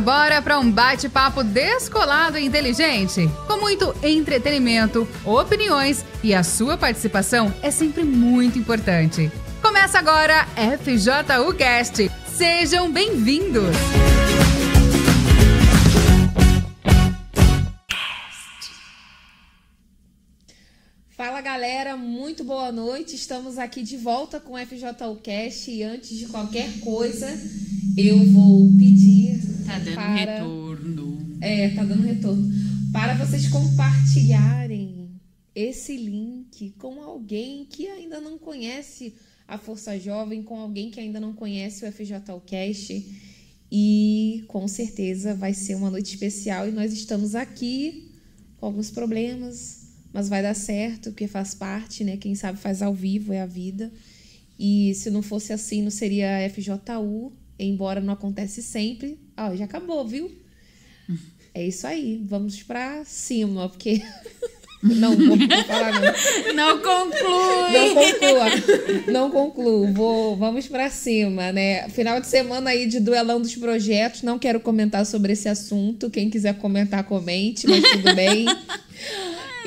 Bora 0.00 0.42
para 0.42 0.58
um 0.58 0.70
bate-papo 0.70 1.42
descolado 1.42 2.36
e 2.36 2.44
inteligente, 2.44 3.28
com 3.46 3.56
muito 3.56 3.94
entretenimento, 4.02 5.08
opiniões 5.24 6.04
e 6.22 6.34
a 6.34 6.42
sua 6.42 6.76
participação 6.76 7.52
é 7.62 7.70
sempre 7.70 8.04
muito 8.04 8.58
importante. 8.58 9.32
Começa 9.62 9.98
agora 9.98 10.46
FJU 10.54 11.54
Cast. 11.54 12.10
Sejam 12.26 12.92
bem-vindos. 12.92 13.74
Fala 21.16 21.40
galera, 21.40 21.96
muito 21.96 22.44
boa 22.44 22.70
noite. 22.70 23.16
Estamos 23.16 23.56
aqui 23.56 23.82
de 23.82 23.96
volta 23.96 24.38
com 24.38 24.52
o 24.52 24.58
FJU 24.58 25.16
Cast 25.22 25.70
e 25.70 25.82
antes 25.82 26.10
de 26.10 26.26
qualquer 26.26 26.78
coisa, 26.80 27.26
eu 27.96 28.22
vou 28.32 28.70
pedir 28.76 29.40
Tá 29.64 29.78
dando 29.78 29.94
para... 29.94 30.14
retorno. 30.14 31.38
É, 31.40 31.70
tá 31.70 31.84
dando 31.84 32.02
retorno. 32.02 32.52
Para 32.92 33.14
vocês 33.14 33.48
compartilharem 33.48 35.08
esse 35.54 35.96
link 35.96 36.74
com 36.78 37.00
alguém 37.02 37.64
que 37.64 37.86
ainda 37.86 38.20
não 38.20 38.36
conhece 38.36 39.14
a 39.48 39.56
Força 39.56 39.98
Jovem, 39.98 40.42
com 40.42 40.60
alguém 40.60 40.90
que 40.90 41.00
ainda 41.00 41.18
não 41.18 41.32
conhece 41.32 41.86
o 41.86 41.90
FJU 41.90 42.42
Cast. 42.44 43.16
E 43.72 44.44
com 44.48 44.68
certeza 44.68 45.34
vai 45.34 45.54
ser 45.54 45.76
uma 45.76 45.90
noite 45.90 46.12
especial 46.12 46.68
e 46.68 46.72
nós 46.72 46.92
estamos 46.92 47.34
aqui 47.34 48.12
com 48.58 48.66
alguns 48.66 48.90
problemas, 48.90 49.75
mas 50.16 50.30
vai 50.30 50.42
dar 50.42 50.54
certo, 50.54 51.10
porque 51.10 51.28
faz 51.28 51.52
parte, 51.52 52.02
né? 52.02 52.16
Quem 52.16 52.34
sabe 52.34 52.58
faz 52.58 52.80
ao 52.80 52.94
vivo, 52.94 53.34
é 53.34 53.42
a 53.42 53.46
vida. 53.46 53.92
E 54.58 54.94
se 54.94 55.10
não 55.10 55.20
fosse 55.20 55.52
assim, 55.52 55.82
não 55.82 55.90
seria 55.90 56.48
FJU, 56.48 57.34
embora 57.58 58.00
não 58.00 58.14
acontece 58.14 58.62
sempre. 58.62 59.18
Ó, 59.36 59.54
já 59.54 59.66
acabou, 59.66 60.08
viu? 60.08 60.32
É 61.52 61.66
isso 61.66 61.86
aí, 61.86 62.18
vamos 62.24 62.62
pra 62.62 63.04
cima, 63.04 63.68
porque. 63.68 64.00
não 64.82 65.14
vou 65.14 65.36
falar, 65.66 66.00
não. 66.00 66.54
Não 66.54 66.78
conclui. 66.78 67.72
Não 67.74 67.94
conclua. 67.94 69.12
Não 69.12 69.30
concluo. 69.30 69.92
Vou, 69.92 70.36
vamos 70.36 70.66
pra 70.66 70.88
cima, 70.88 71.52
né? 71.52 71.90
Final 71.90 72.22
de 72.22 72.26
semana 72.26 72.70
aí 72.70 72.86
de 72.86 73.00
duelão 73.00 73.38
dos 73.38 73.54
projetos. 73.54 74.22
Não 74.22 74.38
quero 74.38 74.60
comentar 74.60 75.04
sobre 75.04 75.34
esse 75.34 75.46
assunto. 75.46 76.08
Quem 76.08 76.30
quiser 76.30 76.56
comentar, 76.56 77.04
comente, 77.04 77.66
mas 77.66 77.82
tudo 77.82 78.14
bem. 78.14 78.46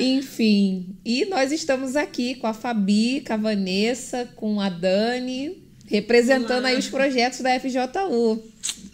Enfim. 0.02 0.96
E 1.06 1.26
nós 1.26 1.52
estamos 1.52 1.96
aqui 1.96 2.36
com 2.36 2.48
a 2.48 2.54
Fabi, 2.54 3.24
com 3.26 3.34
a 3.34 3.38
Vanessa, 3.38 4.30
com 4.36 4.60
a 4.60 4.70
Dani, 4.70 5.62
representando 5.88 6.66
aí 6.66 6.78
os 6.78 6.88
projetos 6.88 7.40
da 7.42 7.60
FJU. 7.60 8.44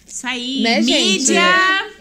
Isso 0.07 0.27
aí, 0.27 0.61
Né, 0.61 0.81
gente? 0.81 1.01
mídia. 1.19 1.41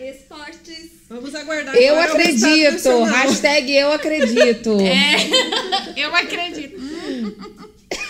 Esportes. 0.00 0.94
Vamos 1.08 1.34
aguardar. 1.34 1.74
Eu 1.77 2.00
acredito. 2.00 3.05
Hashtag 3.05 3.72
eu 3.72 3.92
acredito. 3.92 4.77
É, 4.80 6.00
eu 6.05 6.14
acredito. 6.14 6.77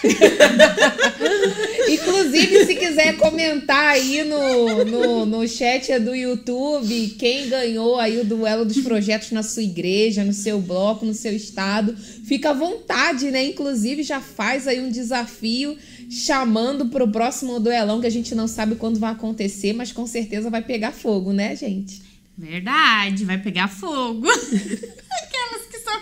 Inclusive, 1.88 2.66
se 2.66 2.74
quiser 2.74 3.16
comentar 3.16 3.92
aí 3.92 4.24
no, 4.24 4.84
no, 4.84 5.26
no 5.26 5.48
chat 5.48 5.98
do 5.98 6.14
YouTube 6.14 7.14
quem 7.18 7.48
ganhou 7.48 7.98
aí 7.98 8.20
o 8.20 8.24
duelo 8.24 8.64
dos 8.64 8.78
projetos 8.78 9.30
na 9.30 9.42
sua 9.42 9.62
igreja, 9.62 10.24
no 10.24 10.32
seu 10.32 10.60
bloco, 10.60 11.04
no 11.04 11.14
seu 11.14 11.32
estado, 11.32 11.96
fica 11.96 12.50
à 12.50 12.54
vontade, 12.54 13.30
né? 13.30 13.44
Inclusive, 13.44 14.02
já 14.02 14.20
faz 14.20 14.66
aí 14.66 14.80
um 14.80 14.90
desafio 14.90 15.76
chamando 16.10 16.86
pro 16.86 17.08
próximo 17.08 17.58
duelão 17.60 18.00
que 18.00 18.06
a 18.06 18.10
gente 18.10 18.34
não 18.34 18.46
sabe 18.46 18.74
quando 18.76 18.98
vai 18.98 19.12
acontecer, 19.12 19.72
mas 19.72 19.92
com 19.92 20.06
certeza 20.06 20.50
vai 20.50 20.62
pegar 20.62 20.92
fogo, 20.92 21.32
né, 21.32 21.56
gente? 21.56 22.02
Verdade, 22.36 23.24
vai 23.24 23.38
pegar 23.38 23.68
fogo. 23.68 24.26
Aquelas 24.28 25.66
que 25.70 25.78
só 25.78 26.00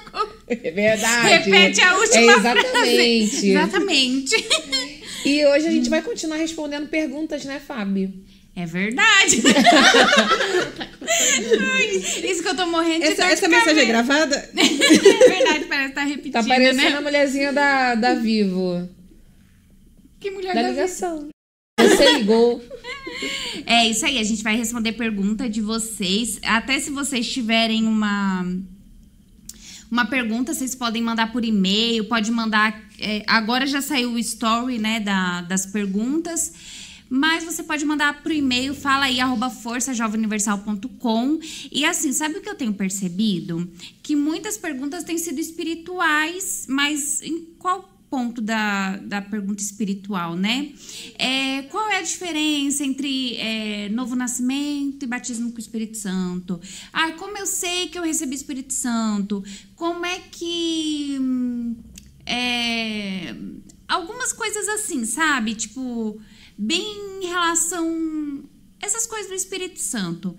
É 0.63 0.71
verdade. 0.71 1.51
Repete 1.51 1.81
a 1.81 1.97
última 1.97 2.33
é 2.33 2.41
frase. 2.41 2.59
exatamente. 2.61 3.47
Exatamente. 3.49 4.37
E 5.25 5.47
hoje 5.47 5.67
a 5.67 5.71
gente 5.71 5.89
vai 5.89 6.03
continuar 6.03 6.37
respondendo 6.37 6.89
perguntas, 6.89 7.45
né, 7.45 7.61
Fábio? 7.65 8.13
É 8.55 8.67
verdade. 8.67 9.43
Ai, 11.75 11.87
Isso 12.31 12.43
que 12.43 12.49
eu 12.49 12.57
tô 12.57 12.67
morrendo 12.67 13.01
de 13.05 13.13
Essa, 13.13 13.25
essa 13.25 13.49
mensagem 13.49 13.83
é 13.83 13.87
gravada? 13.87 14.51
É 14.55 15.29
verdade, 15.29 15.65
parece 15.67 15.89
que 15.89 15.95
tá 15.95 16.05
repetindo, 16.05 16.33
Tá 16.33 16.43
parecendo 16.45 16.77
né? 16.91 16.97
a 16.97 17.01
mulherzinha 17.01 17.53
da, 17.53 17.95
da 17.95 18.15
Vivo. 18.15 18.89
Que 20.21 20.31
mulher 20.31 20.55
Da 20.55 20.63
da 20.63 20.69
ligação. 20.71 21.29
Você 21.81 22.13
ligou. 22.19 22.63
É 23.67 23.89
isso 23.89 24.05
aí, 24.07 24.19
a 24.19 24.23
gente 24.23 24.43
vai 24.43 24.57
responder 24.57 24.93
pergunta 24.93 25.49
de 25.49 25.61
vocês. 25.61 26.39
Até 26.45 26.79
se 26.79 26.91
vocês 26.91 27.31
tiverem 27.31 27.85
uma 27.87 28.45
uma 29.93 30.07
pergunta, 30.07 30.55
vocês 30.55 30.75
podem 30.75 31.03
mandar 31.03 31.31
por 31.31 31.45
e-mail, 31.45 32.07
pode 32.07 32.31
mandar. 32.31 32.83
é, 32.99 33.23
agora 33.27 33.67
já 33.67 33.83
saiu 33.83 34.13
o 34.13 34.19
story, 34.19 34.79
né, 34.79 34.99
da, 34.99 35.43
das 35.43 35.67
perguntas. 35.67 36.55
Mas 37.11 37.45
você 37.45 37.63
pode 37.63 37.85
mandar 37.85 38.23
pro 38.23 38.33
e-mail, 38.33 38.75
fala 38.75 39.05
aí, 39.05 39.21
arroba 39.21 39.51
forçajovemuniversal.com. 39.51 41.39
E 41.71 41.85
assim, 41.85 42.11
sabe 42.11 42.39
o 42.39 42.41
que 42.41 42.49
eu 42.49 42.55
tenho 42.55 42.73
percebido? 42.73 43.71
Que 44.03 44.17
muitas 44.17 44.57
perguntas 44.57 45.05
têm 45.05 45.19
sido 45.19 45.39
espirituais, 45.39 46.65
mas 46.67 47.21
em 47.21 47.45
qual 47.59 47.92
ponto 48.13 48.43
da, 48.43 48.99
da 48.99 49.23
pergunta 49.23 49.63
espiritual, 49.63 50.37
né? 50.37 50.75
É, 51.19 51.63
qual 51.63 51.89
é 51.89 51.97
a 51.97 52.03
diferença 52.03 52.85
entre 52.85 53.37
é, 53.39 53.89
novo 53.89 54.15
nascimento 54.15 55.03
e 55.03 55.09
batismo 55.09 55.51
com 55.51 55.57
o 55.57 55.61
Espírito 55.61 55.97
Santo? 55.97 56.61
Ah, 56.93 57.13
como 57.13 57.39
eu 57.39 57.47
sei 57.47 57.89
que 57.89 57.99
eu 57.99 58.03
recebi 58.03 58.35
o 58.35 58.37
Espírito 58.37 58.75
Santo? 58.75 59.43
Como 59.75 60.05
é 60.05 60.19
que. 60.31 61.19
é, 62.27 63.35
algumas 63.89 64.35
coisas 64.35 64.69
assim, 64.69 65.07
sabe? 65.07 65.55
Tipo, 65.55 66.21
bem 66.59 67.23
em 67.23 67.27
relação. 67.29 68.45
Essas 68.79 69.07
coisas 69.07 69.31
do 69.31 69.35
Espírito 69.35 69.81
Santo. 69.81 70.37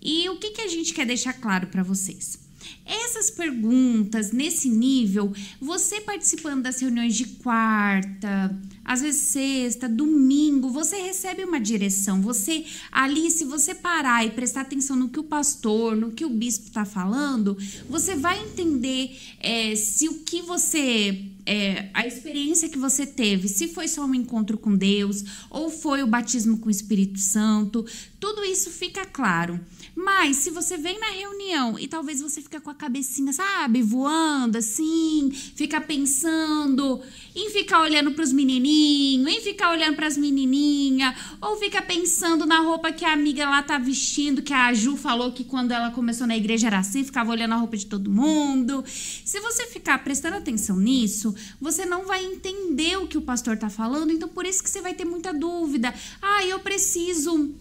E 0.00 0.28
o 0.28 0.36
que, 0.36 0.52
que 0.52 0.60
a 0.60 0.68
gente 0.68 0.94
quer 0.94 1.04
deixar 1.04 1.32
claro 1.32 1.66
para 1.66 1.82
vocês? 1.82 2.45
Essas 2.86 3.30
perguntas 3.30 4.30
nesse 4.30 4.68
nível, 4.68 5.32
você 5.60 6.00
participando 6.00 6.62
das 6.62 6.80
reuniões 6.80 7.16
de 7.16 7.24
quarta, 7.26 8.56
às 8.84 9.00
vezes 9.00 9.22
sexta, 9.22 9.88
domingo, 9.88 10.70
você 10.70 10.96
recebe 10.96 11.42
uma 11.42 11.58
direção. 11.58 12.22
Você 12.22 12.64
ali, 12.92 13.28
se 13.30 13.44
você 13.44 13.74
parar 13.74 14.24
e 14.24 14.30
prestar 14.30 14.60
atenção 14.60 14.94
no 14.94 15.08
que 15.08 15.18
o 15.18 15.24
pastor, 15.24 15.96
no 15.96 16.12
que 16.12 16.24
o 16.24 16.30
bispo 16.30 16.68
está 16.68 16.84
falando, 16.84 17.58
você 17.90 18.14
vai 18.14 18.40
entender 18.40 19.18
é, 19.40 19.74
se 19.74 20.08
o 20.08 20.20
que 20.20 20.40
você 20.42 21.24
é, 21.44 21.88
a 21.94 22.06
experiência 22.06 22.68
que 22.68 22.78
você 22.78 23.06
teve, 23.06 23.48
se 23.48 23.68
foi 23.68 23.88
só 23.88 24.04
um 24.04 24.14
encontro 24.14 24.58
com 24.58 24.76
Deus 24.76 25.24
ou 25.48 25.70
foi 25.70 26.02
o 26.02 26.06
batismo 26.06 26.58
com 26.58 26.68
o 26.68 26.70
Espírito 26.70 27.18
Santo, 27.18 27.84
tudo 28.18 28.44
isso 28.44 28.70
fica 28.70 29.04
claro. 29.06 29.60
Mas 29.96 30.36
se 30.36 30.50
você 30.50 30.76
vem 30.76 31.00
na 31.00 31.06
reunião 31.06 31.78
e 31.78 31.88
talvez 31.88 32.20
você 32.20 32.42
fica 32.42 32.60
com 32.60 32.68
a 32.68 32.74
cabecinha, 32.74 33.32
sabe, 33.32 33.80
voando 33.80 34.58
assim, 34.58 35.30
fica 35.32 35.80
pensando 35.80 37.00
em 37.34 37.48
ficar 37.48 37.80
olhando 37.80 38.12
para 38.12 38.22
os 38.22 38.30
menininhos, 38.30 39.26
em 39.26 39.40
ficar 39.40 39.70
olhando 39.70 39.96
para 39.96 40.06
as 40.06 40.18
menininhas, 40.18 41.14
ou 41.40 41.56
fica 41.56 41.80
pensando 41.80 42.44
na 42.44 42.60
roupa 42.60 42.92
que 42.92 43.06
a 43.06 43.12
amiga 43.14 43.48
lá 43.48 43.62
tá 43.62 43.78
vestindo, 43.78 44.42
que 44.42 44.52
a 44.52 44.74
Ju 44.74 44.98
falou 44.98 45.32
que 45.32 45.44
quando 45.44 45.72
ela 45.72 45.90
começou 45.90 46.26
na 46.26 46.36
igreja 46.36 46.66
era 46.66 46.80
assim, 46.80 47.02
ficava 47.02 47.30
olhando 47.30 47.54
a 47.54 47.56
roupa 47.56 47.78
de 47.78 47.86
todo 47.86 48.10
mundo. 48.10 48.84
Se 48.86 49.40
você 49.40 49.66
ficar 49.66 50.04
prestando 50.04 50.36
atenção 50.36 50.76
nisso, 50.76 51.34
você 51.58 51.86
não 51.86 52.04
vai 52.04 52.22
entender 52.22 52.98
o 52.98 53.06
que 53.06 53.16
o 53.16 53.22
pastor 53.22 53.56
tá 53.56 53.70
falando, 53.70 54.12
então 54.12 54.28
por 54.28 54.44
isso 54.44 54.62
que 54.62 54.68
você 54.68 54.82
vai 54.82 54.92
ter 54.92 55.06
muita 55.06 55.32
dúvida. 55.32 55.94
Ah, 56.20 56.44
eu 56.44 56.60
preciso 56.60 57.54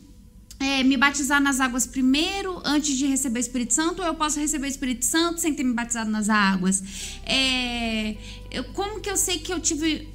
é, 0.59 0.83
me 0.83 0.95
batizar 0.97 1.41
nas 1.41 1.59
águas 1.59 1.85
primeiro, 1.85 2.61
antes 2.63 2.95
de 2.97 3.05
receber 3.05 3.39
o 3.39 3.41
Espírito 3.41 3.73
Santo, 3.73 4.01
ou 4.01 4.07
eu 4.07 4.15
posso 4.15 4.39
receber 4.39 4.67
o 4.67 4.69
Espírito 4.69 5.05
Santo 5.05 5.39
sem 5.41 5.53
ter 5.53 5.63
me 5.63 5.73
batizado 5.73 6.09
nas 6.09 6.29
águas? 6.29 6.81
É, 7.25 8.15
eu- 8.51 8.63
como 8.73 8.99
que 8.99 9.09
eu 9.09 9.17
sei 9.17 9.39
que 9.39 9.51
eu 9.53 9.59
tive. 9.59 10.07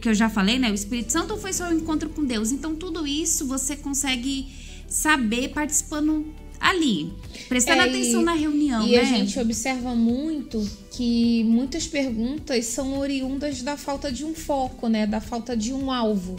Que 0.00 0.08
eu 0.08 0.14
já 0.14 0.30
falei, 0.30 0.58
né? 0.58 0.70
O 0.70 0.74
Espírito 0.74 1.12
Santo 1.12 1.32
ou 1.34 1.38
foi 1.38 1.52
só 1.52 1.68
um 1.68 1.72
encontro 1.76 2.08
com 2.08 2.24
Deus? 2.24 2.50
Então, 2.50 2.74
tudo 2.74 3.06
isso 3.06 3.46
você 3.46 3.76
consegue 3.76 4.46
saber 4.88 5.48
participando 5.50 6.26
ali, 6.58 7.12
prestando 7.48 7.82
É, 7.82 7.88
atenção 7.90 8.22
e- 8.22 8.24
na 8.24 8.32
reunião, 8.32 8.86
E 8.88 8.92
né? 8.92 9.00
a 9.00 9.04
gente 9.04 9.38
observa 9.38 9.94
muito 9.94 10.66
que 10.92 11.44
muitas 11.44 11.86
perguntas 11.86 12.64
são 12.64 12.98
oriundas 12.98 13.60
da 13.60 13.76
falta 13.76 14.10
de 14.10 14.24
um 14.24 14.34
foco, 14.34 14.88
né? 14.88 15.06
Da 15.06 15.20
falta 15.20 15.54
de 15.54 15.74
um 15.74 15.92
alvo. 15.92 16.36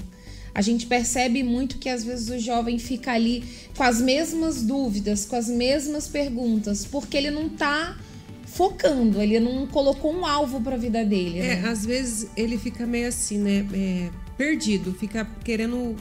A 0.55 0.61
gente 0.61 0.87
percebe 0.87 1.43
muito 1.43 1.77
que 1.77 1.89
às 1.89 2.05
vezes 2.05 2.29
o 2.29 2.39
jovem 2.39 2.79
fica 2.79 3.11
ali 3.11 3.43
com 3.75 3.83
as 3.83 3.99
mesmas 3.99 4.63
dúvidas, 4.63 5.25
com 5.25 5.35
as 5.35 5.49
mesmas 5.49 6.07
perguntas, 6.07 6.85
porque 6.85 7.17
ele 7.17 7.29
não 7.29 7.49
tá 7.49 7.97
focando, 8.45 9.21
ele 9.21 9.37
não 9.37 9.67
colocou 9.67 10.15
um 10.15 10.25
alvo 10.25 10.61
para 10.61 10.75
a 10.75 10.77
vida 10.77 11.03
dele. 11.03 11.39
É, 11.39 11.61
né? 11.61 11.67
às 11.67 11.85
vezes 11.85 12.29
ele 12.37 12.57
fica 12.57 12.87
meio 12.87 13.09
assim, 13.09 13.37
né? 13.37 13.67
é, 13.73 14.09
perdido, 14.37 14.93
fica 14.93 15.27
querendo 15.43 15.93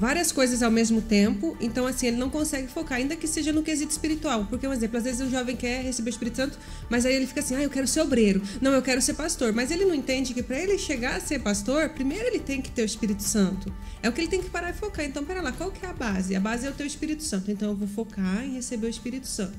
várias 0.00 0.32
coisas 0.32 0.62
ao 0.62 0.70
mesmo 0.70 1.02
tempo, 1.02 1.54
então 1.60 1.86
assim, 1.86 2.06
ele 2.06 2.16
não 2.16 2.30
consegue 2.30 2.68
focar, 2.68 2.96
ainda 2.96 3.14
que 3.14 3.28
seja 3.28 3.52
no 3.52 3.62
quesito 3.62 3.92
espiritual. 3.92 4.46
Porque, 4.48 4.66
um 4.66 4.72
exemplo, 4.72 4.96
às 4.96 5.04
vezes 5.04 5.20
o 5.20 5.30
jovem 5.30 5.54
quer 5.54 5.84
receber 5.84 6.08
o 6.08 6.12
Espírito 6.12 6.38
Santo, 6.38 6.58
mas 6.88 7.04
aí 7.04 7.14
ele 7.14 7.26
fica 7.26 7.40
assim, 7.40 7.54
ah, 7.54 7.62
eu 7.62 7.68
quero 7.68 7.86
ser 7.86 8.00
obreiro, 8.00 8.40
não, 8.62 8.72
eu 8.72 8.80
quero 8.80 9.02
ser 9.02 9.12
pastor. 9.12 9.52
Mas 9.52 9.70
ele 9.70 9.84
não 9.84 9.94
entende 9.94 10.32
que 10.32 10.42
para 10.42 10.58
ele 10.58 10.78
chegar 10.78 11.16
a 11.16 11.20
ser 11.20 11.40
pastor, 11.40 11.90
primeiro 11.90 12.26
ele 12.26 12.38
tem 12.38 12.62
que 12.62 12.70
ter 12.70 12.80
o 12.80 12.86
Espírito 12.86 13.22
Santo. 13.22 13.70
É 14.02 14.08
o 14.08 14.12
que 14.12 14.22
ele 14.22 14.28
tem 14.28 14.40
que 14.40 14.48
parar 14.48 14.70
e 14.70 14.72
focar. 14.72 15.04
Então, 15.04 15.22
pera 15.22 15.42
lá, 15.42 15.52
qual 15.52 15.70
que 15.70 15.84
é 15.84 15.90
a 15.90 15.92
base? 15.92 16.34
A 16.34 16.40
base 16.40 16.66
é 16.66 16.70
o 16.70 16.72
teu 16.72 16.86
Espírito 16.86 17.22
Santo. 17.22 17.50
Então, 17.50 17.68
eu 17.68 17.76
vou 17.76 17.86
focar 17.86 18.42
em 18.42 18.54
receber 18.54 18.86
o 18.86 18.90
Espírito 18.90 19.26
Santo. 19.26 19.58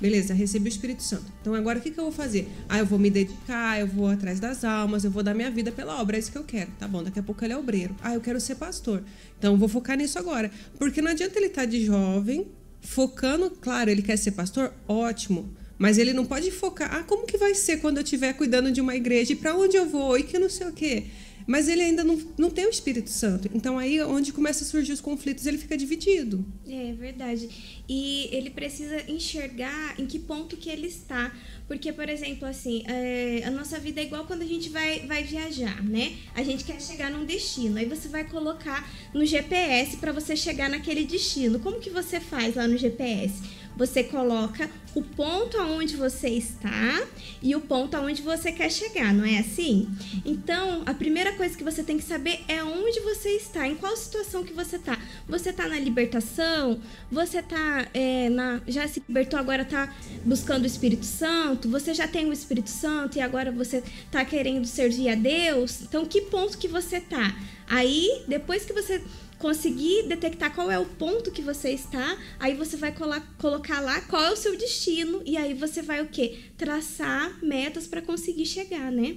Beleza, 0.00 0.32
recebi 0.32 0.68
o 0.68 0.70
Espírito 0.70 1.02
Santo. 1.02 1.24
Então 1.40 1.54
agora 1.54 1.78
o 1.78 1.82
que, 1.82 1.90
que 1.90 1.98
eu 1.98 2.04
vou 2.04 2.12
fazer? 2.12 2.48
Ah, 2.68 2.78
eu 2.78 2.86
vou 2.86 2.98
me 2.98 3.10
dedicar, 3.10 3.80
eu 3.80 3.86
vou 3.86 4.06
atrás 4.06 4.38
das 4.38 4.62
almas, 4.62 5.04
eu 5.04 5.10
vou 5.10 5.22
dar 5.22 5.34
minha 5.34 5.50
vida 5.50 5.72
pela 5.72 6.00
obra, 6.00 6.16
é 6.16 6.20
isso 6.20 6.30
que 6.30 6.38
eu 6.38 6.44
quero. 6.44 6.70
Tá 6.78 6.86
bom, 6.86 7.02
daqui 7.02 7.18
a 7.18 7.22
pouco 7.22 7.44
ele 7.44 7.52
é 7.52 7.56
obreiro. 7.56 7.96
Ah, 8.00 8.14
eu 8.14 8.20
quero 8.20 8.40
ser 8.40 8.54
pastor. 8.54 9.02
Então 9.38 9.56
vou 9.56 9.68
focar 9.68 9.96
nisso 9.96 10.18
agora. 10.18 10.50
Porque 10.78 11.02
não 11.02 11.10
adianta 11.10 11.38
ele 11.38 11.46
estar 11.46 11.62
tá 11.62 11.66
de 11.66 11.84
jovem, 11.84 12.46
focando, 12.80 13.50
claro, 13.50 13.90
ele 13.90 14.02
quer 14.02 14.16
ser 14.16 14.32
pastor, 14.32 14.72
ótimo. 14.86 15.50
Mas 15.76 15.98
ele 15.98 16.12
não 16.12 16.24
pode 16.24 16.50
focar, 16.50 16.92
ah, 16.94 17.02
como 17.02 17.26
que 17.26 17.36
vai 17.36 17.54
ser 17.54 17.78
quando 17.78 17.98
eu 17.98 18.02
estiver 18.04 18.32
cuidando 18.34 18.70
de 18.70 18.80
uma 18.80 18.94
igreja? 18.94 19.32
E 19.32 19.36
para 19.36 19.56
onde 19.56 19.76
eu 19.76 19.88
vou? 19.88 20.16
E 20.16 20.22
que 20.22 20.38
não 20.38 20.48
sei 20.48 20.68
o 20.68 20.72
quê 20.72 21.06
mas 21.48 21.66
ele 21.66 21.80
ainda 21.80 22.04
não, 22.04 22.20
não 22.36 22.50
tem 22.50 22.66
o 22.66 22.68
Espírito 22.68 23.08
Santo. 23.08 23.48
Então 23.54 23.78
aí 23.78 24.02
onde 24.02 24.34
começa 24.34 24.64
a 24.64 24.66
surgir 24.66 24.92
os 24.92 25.00
conflitos, 25.00 25.46
ele 25.46 25.56
fica 25.56 25.78
dividido. 25.78 26.44
É 26.68 26.92
verdade. 26.92 27.48
E 27.88 28.28
ele 28.30 28.50
precisa 28.50 29.10
enxergar 29.10 29.98
em 29.98 30.04
que 30.04 30.18
ponto 30.18 30.58
que 30.58 30.68
ele 30.68 30.86
está. 30.86 31.34
Porque, 31.66 31.90
por 31.90 32.06
exemplo, 32.06 32.46
assim, 32.46 32.82
é, 32.86 33.42
a 33.46 33.50
nossa 33.50 33.78
vida 33.78 34.00
é 34.00 34.04
igual 34.04 34.26
quando 34.26 34.42
a 34.42 34.46
gente 34.46 34.68
vai, 34.68 35.00
vai 35.00 35.24
viajar, 35.24 35.82
né? 35.82 36.16
A 36.34 36.42
gente 36.42 36.64
quer 36.64 36.80
chegar 36.82 37.10
num 37.10 37.24
destino. 37.24 37.78
Aí 37.78 37.86
você 37.86 38.08
vai 38.08 38.24
colocar 38.24 38.86
no 39.14 39.24
GPS 39.24 39.96
para 39.96 40.12
você 40.12 40.36
chegar 40.36 40.68
naquele 40.68 41.04
destino. 41.04 41.58
Como 41.60 41.80
que 41.80 41.88
você 41.88 42.20
faz 42.20 42.56
lá 42.56 42.68
no 42.68 42.76
GPS? 42.76 43.42
Você 43.78 44.02
coloca 44.02 44.68
o 44.94 45.02
ponto 45.02 45.56
aonde 45.58 45.96
você 45.96 46.28
está 46.28 47.06
e 47.40 47.54
o 47.54 47.60
ponto 47.60 47.96
aonde 47.96 48.20
você 48.20 48.50
quer 48.50 48.70
chegar, 48.70 49.14
não 49.14 49.24
é 49.24 49.38
assim? 49.38 49.88
Então, 50.24 50.82
a 50.84 50.92
primeira 50.92 51.32
coisa 51.34 51.56
que 51.56 51.62
você 51.62 51.84
tem 51.84 51.96
que 51.96 52.02
saber 52.02 52.40
é 52.48 52.62
onde 52.64 52.98
você 53.00 53.30
está, 53.36 53.68
em 53.68 53.76
qual 53.76 53.96
situação 53.96 54.42
que 54.42 54.52
você 54.52 54.76
está. 54.76 54.98
Você 55.28 55.50
está 55.50 55.68
na 55.68 55.78
libertação? 55.78 56.80
Você 57.12 57.38
está 57.38 57.86
é, 57.94 58.28
na, 58.28 58.60
já 58.66 58.88
se 58.88 59.00
libertou, 59.06 59.38
agora 59.38 59.62
está 59.62 59.94
buscando 60.24 60.64
o 60.64 60.66
Espírito 60.66 61.06
Santo? 61.06 61.68
Você 61.70 61.94
já 61.94 62.08
tem 62.08 62.26
o 62.28 62.32
Espírito 62.32 62.70
Santo 62.70 63.18
e 63.18 63.20
agora 63.20 63.52
você 63.52 63.84
está 64.04 64.24
querendo 64.24 64.66
servir 64.66 65.10
a 65.10 65.14
Deus? 65.14 65.82
Então, 65.82 66.04
que 66.04 66.22
ponto 66.22 66.58
que 66.58 66.66
você 66.66 66.96
está? 66.96 67.36
Aí, 67.68 68.24
depois 68.26 68.64
que 68.64 68.72
você 68.72 69.00
conseguir 69.38 70.08
detectar 70.08 70.54
qual 70.54 70.70
é 70.70 70.78
o 70.78 70.84
ponto 70.84 71.30
que 71.30 71.42
você 71.42 71.70
está, 71.70 72.16
aí 72.38 72.54
você 72.54 72.76
vai 72.76 72.92
colocar 73.38 73.80
lá 73.80 74.00
qual 74.02 74.22
é 74.22 74.32
o 74.32 74.36
seu 74.36 74.56
destino 74.58 75.22
e 75.24 75.36
aí 75.36 75.54
você 75.54 75.80
vai 75.80 76.02
o 76.02 76.08
quê? 76.08 76.38
Traçar 76.56 77.38
metas 77.42 77.86
para 77.86 78.02
conseguir 78.02 78.46
chegar, 78.46 78.90
né? 78.90 79.16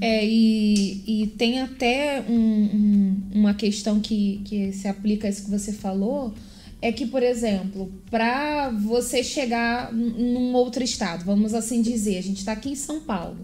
É, 0.00 0.26
e, 0.26 1.02
e 1.06 1.26
tem 1.28 1.60
até 1.60 2.24
um, 2.28 2.34
um, 2.34 3.22
uma 3.34 3.54
questão 3.54 4.00
que, 4.00 4.40
que 4.44 4.72
se 4.72 4.88
aplica 4.88 5.26
a 5.26 5.30
isso 5.30 5.44
que 5.44 5.50
você 5.50 5.72
falou, 5.72 6.34
é 6.82 6.90
que, 6.90 7.06
por 7.06 7.22
exemplo, 7.22 7.92
para 8.10 8.70
você 8.70 9.22
chegar 9.22 9.92
num 9.92 10.54
outro 10.54 10.82
estado, 10.82 11.24
vamos 11.24 11.52
assim 11.52 11.82
dizer, 11.82 12.16
a 12.16 12.22
gente 12.22 12.38
está 12.38 12.52
aqui 12.52 12.70
em 12.70 12.74
São 12.74 13.00
Paulo, 13.00 13.36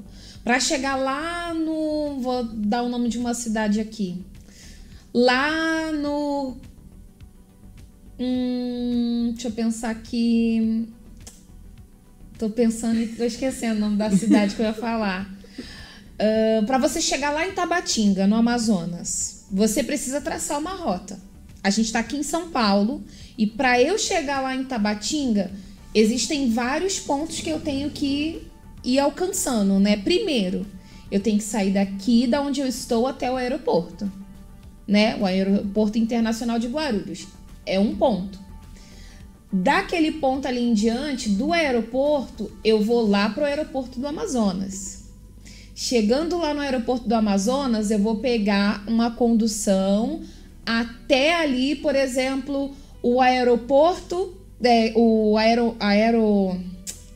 para 0.43 0.59
chegar 0.59 0.97
lá 0.97 1.53
no. 1.53 2.19
Vou 2.21 2.45
dar 2.45 2.83
o 2.83 2.89
nome 2.89 3.09
de 3.09 3.19
uma 3.19 3.35
cidade 3.35 3.81
aqui 3.81 4.25
lá 5.17 5.91
no. 5.93 6.59
Hum, 8.21 9.31
deixa 9.33 9.49
eu 9.49 9.53
pensar 9.53 9.91
aqui. 9.91 10.87
Tô 12.39 12.51
pensando 12.51 13.01
e 13.01 13.07
tô 13.07 13.25
esquecendo 13.25 13.77
o 13.77 13.81
nome 13.81 13.97
da 13.97 14.11
cidade 14.11 14.55
que 14.55 14.61
eu 14.61 14.67
ia 14.67 14.75
falar. 14.75 15.25
Uh, 15.25 16.67
para 16.67 16.77
você 16.77 17.01
chegar 17.01 17.31
lá 17.31 17.47
em 17.47 17.53
Tabatinga, 17.53 18.27
no 18.27 18.37
Amazonas, 18.37 19.47
você 19.51 19.83
precisa 19.83 20.21
traçar 20.21 20.59
uma 20.59 20.75
rota. 20.75 21.19
A 21.63 21.71
gente 21.71 21.87
está 21.87 22.01
aqui 22.01 22.17
em 22.17 22.23
São 22.23 22.51
Paulo 22.51 23.03
e 23.39 23.47
para 23.47 23.81
eu 23.81 23.99
chegar 23.99 24.43
lá 24.43 24.55
em 24.55 24.65
Tabatinga, 24.65 25.51
existem 25.95 26.51
vários 26.51 27.01
pontos 27.01 27.41
que 27.41 27.49
eu 27.49 27.59
tenho 27.59 27.91
que 27.91 28.47
ir 28.85 28.99
alcançando, 28.99 29.79
né? 29.81 29.97
Primeiro, 29.97 30.67
eu 31.11 31.21
tenho 31.21 31.39
que 31.39 31.45
sair 31.45 31.73
daqui 31.73 32.27
da 32.27 32.43
onde 32.43 32.61
eu 32.61 32.67
estou 32.67 33.07
até 33.07 33.31
o 33.31 33.37
aeroporto 33.37 34.11
né? 34.87 35.17
O 35.17 35.27
aeroporto 35.27 35.99
internacional 35.99 36.59
de 36.59 36.69
Guarulhos. 36.69 37.27
É 37.65 37.79
um 37.79 37.97
ponto. 37.97 38.39
Daquele 39.53 40.13
ponto 40.13 40.47
ali 40.47 40.61
em 40.61 40.75
diante, 40.75 41.29
do 41.29 41.53
aeroporto, 41.53 42.51
eu 42.65 42.83
vou 42.83 43.09
lá 43.09 43.31
para 43.31 43.43
o 43.43 43.47
aeroporto 43.47 43.99
do 43.99 44.07
Amazonas. 44.07 45.05
Chegando 45.75 46.39
lá 46.39 46.55
no 46.55 46.61
aeroporto 46.61 47.09
do 47.09 47.15
Amazonas, 47.15 47.91
eu 47.91 47.99
vou 47.99 48.17
pegar 48.17 48.85
uma 48.87 49.11
condução 49.11 50.21
até 50.65 51.35
ali, 51.35 51.77
por 51.77 51.95
exemplo, 51.95 52.75
o 53.03 53.21
aeroporto, 53.21 54.37
é, 54.63 54.93
o 54.97 55.37
aero, 55.37 55.77
aero, 55.79 56.59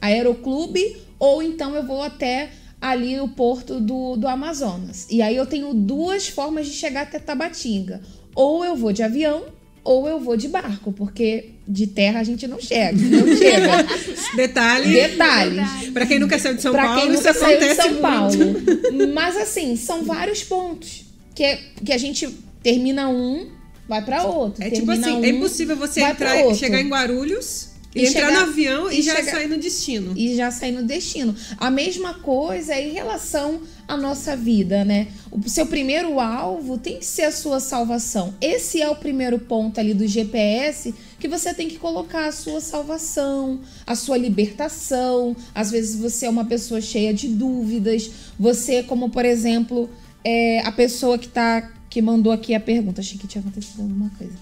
aeroclube, 0.01 0.97
ou 1.19 1.43
então 1.43 1.75
eu 1.75 1.85
vou 1.85 2.03
até 2.03 2.51
ali 2.81 3.21
o 3.21 3.29
porto 3.29 3.79
do, 3.79 4.17
do 4.17 4.27
Amazonas. 4.27 5.07
E 5.11 5.21
aí 5.21 5.37
eu 5.37 5.47
tenho 5.47 5.75
duas 5.75 6.29
formas 6.29 6.67
de 6.67 6.73
chegar 6.73 7.03
até 7.03 7.19
Tabatinga. 7.19 8.01
Ou 8.35 8.65
eu 8.65 8.75
vou 8.75 8.93
de 8.93 9.03
avião, 9.03 9.45
ou 9.85 10.09
eu 10.09 10.19
vou 10.19 10.37
de 10.37 10.49
barco, 10.49 10.93
porque 10.93 11.51
de 11.67 11.87
terra 11.87 12.21
a 12.21 12.25
gente 12.25 12.47
não 12.47 12.61
chega. 12.61 12.97
Não 12.99 13.37
chega. 13.37 13.87
Detalhe. 14.35 14.93
Detalhes. 14.93 15.91
Para 15.93 16.07
quem 16.07 16.19
nunca 16.19 16.39
saiu 16.39 16.57
de 16.57 16.63
São 16.63 16.73
pra 16.73 16.85
Paulo, 16.85 17.01
quem 17.01 17.11
nunca 17.11 17.31
isso 17.31 17.45
acontece 17.45 17.69
de 17.69 17.75
São 17.75 17.91
muito. 17.91 18.03
Paulo. 18.03 19.13
Mas 19.15 19.37
assim, 19.37 19.77
são 19.77 20.03
vários 20.05 20.43
pontos 20.43 21.05
que, 21.35 21.45
é, 21.45 21.61
que 21.85 21.93
a 21.93 21.99
gente 21.99 22.29
termina 22.63 23.09
um, 23.09 23.49
vai 23.89 24.05
para 24.05 24.25
outro. 24.25 24.63
É 24.63 24.71
tipo 24.71 24.91
assim, 24.91 25.13
um, 25.13 25.25
é 25.25 25.29
impossível 25.29 25.77
você 25.77 26.03
entrar, 26.03 26.55
chegar 26.55 26.81
em 26.81 26.89
Guarulhos 26.89 27.70
E 27.95 28.07
entrar 28.07 28.29
chegar- 28.29 28.33
no 28.33 28.51
avião 28.51 28.91
e, 28.93 29.01
e 29.01 29.03
já 29.03 29.17
chegar- 29.17 29.33
sair 29.33 29.49
no 29.49 29.59
destino. 29.59 30.13
e 30.17 30.37
já 30.37 30.51
sair 30.51 30.71
no 30.73 30.85
destino. 30.85 31.35
A 31.59 31.71
mesma 31.71 32.15
coisa 32.15 32.75
é 32.75 32.89
em 32.89 32.93
relação 32.93 33.61
à 33.89 33.97
nossa 33.97 34.37
vida, 34.37 34.85
né? 34.85 35.09
O 35.31 35.49
seu 35.49 35.67
primeiro 35.67 36.21
alvo 36.21 36.79
tem 36.79 36.99
que 36.99 37.05
ser 37.07 37.23
a 37.23 37.33
sua 37.33 37.59
salvação. 37.59 38.33
Esse 38.41 38.81
é 38.81 38.89
o 38.89 38.95
primeiro 38.95 39.41
ponto 39.41 39.81
ali 39.81 39.93
do 39.93 40.07
GPS 40.07 40.95
que 41.19 41.27
você 41.27 41.53
tem 41.53 41.69
que 41.69 41.79
colocar 41.79 42.27
a 42.27 42.33
sua 42.33 42.61
salvação, 42.61 43.61
a 43.87 43.97
sua 43.97 44.17
libertação. 44.17 45.37
Às 45.55 45.71
vezes 45.71 45.97
você 45.97 46.27
é 46.27 46.31
uma 46.31 46.45
pessoa 46.45 46.81
cheia 46.81 47.13
de 47.13 47.29
dúvidas. 47.29 48.11
Você, 48.39 48.83
como 48.85 49.11
por 49.11 49.25
exemplo, 49.25 49.91
é, 50.25 50.61
a 50.61 50.71
pessoa 50.73 51.19
que 51.19 51.29
tá 51.29 51.73
que 51.91 52.01
mandou 52.01 52.33
aqui 52.33 52.55
a 52.55 52.61
pergunta, 52.61 53.01
achei 53.01 53.19
que 53.19 53.27
tinha 53.27 53.43
acontecido 53.43 53.83
alguma 53.83 54.09
coisa. 54.11 54.33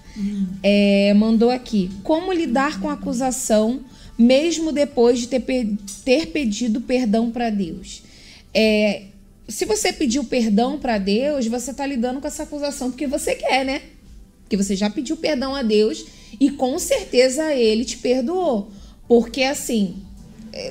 É, 0.63 1.13
mandou 1.15 1.51
aqui: 1.51 1.91
como 2.05 2.33
lidar 2.33 2.79
com 2.81 2.89
a 2.89 2.93
acusação 2.93 3.81
mesmo 4.19 4.71
depois 4.73 5.19
de 5.21 5.29
ter, 5.29 5.41
pe- 5.41 5.77
ter 6.05 6.27
pedido 6.27 6.81
perdão 6.83 7.31
para 7.31 7.51
Deus? 7.51 8.03
É, 8.53 9.05
se 9.49 9.65
você 9.65 9.93
pediu 9.93 10.25
perdão 10.25 10.79
para 10.79 10.99
Deus, 10.99 11.47
você 11.47 11.73
tá 11.73 11.87
lidando 11.87 12.21
com 12.21 12.27
essa 12.27 12.43
acusação 12.43 12.91
porque 12.91 13.07
você 13.07 13.35
quer, 13.35 13.65
né? 13.65 13.81
Porque 14.43 14.57
você 14.57 14.77
já 14.77 14.91
pediu 14.91 15.17
perdão 15.17 15.55
a 15.55 15.63
Deus 15.63 16.05
e 16.39 16.51
com 16.51 16.79
certeza 16.79 17.55
ele 17.55 17.85
te 17.85 17.97
perdoou. 17.99 18.71
Porque 19.07 19.43
assim, 19.43 19.97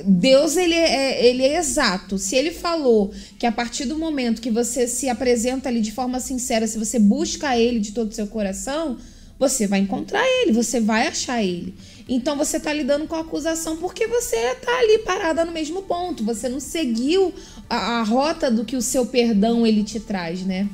Deus 0.04 0.56
ele 0.56 0.74
é, 0.74 1.26
ele 1.26 1.42
é 1.42 1.58
exato. 1.58 2.18
Se 2.18 2.36
ele 2.36 2.50
falou 2.50 3.12
que 3.38 3.46
a 3.46 3.52
partir 3.52 3.84
do 3.84 3.98
momento 3.98 4.42
que 4.42 4.50
você 4.50 4.86
se 4.86 5.08
apresenta 5.08 5.68
ali 5.68 5.80
de 5.80 5.92
forma 5.92 6.20
sincera, 6.20 6.66
se 6.66 6.78
você 6.78 6.98
busca 6.98 7.56
ele 7.56 7.80
de 7.80 7.92
todo 7.92 8.10
o 8.10 8.14
seu 8.14 8.26
coração, 8.26 8.98
você 9.38 9.66
vai 9.66 9.78
encontrar 9.78 10.24
ele, 10.42 10.52
você 10.52 10.80
vai 10.80 11.06
achar 11.06 11.42
ele. 11.42 11.74
Então 12.08 12.36
você 12.36 12.58
tá 12.58 12.72
lidando 12.72 13.06
com 13.06 13.14
a 13.14 13.20
acusação 13.20 13.76
porque 13.76 14.06
você 14.06 14.54
tá 14.56 14.78
ali 14.78 14.98
parada 15.00 15.44
no 15.44 15.52
mesmo 15.52 15.82
ponto. 15.82 16.24
Você 16.24 16.48
não 16.48 16.58
seguiu 16.58 17.32
a, 17.68 18.00
a 18.00 18.02
rota 18.02 18.50
do 18.50 18.64
que 18.64 18.76
o 18.76 18.82
seu 18.82 19.06
perdão 19.06 19.66
ele 19.66 19.84
te 19.84 20.00
traz, 20.00 20.42
né? 20.42 20.68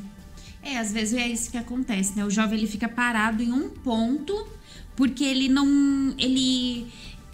É, 0.62 0.78
às 0.78 0.92
vezes 0.92 1.18
é 1.18 1.28
isso 1.28 1.50
que 1.50 1.59
acontece, 1.59 2.16
né? 2.16 2.25
O 2.25 2.30
jovem 2.30 2.59
ele 2.59 2.66
fica 2.66 2.88
parado 2.88 3.42
em 3.42 3.52
um 3.52 3.68
ponto 3.68 4.49
porque 4.97 5.25
ele 5.25 5.49
não. 5.49 6.14
Ele 6.18 6.87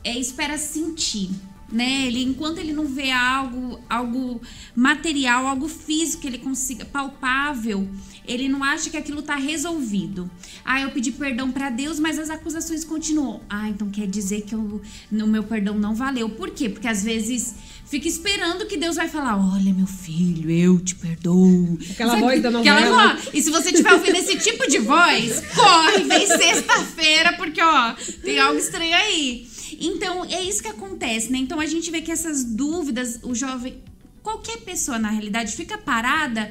é, 0.02 0.18
espera 0.18 0.58
sentir. 0.58 1.30
Né? 1.70 2.06
Ele, 2.06 2.22
enquanto 2.22 2.58
ele 2.58 2.72
não 2.72 2.86
vê 2.86 3.10
algo, 3.10 3.80
algo 3.88 4.40
material, 4.74 5.46
algo 5.46 5.68
físico 5.68 6.22
que 6.22 6.28
ele 6.28 6.38
consiga, 6.38 6.84
palpável, 6.84 7.88
ele 8.26 8.48
não 8.48 8.62
acha 8.62 8.90
que 8.90 8.96
aquilo 8.96 9.22
tá 9.22 9.34
resolvido. 9.34 10.30
Ah, 10.64 10.80
eu 10.80 10.90
pedi 10.90 11.12
perdão 11.12 11.50
para 11.50 11.70
Deus, 11.70 11.98
mas 11.98 12.18
as 12.18 12.30
acusações 12.30 12.84
continuam. 12.84 13.40
Ah, 13.48 13.68
então 13.68 13.90
quer 13.90 14.06
dizer 14.06 14.42
que 14.42 14.54
eu, 14.54 14.80
no 15.10 15.26
meu 15.26 15.42
perdão 15.42 15.76
não 15.76 15.94
valeu. 15.94 16.28
Por 16.28 16.50
quê? 16.50 16.68
Porque 16.68 16.86
às 16.86 17.02
vezes 17.02 17.54
fica 17.86 18.06
esperando 18.06 18.66
que 18.66 18.76
Deus 18.76 18.96
vai 18.96 19.08
falar: 19.08 19.36
Olha, 19.36 19.74
meu 19.74 19.86
filho, 19.86 20.48
eu 20.48 20.78
te 20.78 20.94
perdoo. 20.94 21.76
Aquela 21.90 22.16
voz 22.16 22.40
da 22.40 22.50
novela. 22.50 22.78
Aquela 22.78 23.14
voz. 23.14 23.28
E 23.34 23.42
se 23.42 23.50
você 23.50 23.70
estiver 23.70 23.92
ouvindo 23.92 24.16
esse 24.16 24.38
tipo 24.38 24.68
de 24.68 24.78
voz, 24.78 25.42
corre, 25.52 26.04
vem 26.04 26.26
sexta-feira, 26.26 27.32
porque 27.32 27.60
ó, 27.60 27.94
tem 28.22 28.38
algo 28.38 28.58
estranho 28.58 28.94
aí. 28.94 29.49
Então, 29.80 30.24
é 30.26 30.42
isso 30.42 30.62
que 30.62 30.68
acontece, 30.68 31.32
né? 31.32 31.38
Então 31.38 31.58
a 31.58 31.66
gente 31.66 31.90
vê 31.90 32.02
que 32.02 32.12
essas 32.12 32.44
dúvidas, 32.44 33.18
o 33.22 33.34
jovem, 33.34 33.82
qualquer 34.22 34.58
pessoa 34.58 34.98
na 34.98 35.08
realidade, 35.08 35.56
fica 35.56 35.78
parada 35.78 36.50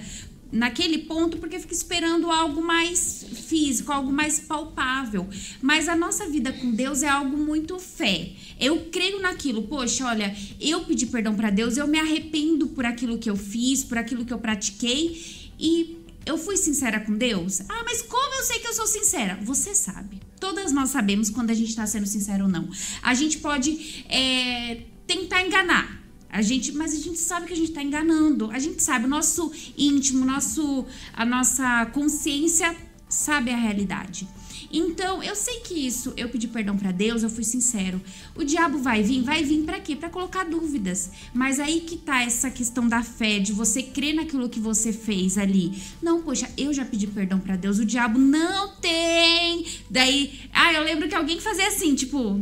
naquele 0.52 1.00
ponto 1.00 1.38
porque 1.38 1.60
fica 1.60 1.74
esperando 1.74 2.32
algo 2.32 2.62
mais 2.62 3.24
físico, 3.48 3.92
algo 3.92 4.12
mais 4.12 4.40
palpável. 4.40 5.28
Mas 5.62 5.88
a 5.88 5.96
nossa 5.96 6.28
vida 6.28 6.52
com 6.52 6.72
Deus 6.72 7.04
é 7.04 7.08
algo 7.08 7.38
muito 7.38 7.78
fé. 7.78 8.32
Eu 8.60 8.88
creio 8.92 9.22
naquilo. 9.22 9.64
Poxa, 9.64 10.06
olha, 10.06 10.36
eu 10.60 10.82
pedi 10.86 11.06
perdão 11.06 11.36
para 11.36 11.52
Deus, 11.52 11.78
eu 11.78 11.88
me 11.88 12.00
arrependo 12.00 12.68
por 12.68 12.86
aquilo 12.86 13.20
que 13.20 13.30
eu 13.30 13.36
fiz, 13.36 13.84
por 13.84 13.98
aquilo 13.98 14.26
que 14.26 14.34
eu 14.34 14.40
pratiquei 14.40 15.40
e 15.60 15.99
eu 16.26 16.38
fui 16.38 16.58
sincera 16.58 17.00
com 17.00 17.16
Deus? 17.16 17.62
Ah, 17.68 17.84
mas 17.84 18.02
como 18.02 18.36
eu 18.36 18.44
sei 18.44 18.60
que 18.60 18.68
eu 18.68 18.74
sou 18.74 18.88
sincera? 18.88 19.40
Você 19.44 19.74
sabe. 19.74 20.22
Todas 20.40 20.72
nós 20.72 20.90
sabemos 20.90 21.30
quando 21.30 21.50
a 21.50 21.54
gente 21.54 21.70
está 21.70 21.86
sendo 21.86 22.06
sincero 22.06 22.46
ou 22.46 22.50
não. 22.50 22.70
A 23.02 23.14
gente 23.14 23.40
pode 23.40 24.06
é, 24.10 24.84
tentar 25.06 25.46
enganar. 25.46 26.00
A 26.30 26.44
gente, 26.44 26.72
mas 26.74 26.94
a 26.94 26.98
gente 26.98 27.18
sabe 27.18 27.48
que 27.48 27.54
a 27.54 27.56
gente 27.56 27.70
está 27.70 27.82
enganando. 27.82 28.52
A 28.52 28.60
gente 28.60 28.84
sabe, 28.84 29.06
o 29.06 29.08
nosso 29.08 29.52
íntimo, 29.78 30.24
nosso, 30.24 30.86
a 31.14 31.26
nossa 31.26 31.88
consciência 31.88 32.76
sabe 33.10 33.50
a 33.50 33.58
realidade. 33.58 34.28
Então, 34.72 35.24
eu 35.24 35.36
sei 35.36 35.62
que 35.62 35.74
isso, 35.74 36.14
eu 36.16 36.30
pedi 36.30 36.48
perdão 36.48 36.78
para 36.78 36.92
Deus, 36.92 37.24
eu 37.24 37.30
fui 37.30 37.44
sincero. 37.44 38.02
O 38.36 38.44
diabo 38.44 38.78
vai 38.78 39.02
vir, 39.02 39.24
vai 39.24 39.44
vir 39.44 39.64
para 39.64 39.80
quê? 39.80 39.96
Para 39.96 40.10
colocar 40.10 40.44
dúvidas. 40.44 41.10
Mas 41.34 41.60
aí 41.60 41.82
que 41.82 41.98
tá 41.98 42.24
essa 42.24 42.52
questão 42.52 42.88
da 42.88 43.02
fé, 43.02 43.40
de 43.40 43.52
você 43.52 43.82
crer 43.82 44.14
naquilo 44.14 44.50
que 44.50 44.60
você 44.60 44.94
fez 44.94 45.38
ali. 45.38 45.82
Não, 46.02 46.22
poxa, 46.22 46.50
eu 46.58 46.74
já 46.74 46.86
pedi 46.86 47.08
perdão 47.08 47.40
para 47.40 47.56
Deus, 47.56 47.80
o 47.80 47.86
diabo 47.86 48.20
não 48.20 48.76
tem. 48.76 49.66
Daí, 49.90 50.42
ah, 50.54 50.74
eu 50.74 50.84
lembro 50.84 51.08
que 51.08 51.16
alguém 51.16 51.40
fazia 51.40 51.68
assim, 51.68 51.96
tipo, 51.96 52.40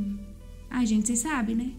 ai, 0.69 0.85
gente, 0.85 1.07
vocês 1.07 1.19
sabem, 1.19 1.55
né? 1.55 1.71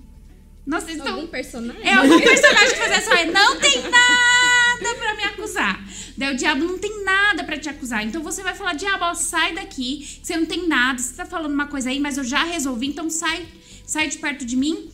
Nossa, 0.67 0.87
vocês 0.87 0.99
estão... 0.99 1.15
Algum 1.15 1.27
personagem? 1.29 1.83
É, 1.83 1.95
algum 1.95 2.21
personagem 2.21 2.71
que 2.71 2.77
fazia 2.77 2.97
assim, 2.99 3.31
não 3.31 3.59
tem 3.59 3.83
nada 3.83 4.95
para 4.99 5.08
me 5.08 5.08
acusar. 5.39 5.83
Daí 6.17 6.35
o 6.35 6.37
diabo 6.37 6.65
não 6.65 6.79
tem 6.79 7.05
nada 7.05 7.45
para 7.45 7.59
te 7.59 7.69
acusar. 7.69 8.05
Então 8.05 8.23
você 8.23 8.43
vai 8.43 8.55
falar, 8.55 8.75
diabo, 8.75 9.05
ó, 9.05 9.15
sai 9.15 9.55
daqui, 9.55 10.19
você 10.23 10.37
não 10.37 10.47
tem 10.47 10.67
nada, 10.67 10.99
você 10.99 11.15
tá 11.15 11.25
falando 11.25 11.53
uma 11.53 11.67
coisa 11.67 11.91
aí, 11.91 12.01
mas 12.01 12.19
eu 12.19 12.25
já 12.25 12.43
resolvi, 12.43 12.89
então 12.89 13.09
sai, 13.09 13.47
sai 13.87 14.09
de 14.09 14.19
perto 14.19 14.45
de 14.45 14.57
mim. 14.57 14.91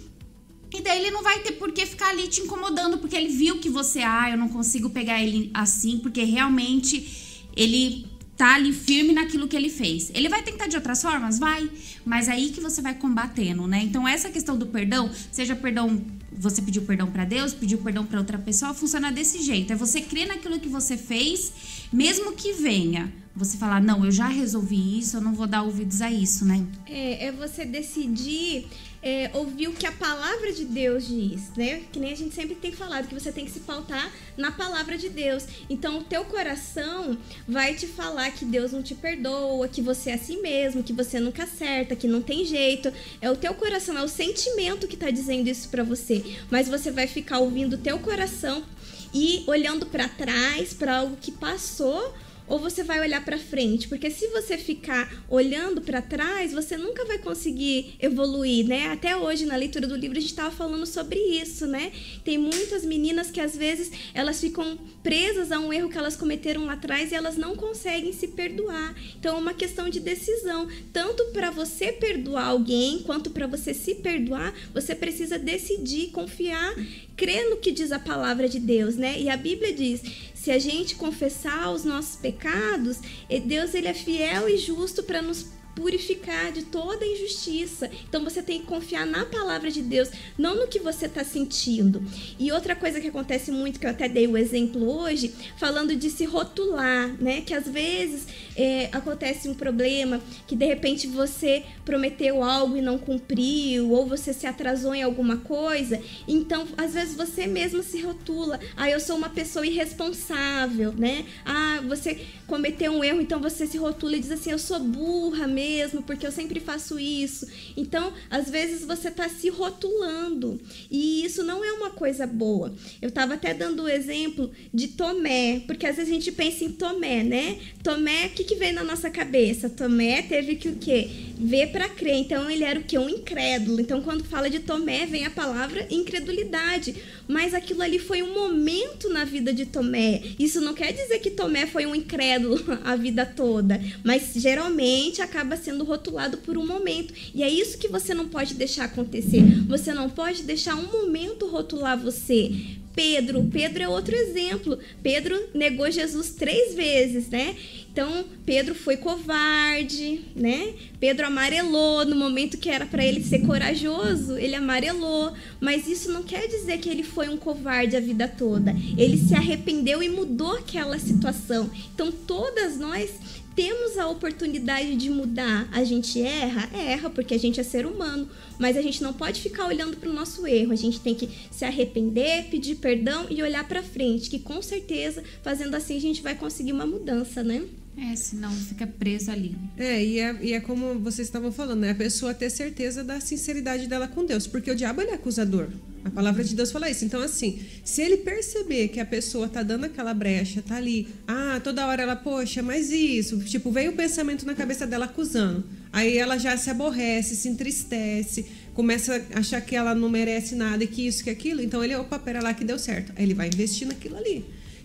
E 0.73 0.81
daí 0.81 1.01
ele 1.01 1.11
não 1.11 1.23
vai 1.23 1.39
ter 1.39 1.53
por 1.53 1.73
que 1.73 1.87
ficar 1.87 2.11
ali 2.11 2.29
te 2.29 2.41
incomodando, 2.41 2.99
porque 2.99 3.17
ele 3.17 3.29
viu 3.29 3.59
que 3.59 3.69
você, 3.69 4.01
ah, 4.01 4.31
eu 4.31 4.37
não 4.37 4.49
consigo 4.49 4.91
pegar 4.91 5.23
ele 5.23 5.51
assim, 5.55 5.99
porque 5.99 6.25
realmente 6.25 7.49
ele 7.57 8.07
tá 8.37 8.55
ali 8.55 8.73
firme 8.73 9.13
naquilo 9.13 9.47
que 9.47 9.57
ele 9.57 9.71
fez. 9.71 10.11
Ele 10.15 10.29
vai 10.29 10.43
tentar 10.43 10.67
de 10.67 10.77
outras 10.77 11.01
formas? 11.01 11.39
Vai. 11.39 11.71
Mas 12.05 12.29
aí 12.29 12.51
que 12.51 12.61
você 12.61 12.83
vai 12.83 12.95
combatendo, 12.95 13.67
né? 13.67 13.81
Então, 13.83 14.07
essa 14.07 14.29
questão 14.29 14.57
do 14.57 14.67
perdão, 14.67 15.11
seja 15.31 15.55
perdão, 15.55 16.05
você 16.33 16.61
pediu 16.61 16.83
perdão 16.83 17.11
para 17.11 17.25
Deus, 17.25 17.55
pediu 17.55 17.79
perdão 17.79 18.05
para 18.05 18.19
outra 18.19 18.39
pessoa, 18.39 18.75
funciona 18.75 19.13
desse 19.13 19.43
jeito. 19.43 19.73
É 19.73 19.77
você 19.77 20.01
crer 20.01 20.27
naquilo 20.27 20.59
que 20.59 20.69
você 20.69 20.97
fez, 20.97 21.53
mesmo 21.93 22.33
que 22.33 22.53
venha. 22.53 23.13
Você 23.37 23.57
falar, 23.57 23.81
não, 23.81 24.05
eu 24.05 24.13
já 24.13 24.29
resolvi 24.29 24.99
isso, 24.99 25.17
eu 25.17 25.21
não 25.21 25.35
vou 25.35 25.47
dar 25.47 25.63
ouvidos 25.63 26.01
a 26.01 26.11
isso, 26.11 26.45
né? 26.45 26.65
É, 26.87 27.27
é 27.27 27.33
você 27.33 27.65
decidir 27.65 28.67
é, 29.05 29.31
ouvir 29.35 29.69
o 29.69 29.73
que 29.73 29.87
a 29.87 29.93
palavra 29.93 30.51
de 30.51 30.65
Deus 30.65 31.07
diz, 31.07 31.51
né? 31.55 31.83
Que 31.93 32.01
nem 32.01 32.11
a 32.11 32.17
gente 32.17 32.35
sempre 32.35 32.55
tem 32.55 32.73
falado, 32.73 33.07
que 33.07 33.13
você 33.13 33.31
tem 33.31 33.45
que 33.45 33.51
se 33.51 33.61
pautar 33.61 34.11
na 34.35 34.51
palavra 34.51 34.97
de 34.97 35.11
Deus. 35.11 35.45
Então, 35.69 35.99
o 35.99 36.03
teu 36.03 36.25
coração 36.25 37.19
vai 37.47 37.75
te 37.75 37.87
falar 37.87 38.31
que 38.31 38.47
Deus 38.47 38.73
não 38.73 38.83
te 38.83 38.95
perdoa, 38.95 39.69
que 39.69 39.83
você 39.83 40.09
é 40.09 40.15
assim 40.15 40.41
mesmo, 40.41 40.83
que 40.83 40.95
você 40.95 41.21
nunca 41.21 41.43
acerta, 41.43 41.95
que 41.95 42.09
não 42.09 42.23
tem 42.23 42.47
jeito. 42.47 42.91
É 43.21 43.31
o 43.31 43.37
teu 43.37 43.53
coração, 43.53 43.99
é 43.99 44.03
o 44.03 44.09
sentimento 44.09 44.89
que 44.89 44.97
tá 44.97 45.11
dizendo 45.11 45.51
isso 45.51 45.69
para 45.69 45.85
você. 45.85 46.25
Mas 46.51 46.67
você 46.67 46.91
vai 46.91 47.07
ficar 47.07 47.41
ouvindo 47.41 47.75
o 47.75 47.79
teu 47.79 47.99
coração 47.99 48.65
e 49.13 49.45
olhando 49.47 49.85
para 49.85 50.09
trás, 50.09 50.73
para 50.73 50.97
algo 50.97 51.19
que 51.21 51.31
passou 51.31 52.15
ou 52.47 52.59
você 52.59 52.83
vai 52.83 53.01
olhar 53.01 53.25
para 53.25 53.39
frente? 53.39 53.89
Porque 53.89 54.11
se 54.11 54.29
você 54.29 54.59
ficar 54.59 55.25
olhando 55.29 55.81
para 55.81 56.03
trás, 56.03 56.53
você 56.53 56.77
nunca 56.77 57.05
vai 57.05 57.19
conseguir 57.19 57.95
evoluir, 57.99 58.67
né? 58.67 58.89
Até 58.89 59.17
hoje 59.17 59.47
na 59.47 59.57
leitura 59.57 59.87
do 59.87 59.97
livro 59.97 60.19
a 60.19 60.21
gente 60.21 60.31
estava 60.31 60.55
falando 60.55 60.87
sobre 60.87 61.19
isso, 61.19 61.67
né? 61.67 61.91
Tem 62.25 62.37
muitas 62.37 62.85
meninas 62.85 63.31
que 63.31 63.41
às 63.41 63.57
vezes 63.57 63.91
elas 64.13 64.41
ficam 64.41 64.79
presas 65.03 65.53
a 65.53 65.59
um 65.59 65.73
erro 65.73 65.89
que 65.89 65.99
elas 65.99 66.17
cometeram 66.17 66.67
lá 66.67 66.75
atrás 66.75 67.13
e 67.13 67.15
elas 67.15 67.37
não 67.37 67.57
conseguem 67.57 68.13
se 68.13 68.29
perdoar. 68.29 68.95
Então 69.19 69.37
é 69.37 69.39
uma 69.39 69.55
questão 69.55 69.89
de 69.89 70.01
decisão, 70.01 70.69
tanto 70.93 71.25
para 71.33 71.51
você 71.51 71.93
perdoar 71.93 72.49
alguém 72.49 73.01
quanto 73.01 73.31
para 73.31 73.47
você 73.47 73.73
se 73.73 73.95
perdoar, 73.97 74.55
você 74.73 74.95
precisa 74.95 75.39
decidir, 75.39 76.11
confiar, 76.11 76.75
crer 77.17 77.49
no 77.51 77.57
que 77.57 77.71
diz 77.71 77.93
a 77.93 77.99
palavra 77.99 78.49
de 78.49 78.59
Deus, 78.59 78.97
né? 78.97 79.19
E 79.19 79.29
a 79.29 79.37
Bíblia 79.37 79.73
diz: 79.73 80.03
se 80.45 80.51
a 80.51 80.59
gente 80.59 80.97
confessar 80.97 81.73
os 81.73 81.87
nossos 81.87 82.17
pecados, 82.17 82.99
Deus 83.47 83.73
ele 83.73 83.89
é 83.89 83.95
fiel 83.95 84.47
e 84.47 84.59
justo 84.59 85.03
para 85.03 85.23
nos 85.23 85.47
purificar 85.75 86.53
de 86.53 86.63
toda 86.63 87.05
injustiça. 87.05 87.91
Então 88.09 88.23
você 88.25 88.43
tem 88.43 88.61
que 88.61 88.67
confiar 88.67 89.07
na 89.07 89.25
palavra 89.27 89.71
de 89.71 89.83
Deus, 89.83 90.09
não 90.39 90.55
no 90.55 90.69
que 90.69 90.79
você 90.79 91.07
está 91.07 91.25
sentindo. 91.25 92.03
E 92.39 92.53
outra 92.53 92.77
coisa 92.77 93.01
que 93.01 93.09
acontece 93.09 93.51
muito, 93.51 93.81
que 93.81 93.87
eu 93.87 93.91
até 93.91 94.09
dei 94.09 94.27
o 94.27 94.37
exemplo 94.37 94.89
hoje, 94.89 95.35
falando 95.57 95.95
de 95.97 96.09
se 96.11 96.25
rotular, 96.25 97.15
né? 97.21 97.41
Que 97.41 97.55
às 97.55 97.67
vezes 97.67 98.27
é, 98.57 98.89
acontece 98.93 99.49
um 99.49 99.55
problema 99.55 100.21
que 100.47 100.55
de 100.55 100.65
repente 100.65 101.07
você 101.07 101.65
prometeu 101.85 102.43
algo 102.43 102.77
e 102.77 102.83
não 102.83 102.99
cumpriu, 102.99 103.91
ou 103.91 104.07
você 104.07 104.33
se 104.33 104.47
atrasou 104.47 104.95
em 104.95 105.03
alguma 105.03 105.39
coisa. 105.39 106.01
Então, 106.27 106.67
às 106.77 106.95
vezes 106.95 107.17
você 107.17 107.47
mesmo 107.47 107.83
se 107.83 108.01
rotula. 108.01 108.61
Ah, 108.77 108.89
eu 108.89 109.01
sou 109.01 109.17
uma 109.17 109.29
pessoa 109.29 109.67
irresponsável, 109.67 110.93
né? 110.93 111.25
Ah, 111.45 111.81
você 111.87 112.21
cometeu 112.47 112.93
um 112.93 113.03
erro, 113.03 113.21
então 113.21 113.41
você 113.41 113.67
se 113.67 113.77
rotula 113.77 114.17
e 114.17 114.21
diz 114.21 114.31
assim: 114.31 114.51
eu 114.51 114.59
sou 114.59 114.79
burra 114.79 115.47
mesmo 115.47 115.64
mesmo, 115.65 116.03
porque 116.03 116.27
eu 116.27 116.33
sempre 116.33 116.61
faço 116.61 116.99
isso. 116.99 117.47
Então, 117.77 118.13
às 118.31 118.51
vezes 118.51 118.85
você 118.85 119.09
está 119.09 119.29
se 119.29 119.49
rotulando 119.49 120.61
e 120.91 121.25
isso 121.25 121.43
não 121.43 121.65
é 121.65 121.73
uma 121.73 121.91
coisa 121.91 122.27
boa. 122.27 122.75
Eu 123.01 123.09
estava 123.09 123.35
até 123.35 123.55
dando 123.55 123.85
o 123.85 123.89
exemplo 123.89 124.51
de 124.73 124.89
Tomé, 124.89 125.63
porque 125.67 125.87
às 125.87 125.97
vezes 125.97 126.11
a 126.11 126.15
gente 126.15 126.31
pensa 126.33 126.65
em 126.65 126.73
Tomé, 126.73 127.23
né? 127.23 127.59
Tomé, 127.83 128.27
o 128.27 128.31
que, 128.31 128.45
que 128.45 128.57
vem 128.57 128.73
na 128.73 128.85
nossa 128.85 129.09
cabeça? 129.09 129.71
Tomé 129.71 130.23
teve 130.23 130.57
que 130.57 130.69
o 130.69 130.77
quê? 130.77 131.09
Ver 131.39 131.69
para 131.69 131.89
crer. 131.89 132.17
Então, 132.17 132.51
ele 132.51 132.65
era 132.65 132.79
o 132.79 132.85
quê? 132.85 132.99
Um 132.99 133.09
incrédulo. 133.09 133.81
Então, 133.81 134.03
quando 134.03 134.25
fala 134.25 134.51
de 134.51 134.61
Tomé, 134.61 135.07
vem 135.07 135.25
a 135.25 135.31
palavra 135.31 135.87
incredulidade. 135.91 136.95
Mas 137.27 137.55
aquilo 137.55 137.83
ali 137.83 137.99
foi 137.99 138.23
um 138.23 138.35
momento 138.35 139.09
na 139.09 139.25
vida 139.25 139.53
de 139.53 139.67
Tomé. 139.67 140.23
Isso 140.39 140.61
não 140.61 140.75
quer 140.75 140.93
dizer 140.93 141.19
que 141.19 141.31
Tomé 141.31 141.67
foi 141.67 141.87
um 141.87 141.95
incrédulo 141.95 142.61
a 142.85 142.97
vida 142.97 143.25
toda, 143.25 143.81
mas 144.03 144.33
geralmente 144.35 145.23
acaba 145.23 145.57
sendo 145.57 145.85
rotulado 145.85 146.39
por 146.39 146.59
um 146.59 146.67
momento. 146.67 147.15
E 147.35 147.43
é 147.43 147.49
isso 147.49 147.79
que 147.79 147.89
você 147.89 148.15
não 148.15 148.29
pode 148.29 148.55
deixar 148.55 148.85
acontecer. 148.85 149.43
Você 149.67 149.93
não 149.93 150.11
pode 150.11 150.43
deixar 150.43 150.75
um 150.75 150.91
momento 150.91 151.47
rotular 151.49 151.99
você. 151.99 152.51
Pedro, 152.95 153.49
Pedro 153.53 153.83
é 153.83 153.89
outro 153.89 154.15
exemplo. 154.15 154.79
Pedro 155.03 155.49
negou 155.53 155.91
Jesus 155.91 156.31
três 156.31 156.75
vezes, 156.75 157.29
né? 157.29 157.57
Então, 157.95 158.25
Pedro 158.45 158.75
foi 158.75 158.97
covarde, 158.97 160.23
né? 160.35 160.75
Pedro 160.99 161.29
amarelou 161.29 162.05
no 162.05 162.17
momento 162.17 162.59
que 162.59 162.69
era 162.69 162.85
para 162.85 163.05
ele 163.05 163.23
ser 163.23 163.47
corajoso, 163.47 164.37
ele 164.37 164.57
amarelou, 164.57 165.33
mas 165.61 165.87
isso 165.87 166.11
não 166.11 166.25
quer 166.25 166.49
dizer 166.49 166.79
que 166.79 166.89
ele 166.89 167.05
foi 167.05 167.29
um 167.29 167.37
covarde 167.37 167.97
a 167.97 168.01
vida 168.01 168.27
toda. 168.27 168.75
Ele 168.99 169.17
se 169.17 169.33
arrependeu 169.33 170.03
e 170.03 170.09
mudou 170.09 170.57
aquela 170.57 170.99
situação. 170.99 171.71
Então, 171.95 172.11
todas 172.11 172.77
nós 172.77 173.13
temos 173.55 173.97
a 173.97 174.09
oportunidade 174.09 174.97
de 174.97 175.09
mudar. 175.09 175.69
A 175.71 175.85
gente 175.85 176.21
erra? 176.21 176.69
Erra, 176.77 177.09
porque 177.09 177.35
a 177.35 177.39
gente 177.39 177.61
é 177.61 177.63
ser 177.63 177.87
humano. 177.87 178.29
Mas 178.59 178.77
a 178.77 178.83
gente 178.83 179.05
não 179.05 179.13
pode 179.13 179.41
ficar 179.41 179.69
olhando 179.69 179.97
para 179.97 180.11
o 180.11 180.13
nosso 180.13 180.45
erro. 180.49 180.73
A 180.73 180.77
gente 180.77 180.99
tem 180.99 181.15
que 181.15 181.29
se 181.49 181.65
arrepender, 181.65 182.49
pedir 182.51 182.75
perdão 182.75 183.27
e 183.31 183.41
olhar 183.41 183.69
para 183.69 183.85
frente. 183.85 184.29
Que 184.29 184.41
com 184.41 184.61
certeza, 184.61 185.23
fazendo 185.45 185.77
assim, 185.77 185.97
a 185.97 186.01
gente 186.01 186.23
vai 186.23 186.35
conseguir 186.35 186.73
uma 186.73 186.87
mudança, 186.87 187.45
né? 187.45 187.63
É, 187.97 188.17
senão 188.17 188.51
fica 188.51 188.87
preso 188.87 189.31
ali. 189.31 189.57
É 189.77 190.05
e, 190.05 190.19
é, 190.19 190.37
e 190.43 190.53
é 190.53 190.61
como 190.61 190.99
vocês 190.99 191.29
estavam 191.29 191.53
falando, 191.53 191.81
né? 191.81 191.91
A 191.91 191.95
pessoa 191.95 192.35
ter 192.35 192.51
certeza 192.51 193.05
da 193.05 193.21
sinceridade 193.21 193.87
dela 193.87 194.09
com 194.09 194.25
Deus, 194.25 194.47
porque 194.47 194.71
o 194.71 194.75
diabo 194.75 195.01
ele 195.01 195.11
é 195.11 195.15
acusador. 195.15 195.69
A 196.05 196.11
palavra 196.11 196.45
de 196.45 196.55
Deus 196.55 196.71
fala 196.71 196.91
isso. 196.91 197.05
Então, 197.05 197.23
assim, 197.23 197.61
se 197.83 198.03
ele 198.03 198.19
perceber 198.19 198.89
que 198.89 199.01
a 199.01 199.07
pessoa 199.07 199.49
tá 199.49 199.63
dando 199.63 199.85
aquela 199.85 200.13
brecha, 200.13 200.61
tá 200.61 200.77
ali, 200.77 201.09
ah, 201.27 201.61
toda 201.65 201.87
hora 201.87 202.03
ela, 202.03 202.17
poxa, 202.17 202.63
mas 202.63 202.91
isso, 202.91 203.39
tipo, 203.39 203.71
veio 203.71 203.93
o 203.93 203.95
pensamento 203.95 204.45
na 204.45 204.55
cabeça 204.55 204.87
dela 204.87 205.07
acusando. 205.07 205.65
Aí 205.91 206.19
ela 206.19 206.37
já 206.37 206.57
se 206.59 206.69
aborrece, 206.69 207.37
se 207.37 207.49
entristece, 207.49 208.45
começa 208.75 209.25
a 209.35 209.39
achar 209.39 209.61
que 209.63 209.75
ela 209.75 209.95
não 209.95 210.11
merece 210.11 210.55
nada 210.55 210.85
e 210.85 210.87
que 210.87 211.07
isso, 211.07 211.25
que 211.25 211.31
aquilo. 211.31 211.63
Então 211.63 211.83
ele, 211.83 211.95
opa, 211.95 212.19
pera 212.19 212.43
lá 212.43 212.53
que 212.53 212.65
deu 212.65 212.79
certo. 212.79 213.13
Aí 213.17 213.25
ele 213.25 213.35
vai 213.35 213.47
investir 213.47 213.87
naquilo 213.87 214.17
ali. 214.17 214.45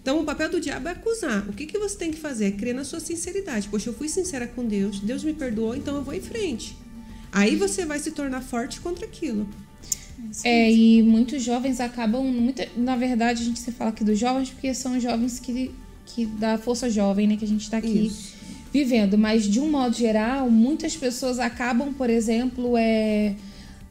Então, 0.09 0.21
o 0.21 0.25
papel 0.25 0.49
do 0.49 0.59
diabo 0.59 0.87
é 0.87 0.93
acusar. 0.93 1.47
O 1.47 1.53
que, 1.53 1.67
que 1.67 1.77
você 1.77 1.95
tem 1.95 2.09
que 2.09 2.17
fazer? 2.17 2.45
É 2.45 2.51
crer 2.51 2.73
na 2.73 2.83
sua 2.83 2.99
sinceridade. 2.99 3.67
Poxa, 3.69 3.91
eu 3.91 3.93
fui 3.93 4.09
sincera 4.09 4.47
com 4.47 4.65
Deus, 4.65 4.99
Deus 4.99 5.23
me 5.23 5.35
perdoou, 5.35 5.75
então 5.75 5.97
eu 5.97 6.03
vou 6.03 6.15
em 6.15 6.19
frente. 6.19 6.75
Aí 7.31 7.55
você 7.55 7.85
vai 7.85 7.99
se 7.99 8.09
tornar 8.09 8.41
forte 8.41 8.81
contra 8.81 9.05
aquilo. 9.05 9.47
É, 10.43 10.71
e 10.71 11.03
muitos 11.03 11.43
jovens 11.43 11.79
acabam. 11.79 12.23
Muita, 12.23 12.67
na 12.75 12.95
verdade, 12.95 13.43
a 13.43 13.45
gente 13.45 13.59
se 13.59 13.71
fala 13.71 13.91
aqui 13.91 14.03
dos 14.03 14.17
jovens 14.17 14.49
porque 14.49 14.73
são 14.73 14.99
jovens 14.99 15.39
que, 15.39 15.69
que 16.07 16.25
da 16.25 16.57
força 16.57 16.89
jovem, 16.89 17.27
né? 17.27 17.37
Que 17.37 17.45
a 17.45 17.47
gente 17.47 17.61
está 17.61 17.77
aqui 17.77 18.07
Isso. 18.07 18.33
vivendo. 18.73 19.15
Mas, 19.15 19.43
de 19.43 19.59
um 19.59 19.69
modo 19.69 19.95
geral, 19.95 20.49
muitas 20.49 20.97
pessoas 20.97 21.37
acabam, 21.37 21.93
por 21.93 22.09
exemplo, 22.09 22.75
é, 22.75 23.35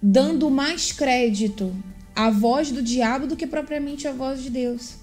dando 0.02 0.50
mais 0.50 0.90
crédito 0.90 1.72
à 2.12 2.28
voz 2.28 2.72
do 2.72 2.82
diabo 2.82 3.28
do 3.28 3.37
que 3.37 3.46
propriamente 3.46 4.08
à 4.08 4.12
voz 4.12 4.42
de 4.42 4.50
Deus. 4.50 4.98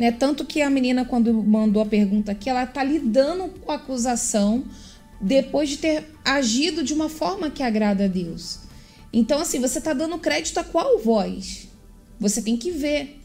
Né? 0.00 0.10
Tanto 0.10 0.46
que 0.46 0.62
a 0.62 0.70
menina, 0.70 1.04
quando 1.04 1.30
mandou 1.34 1.82
a 1.82 1.86
pergunta 1.86 2.32
aqui, 2.32 2.48
ela 2.48 2.64
tá 2.64 2.82
lidando 2.82 3.48
com 3.48 3.70
a 3.70 3.74
acusação 3.74 4.64
depois 5.20 5.68
de 5.68 5.76
ter 5.76 6.06
agido 6.24 6.82
de 6.82 6.94
uma 6.94 7.10
forma 7.10 7.50
que 7.50 7.62
agrada 7.62 8.06
a 8.06 8.08
Deus. 8.08 8.60
Então, 9.12 9.38
assim, 9.38 9.60
você 9.60 9.78
tá 9.78 9.92
dando 9.92 10.18
crédito 10.18 10.56
a 10.56 10.64
qual 10.64 10.98
voz? 10.98 11.68
Você 12.18 12.40
tem 12.40 12.56
que 12.56 12.70
ver. 12.70 13.19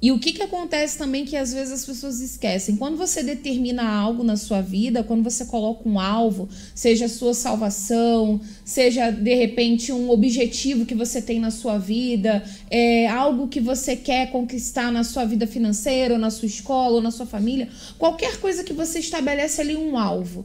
E 0.00 0.12
o 0.12 0.18
que, 0.18 0.34
que 0.34 0.42
acontece 0.42 0.98
também 0.98 1.24
que 1.24 1.36
às 1.36 1.54
vezes 1.54 1.72
as 1.72 1.86
pessoas 1.86 2.20
esquecem? 2.20 2.76
Quando 2.76 2.98
você 2.98 3.22
determina 3.22 3.82
algo 3.82 4.22
na 4.22 4.36
sua 4.36 4.60
vida, 4.60 5.02
quando 5.02 5.24
você 5.24 5.46
coloca 5.46 5.88
um 5.88 5.98
alvo, 5.98 6.50
seja 6.74 7.06
a 7.06 7.08
sua 7.08 7.32
salvação, 7.32 8.38
seja 8.62 9.10
de 9.10 9.34
repente 9.34 9.92
um 9.92 10.10
objetivo 10.10 10.84
que 10.84 10.94
você 10.94 11.22
tem 11.22 11.40
na 11.40 11.50
sua 11.50 11.78
vida, 11.78 12.44
é 12.70 13.08
algo 13.08 13.48
que 13.48 13.58
você 13.58 13.96
quer 13.96 14.30
conquistar 14.30 14.92
na 14.92 15.02
sua 15.02 15.24
vida 15.24 15.46
financeira, 15.46 16.12
ou 16.12 16.20
na 16.20 16.30
sua 16.30 16.46
escola, 16.46 16.96
ou 16.96 17.02
na 17.02 17.10
sua 17.10 17.24
família, 17.24 17.68
qualquer 17.98 18.38
coisa 18.38 18.62
que 18.62 18.74
você 18.74 18.98
estabelece 18.98 19.62
ali 19.62 19.76
um 19.76 19.96
alvo. 19.96 20.44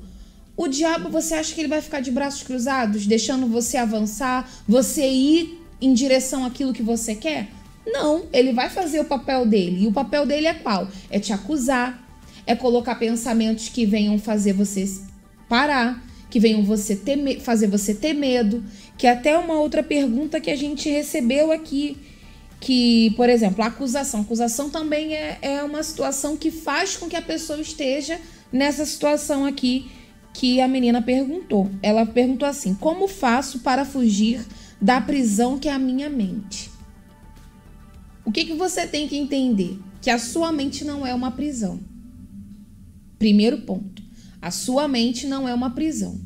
O 0.55 0.67
diabo, 0.69 1.09
você 1.09 1.33
acha 1.33 1.53
que 1.53 1.59
ele 1.59 1.67
vai 1.67 1.81
ficar 1.81 1.99
de 1.99 2.11
braços 2.11 2.43
cruzados, 2.43 3.05
deixando 3.05 3.47
você 3.47 3.75
avançar, 3.75 4.49
você 4.65 5.05
ir 5.09 5.59
em 5.81 5.93
direção 5.93 6.45
àquilo 6.45 6.71
que 6.71 6.83
você 6.83 7.15
quer? 7.15 7.60
Não, 7.85 8.25
ele 8.31 8.53
vai 8.53 8.69
fazer 8.69 8.99
o 8.99 9.05
papel 9.05 9.45
dele. 9.45 9.83
E 9.83 9.87
o 9.87 9.91
papel 9.91 10.25
dele 10.25 10.47
é 10.47 10.53
qual? 10.53 10.87
É 11.09 11.19
te 11.19 11.33
acusar, 11.33 12.07
é 12.45 12.55
colocar 12.55 12.95
pensamentos 12.95 13.69
que 13.69 13.85
venham 13.85 14.17
fazer 14.19 14.53
você 14.53 14.85
parar, 15.49 16.03
que 16.29 16.39
venham 16.39 16.63
você 16.63 16.95
ter, 16.95 17.39
fazer 17.41 17.67
você 17.67 17.93
ter 17.93 18.13
medo. 18.13 18.63
Que 18.97 19.07
até 19.07 19.37
uma 19.37 19.59
outra 19.59 19.81
pergunta 19.81 20.39
que 20.39 20.51
a 20.51 20.55
gente 20.55 20.89
recebeu 20.89 21.51
aqui. 21.51 21.97
Que, 22.59 23.11
por 23.17 23.27
exemplo, 23.27 23.63
a 23.63 23.67
acusação. 23.67 24.19
A 24.19 24.23
acusação 24.23 24.69
também 24.69 25.15
é, 25.15 25.39
é 25.41 25.63
uma 25.63 25.81
situação 25.81 26.37
que 26.37 26.51
faz 26.51 26.95
com 26.95 27.09
que 27.09 27.15
a 27.15 27.21
pessoa 27.21 27.59
esteja 27.59 28.19
nessa 28.51 28.85
situação 28.85 29.45
aqui 29.45 29.89
que 30.33 30.61
a 30.61 30.67
menina 30.67 31.01
perguntou. 31.01 31.69
Ela 31.81 32.05
perguntou 32.05 32.47
assim: 32.47 32.75
Como 32.75 33.07
faço 33.07 33.59
para 33.59 33.83
fugir 33.83 34.45
da 34.79 35.01
prisão 35.01 35.57
que 35.57 35.67
é 35.67 35.73
a 35.73 35.79
minha 35.79 36.09
mente? 36.09 36.70
O 38.23 38.31
que, 38.31 38.45
que 38.45 38.53
você 38.53 38.85
tem 38.85 39.07
que 39.07 39.17
entender? 39.17 39.79
Que 40.01 40.09
a 40.09 40.19
sua 40.19 40.51
mente 40.51 40.85
não 40.85 41.05
é 41.05 41.13
uma 41.13 41.31
prisão. 41.31 41.79
Primeiro 43.17 43.59
ponto. 43.59 44.01
A 44.41 44.49
sua 44.49 44.87
mente 44.87 45.27
não 45.27 45.47
é 45.47 45.53
uma 45.53 45.71
prisão. 45.71 46.19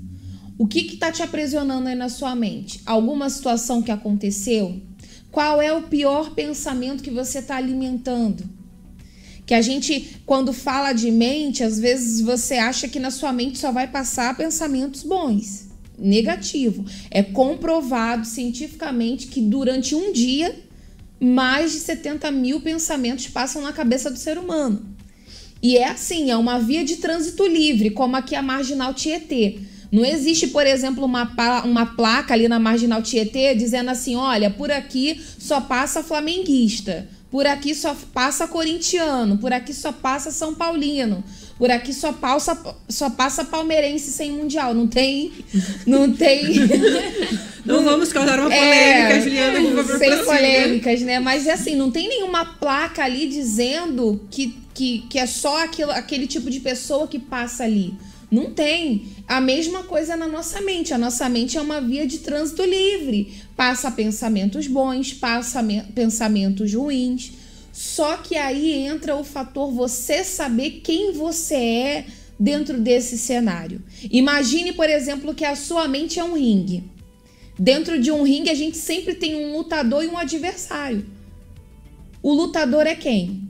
O 0.58 0.66
que 0.66 0.80
está 0.80 1.12
te 1.12 1.22
aprisionando 1.22 1.90
aí 1.90 1.96
na 1.96 2.08
sua 2.08 2.34
mente? 2.34 2.80
Alguma 2.86 3.30
situação 3.30 3.82
que 3.82 3.92
aconteceu? 3.92 4.82
Qual 5.30 5.62
é 5.62 5.74
o 5.74 5.84
pior 5.84 6.34
pensamento 6.34 7.04
que 7.04 7.12
você 7.12 7.40
está 7.40 7.58
alimentando? 7.58 8.50
Que 9.46 9.54
a 9.54 9.62
gente, 9.62 10.22
quando 10.26 10.54
fala 10.54 10.94
de 10.94 11.12
mente, 11.12 11.62
às 11.62 11.78
vezes 11.78 12.22
você 12.22 12.56
acha 12.56 12.88
que 12.88 13.00
na 13.00 13.12
sua 13.12 13.34
mente 13.34 13.58
só 13.58 13.72
vai 13.72 13.88
passar 13.88 14.38
pensamentos 14.38 15.04
bons. 15.04 15.68
Negativo. 16.00 16.86
É 17.12 17.22
comprovado 17.22 18.26
cientificamente 18.26 19.28
que 19.28 19.42
durante 19.42 19.94
um 19.94 20.14
dia, 20.14 20.56
mais 21.20 21.72
de 21.72 21.80
70 21.80 22.30
mil 22.32 22.62
pensamentos 22.62 23.28
passam 23.28 23.62
na 23.62 23.74
cabeça 23.74 24.12
do 24.12 24.20
ser 24.20 24.38
humano. 24.38 24.96
E 25.62 25.78
é 25.78 25.88
assim, 25.88 26.30
é 26.30 26.38
uma 26.38 26.60
via 26.60 26.84
de 26.84 26.98
trânsito 26.98 27.48
livre, 27.48 27.90
como 27.90 28.16
aqui 28.16 28.36
a 28.36 28.42
Marginal 28.42 28.94
Tietê. 28.94 29.60
Não 29.92 30.04
existe, 30.04 30.48
por 30.48 30.68
exemplo, 30.68 31.06
uma, 31.06 31.32
uma 31.64 31.86
placa 31.86 32.34
ali 32.34 32.48
na 32.48 32.60
Marginal 32.60 33.02
Tietê 33.02 33.56
dizendo 33.56 33.90
assim: 33.90 34.16
olha, 34.16 34.50
por 34.50 34.70
aqui 34.70 35.20
só 35.40 35.62
passa 35.62 36.04
flamenguista, 36.04 37.08
por 37.32 37.48
aqui 37.48 37.74
só 37.74 37.96
passa 38.14 38.48
corintiano, 38.48 39.38
por 39.38 39.54
aqui 39.54 39.74
só 39.74 39.92
passa 39.92 40.32
São 40.32 40.54
Paulino, 40.54 41.24
por 41.58 41.72
aqui 41.72 41.94
só 41.94 42.12
passa, 42.14 42.58
só 42.90 43.10
passa 43.10 43.44
palmeirense 43.46 44.12
sem 44.12 44.32
mundial. 44.32 44.74
Não 44.74 44.88
tem. 44.88 45.32
Não 45.86 46.12
tem. 46.12 46.54
Não 47.66 47.84
vamos 47.84 48.14
causar 48.14 48.40
uma 48.40 48.54
É, 48.54 49.10
polêmica, 49.10 49.22
Juliana, 49.22 49.60
por 49.62 49.84
favor. 49.84 49.98
sem 49.98 50.24
polêmicas, 50.26 51.02
né? 51.02 51.20
Mas 51.20 51.48
é 51.48 51.54
assim, 51.54 51.76
não 51.76 51.90
tem 51.90 52.08
nenhuma 52.08 52.46
placa 52.46 53.04
ali 53.04 53.28
dizendo 53.28 54.22
que, 54.30 54.56
que, 54.72 55.00
que 55.10 55.18
é 55.18 55.26
só 55.26 55.64
aquilo, 55.64 55.90
aquele 55.90 56.28
tipo 56.28 56.52
de 56.52 56.60
pessoa 56.60 57.08
que 57.08 57.18
passa 57.18 57.64
ali. 57.64 57.96
Não 58.30 58.52
tem. 58.52 59.08
A 59.28 59.42
mesma 59.42 59.82
coisa 59.84 60.16
na 60.16 60.28
nossa 60.28 60.62
mente. 60.62 60.94
A 60.94 60.98
nossa 60.98 61.28
mente 61.28 61.58
é 61.58 61.62
uma 61.62 61.82
via 61.82 62.06
de 62.06 62.20
trânsito 62.20 62.64
livre. 62.64 63.34
Passa 63.56 63.90
pensamentos 63.90 64.68
bons, 64.68 65.14
passa 65.14 65.62
me- 65.64 65.82
pensamentos 65.96 66.72
ruins. 66.74 67.32
Só 67.76 68.16
que 68.16 68.38
aí 68.38 68.72
entra 68.72 69.18
o 69.18 69.24
fator 69.26 69.70
você 69.70 70.24
saber 70.24 70.80
quem 70.82 71.12
você 71.12 71.56
é 71.56 72.06
dentro 72.40 72.80
desse 72.80 73.18
cenário. 73.18 73.84
Imagine, 74.10 74.72
por 74.72 74.90
exemplo, 74.90 75.36
que 75.36 75.44
a 75.44 75.58
sua 75.58 75.86
mente 75.86 76.18
é 76.18 76.24
um 76.24 76.38
ringue. 76.38 76.86
Dentro 77.60 78.00
de 78.00 78.14
um 78.14 78.24
ringue, 78.24 78.50
a 78.50 78.56
gente 78.56 78.78
sempre 78.78 79.14
tem 79.14 79.36
um 79.36 79.58
lutador 79.58 80.06
e 80.06 80.08
um 80.08 80.18
adversário. 80.18 81.06
O 82.24 82.32
lutador 82.32 82.88
é 82.88 82.96
quem? 82.96 83.42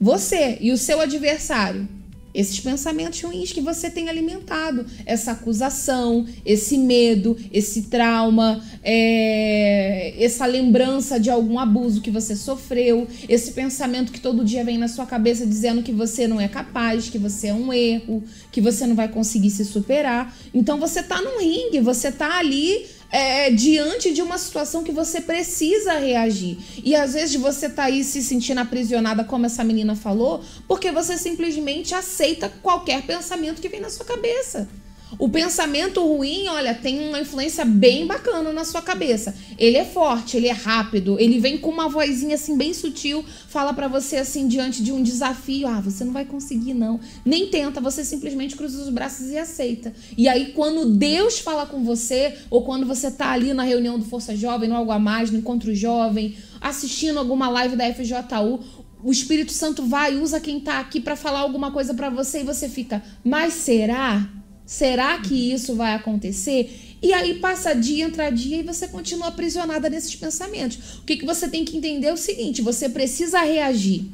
Você 0.00 0.56
e 0.60 0.70
o 0.70 0.78
seu 0.78 1.00
adversário. 1.00 1.88
Esses 2.34 2.58
pensamentos 2.58 3.20
ruins 3.20 3.52
que 3.52 3.60
você 3.60 3.88
tem 3.88 4.08
alimentado, 4.08 4.84
essa 5.06 5.32
acusação, 5.32 6.26
esse 6.44 6.76
medo, 6.76 7.36
esse 7.52 7.82
trauma, 7.82 8.60
é, 8.82 10.14
essa 10.18 10.44
lembrança 10.44 11.20
de 11.20 11.30
algum 11.30 11.58
abuso 11.58 12.00
que 12.00 12.10
você 12.10 12.34
sofreu, 12.34 13.06
esse 13.28 13.52
pensamento 13.52 14.10
que 14.10 14.20
todo 14.20 14.44
dia 14.44 14.64
vem 14.64 14.76
na 14.76 14.88
sua 14.88 15.06
cabeça 15.06 15.46
dizendo 15.46 15.82
que 15.82 15.92
você 15.92 16.26
não 16.26 16.40
é 16.40 16.48
capaz, 16.48 17.08
que 17.08 17.18
você 17.18 17.48
é 17.48 17.54
um 17.54 17.72
erro, 17.72 18.24
que 18.50 18.60
você 18.60 18.84
não 18.86 18.96
vai 18.96 19.06
conseguir 19.08 19.50
se 19.50 19.64
superar. 19.64 20.36
Então 20.52 20.80
você 20.80 21.02
tá 21.02 21.22
num 21.22 21.38
ringue, 21.38 21.78
você 21.80 22.10
tá 22.10 22.38
ali 22.38 22.86
é, 23.14 23.48
diante 23.48 24.12
de 24.12 24.20
uma 24.20 24.36
situação 24.36 24.82
que 24.82 24.90
você 24.90 25.20
precisa 25.20 25.92
reagir. 26.00 26.58
E 26.82 26.96
às 26.96 27.14
vezes 27.14 27.40
você 27.40 27.68
tá 27.68 27.84
aí 27.84 28.02
se 28.02 28.20
sentindo 28.20 28.58
aprisionada, 28.58 29.22
como 29.22 29.46
essa 29.46 29.62
menina 29.62 29.94
falou, 29.94 30.42
porque 30.66 30.90
você 30.90 31.16
simplesmente 31.16 31.94
aceita 31.94 32.48
qualquer 32.60 33.02
pensamento 33.02 33.62
que 33.62 33.68
vem 33.68 33.80
na 33.80 33.88
sua 33.88 34.04
cabeça. 34.04 34.68
O 35.18 35.28
pensamento 35.28 36.04
ruim, 36.04 36.48
olha, 36.48 36.74
tem 36.74 37.08
uma 37.08 37.20
influência 37.20 37.64
bem 37.64 38.06
bacana 38.06 38.52
na 38.52 38.64
sua 38.64 38.82
cabeça. 38.82 39.34
Ele 39.56 39.76
é 39.76 39.84
forte, 39.84 40.36
ele 40.36 40.48
é 40.48 40.52
rápido, 40.52 41.18
ele 41.18 41.38
vem 41.38 41.58
com 41.58 41.70
uma 41.70 41.88
vozinha 41.88 42.34
assim 42.34 42.56
bem 42.56 42.74
sutil, 42.74 43.24
fala 43.48 43.72
pra 43.72 43.88
você 43.88 44.16
assim 44.16 44.48
diante 44.48 44.82
de 44.82 44.92
um 44.92 45.02
desafio, 45.02 45.68
ah, 45.68 45.80
você 45.80 46.04
não 46.04 46.12
vai 46.12 46.24
conseguir 46.24 46.74
não. 46.74 46.98
Nem 47.24 47.48
tenta, 47.48 47.80
você 47.80 48.04
simplesmente 48.04 48.56
cruza 48.56 48.82
os 48.82 48.88
braços 48.88 49.30
e 49.30 49.38
aceita. 49.38 49.92
E 50.16 50.28
aí 50.28 50.52
quando 50.52 50.96
Deus 50.96 51.38
fala 51.38 51.66
com 51.66 51.84
você, 51.84 52.34
ou 52.50 52.62
quando 52.64 52.86
você 52.86 53.10
tá 53.10 53.30
ali 53.30 53.54
na 53.54 53.62
reunião 53.62 53.98
do 53.98 54.04
Força 54.04 54.34
Jovem, 54.36 54.68
no 54.68 54.76
Algo 54.76 54.90
a 54.90 54.98
Mais, 54.98 55.30
no 55.30 55.38
Encontro 55.38 55.74
Jovem, 55.74 56.36
assistindo 56.60 57.18
alguma 57.18 57.48
live 57.48 57.76
da 57.76 57.92
FJU, 57.92 58.60
o 59.02 59.12
Espírito 59.12 59.52
Santo 59.52 59.84
vai, 59.84 60.16
usa 60.16 60.40
quem 60.40 60.58
tá 60.58 60.80
aqui 60.80 60.98
pra 60.98 61.14
falar 61.14 61.40
alguma 61.40 61.70
coisa 61.70 61.92
pra 61.92 62.08
você 62.08 62.40
e 62.40 62.44
você 62.44 62.68
fica, 62.68 63.02
mas 63.22 63.52
será? 63.52 64.26
Será 64.66 65.18
que 65.18 65.52
isso 65.52 65.74
vai 65.74 65.94
acontecer? 65.94 66.96
E 67.02 67.12
aí 67.12 67.34
passa 67.34 67.74
dia, 67.74 68.06
entra 68.06 68.30
dia 68.30 68.58
e 68.58 68.62
você 68.62 68.88
continua 68.88 69.28
aprisionada 69.28 69.90
nesses 69.90 70.16
pensamentos. 70.16 70.96
O 70.98 71.02
que, 71.02 71.18
que 71.18 71.26
você 71.26 71.46
tem 71.48 71.64
que 71.64 71.76
entender 71.76 72.06
é 72.06 72.12
o 72.12 72.16
seguinte: 72.16 72.62
você 72.62 72.88
precisa 72.88 73.40
reagir. 73.40 74.06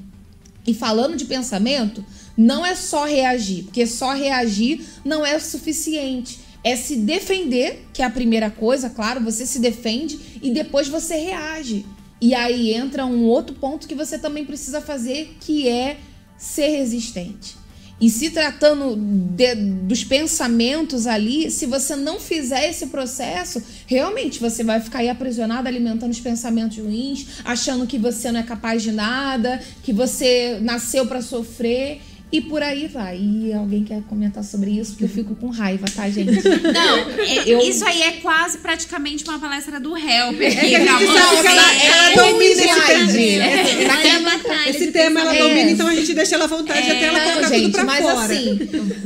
E 0.67 0.75
falando 0.75 1.17
de 1.17 1.25
pensamento, 1.25 2.05
não 2.37 2.67
é 2.67 2.75
só 2.75 3.05
reagir, 3.05 3.65
porque 3.65 3.87
só 3.87 4.13
reagir 4.13 4.85
não 5.05 5.25
é 5.25 5.37
o 5.37 5.41
suficiente. 5.41 6.41
É 6.63 6.77
se 6.77 6.97
defender, 6.97 7.87
que 7.93 8.03
é 8.03 8.05
a 8.05 8.11
primeira 8.11 8.51
coisa, 8.51 8.91
claro, 8.91 9.21
você 9.21 9.47
se 9.47 9.59
defende 9.59 10.19
e 10.43 10.51
depois 10.51 10.89
você 10.89 11.15
reage. 11.17 11.87
E 12.21 12.35
aí 12.35 12.75
entra 12.75 13.07
um 13.07 13.25
outro 13.25 13.57
ponto 13.57 13.89
que 13.89 13.95
você 13.95 14.19
também 14.19 14.45
precisa 14.45 14.81
fazer, 14.81 15.37
que 15.41 15.67
é 15.67 15.97
ser 16.37 16.69
resistente. 16.69 17.60
E 18.01 18.09
se 18.09 18.31
tratando 18.31 18.97
de, 18.97 19.55
dos 19.55 20.03
pensamentos 20.03 21.07
ali, 21.07 21.51
se 21.51 21.67
você 21.67 21.95
não 21.95 22.19
fizer 22.19 22.71
esse 22.71 22.87
processo, 22.87 23.63
realmente 23.87 24.41
você 24.41 24.65
vai 24.65 24.81
ficar 24.81 25.01
aí 25.01 25.11
aprisionado, 25.11 25.69
alimentando 25.69 26.11
os 26.11 26.21
pensamentos 26.21 26.79
ruins, 26.79 27.27
achando 27.45 27.87
que 27.87 27.99
você 27.99 28.33
não 28.33 28.41
é 28.41 28.43
capaz 28.43 28.83
de 28.83 28.91
nada, 28.91 29.61
que 29.83 29.93
você 29.93 30.59
nasceu 30.63 31.07
para 31.07 31.21
sofrer. 31.21 32.01
E 32.33 32.41
por 32.41 32.63
aí 32.63 32.87
vai. 32.87 33.19
E 33.21 33.53
alguém 33.53 33.83
quer 33.83 34.03
comentar 34.03 34.45
sobre 34.45 34.71
isso? 34.71 34.93
Porque 34.93 35.05
eu 35.05 35.09
fico 35.09 35.35
com 35.35 35.49
raiva, 35.49 35.87
tá, 35.95 36.09
gente? 36.09 36.31
Não, 36.73 36.99
é- 37.21 37.43
Eu- 37.45 37.61
isso 37.61 37.85
aí 37.85 38.03
é 38.03 38.13
quase 38.13 38.59
praticamente 38.59 39.25
uma 39.25 39.39
palestra 39.39 39.81
do 39.81 39.97
Help. 39.97 40.41
É 40.41 40.51
que 40.51 40.75
a 40.77 40.79
gente 40.99 41.07
sabe 41.13 41.41
que 41.41 41.47
ela, 41.49 41.75
ela 41.85 42.15
domina 42.27 42.63
esse 42.63 42.87
tema. 42.87 43.13
É. 43.21 43.85
Naquela 43.87 44.21
batalha 44.39 44.71
Esse 44.71 44.93
tema 44.93 45.21
ela 45.21 45.35
domina, 45.35 45.71
então 45.71 45.87
a 45.89 45.95
gente 45.95 46.15
deixa 46.15 46.35
ela 46.37 46.45
à 46.45 46.49
vontade 46.49 46.91
até 46.91 47.05
ela 47.05 47.21
colocar 47.21 47.49
tudo 47.49 47.59
gente, 47.59 47.73
pra 47.73 47.85
mas 47.85 48.01
fora. 48.05 48.33
assim, 48.35 48.59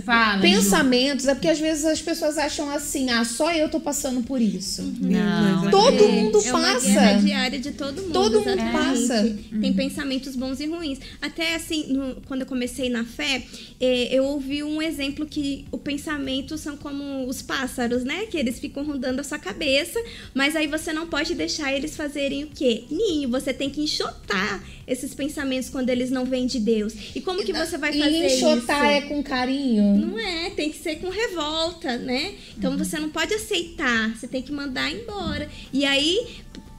Fala, 0.05 0.43
pensamentos 0.43 1.27
é 1.27 1.35
porque 1.35 1.49
às 1.49 1.59
vezes 1.59 1.85
as 1.87 2.03
pessoas 2.03 2.37
acham 2.37 2.69
assim, 2.71 3.09
ah, 3.11 3.25
só 3.25 3.51
eu 3.53 3.71
tô 3.71 3.81
passando 3.81 4.23
por 4.23 4.41
isso. 4.41 4.83
Não. 5.01 5.71
Todo 5.71 6.05
É, 6.05 6.09
mundo 6.09 6.43
é 6.45 6.53
uma 6.53 6.61
passa. 6.75 6.87
guerra 6.89 7.13
diária 7.21 7.59
de 7.59 7.71
todo 7.73 8.03
mundo. 8.03 8.13
Todo 8.13 8.41
mundo 8.43 8.63
passa. 8.71 9.37
Tem 9.61 9.73
pensamentos 9.73 10.37
bons 10.37 10.61
e 10.61 10.67
ruins. 10.67 10.99
Até 11.23 11.55
assim, 11.55 11.87
no- 11.93 12.17
quando 12.27 12.43
eu 12.43 12.47
comecei 12.47 12.91
na 12.91 13.05
fé, 13.15 13.43
eh, 13.81 14.09
eu 14.11 14.25
ouvi 14.25 14.63
um 14.63 14.83
exemplo 14.83 15.25
que 15.27 15.65
o 15.71 15.79
pensamento 15.79 16.59
são 16.59 16.77
como 16.77 17.27
os 17.27 17.41
pássaros, 17.43 18.05
né? 18.05 18.27
Que 18.27 18.37
eles 18.37 18.59
ficam 18.59 18.85
rondando 18.85 19.21
a 19.21 19.25
sua 19.25 19.39
cabeça, 19.39 19.99
mas 20.35 20.57
aí 20.57 20.67
você 20.67 20.93
não 20.93 21.07
pode 21.07 21.35
deixar 21.35 21.73
eles 21.73 21.97
fazerem 21.97 22.45
o 22.45 22.49
quê? 22.49 22.85
Ninho. 22.91 23.29
Você 23.31 23.53
tem 23.53 23.71
que 23.71 23.81
enxotar 23.81 24.63
esses 24.87 25.15
pensamentos 25.15 25.71
quando 25.71 25.89
eles 25.91 26.11
não 26.11 26.25
vêm 26.25 26.47
de 26.47 26.61
Deus. 26.61 26.93
E 27.15 27.21
como 27.21 27.43
que 27.45 27.53
você 27.53 27.79
vai 27.79 27.93
fazer 27.93 28.11
E 28.11 28.37
enxotar 28.37 28.85
isso? 28.85 28.95
é 28.97 29.01
com 29.09 29.23
carinho. 29.23 29.97
Não 29.97 30.19
é, 30.19 30.51
tem 30.51 30.71
que 30.71 30.79
ser 30.79 30.97
com 30.97 31.09
revolta, 31.09 31.97
né? 31.97 32.35
Então 32.57 32.77
você 32.77 32.99
não 32.99 33.09
pode 33.11 33.33
aceitar, 33.35 34.15
você 34.15 34.27
tem 34.29 34.43
que 34.43 34.53
mandar 34.53 34.91
embora. 34.91 35.49
E 35.73 35.85
aí 35.85 36.27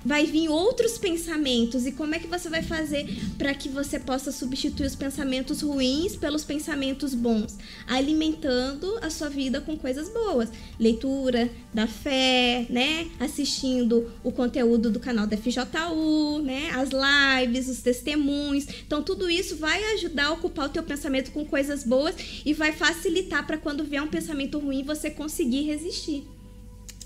vai 0.06 0.26
vir 0.26 0.48
outros 0.50 0.98
pensamentos. 1.00 1.88
E 1.88 1.92
como 1.92 2.14
é 2.14 2.20
que 2.20 2.28
você 2.28 2.48
vai 2.48 2.62
fazer 2.62 3.08
para 3.38 3.54
que 3.56 3.68
você 3.68 4.00
possa 4.00 4.32
substituir 4.32 4.86
os 4.86 4.96
pensamentos 4.96 5.62
ruins 5.62 6.16
pelos 6.16 6.44
pensamentos 6.44 7.16
bons? 7.16 7.58
Alimentando 7.88 9.00
a 9.02 9.10
sua 9.10 9.30
vida 9.30 9.60
com 9.60 9.76
coisas 9.76 10.08
boas. 10.10 10.50
Leitura 10.80 11.50
da 11.74 11.88
fé, 11.88 12.68
né? 12.70 13.08
Assistindo 13.20 14.12
o 14.24 14.32
conteúdo 14.32 14.92
do 14.92 15.00
canal 15.00 15.26
da 15.26 15.36
FJU, 15.36 16.42
né? 16.44 16.70
As 16.72 16.90
lives, 16.92 17.68
os 17.68 17.82
testemunhos. 17.82 18.68
Então 18.86 19.02
tudo 19.02 19.28
isso 19.28 19.56
vai 19.56 19.84
ajudar 19.96 20.28
a 20.28 20.34
ocupar 20.34 20.68
o 20.68 20.70
teu 20.70 20.84
pensamento 20.84 21.32
com 21.32 21.44
coisas 21.44 21.84
boas 21.84 22.16
e 22.46 22.54
vai 22.54 22.72
facilitar 22.72 23.48
para 23.48 23.58
quando 23.58 23.84
vier 23.84 24.04
um 24.04 24.08
pensamento 24.08 24.60
ruim 24.60 24.84
você 24.84 25.10
conseguir 25.10 25.64
resistir. 25.64 26.28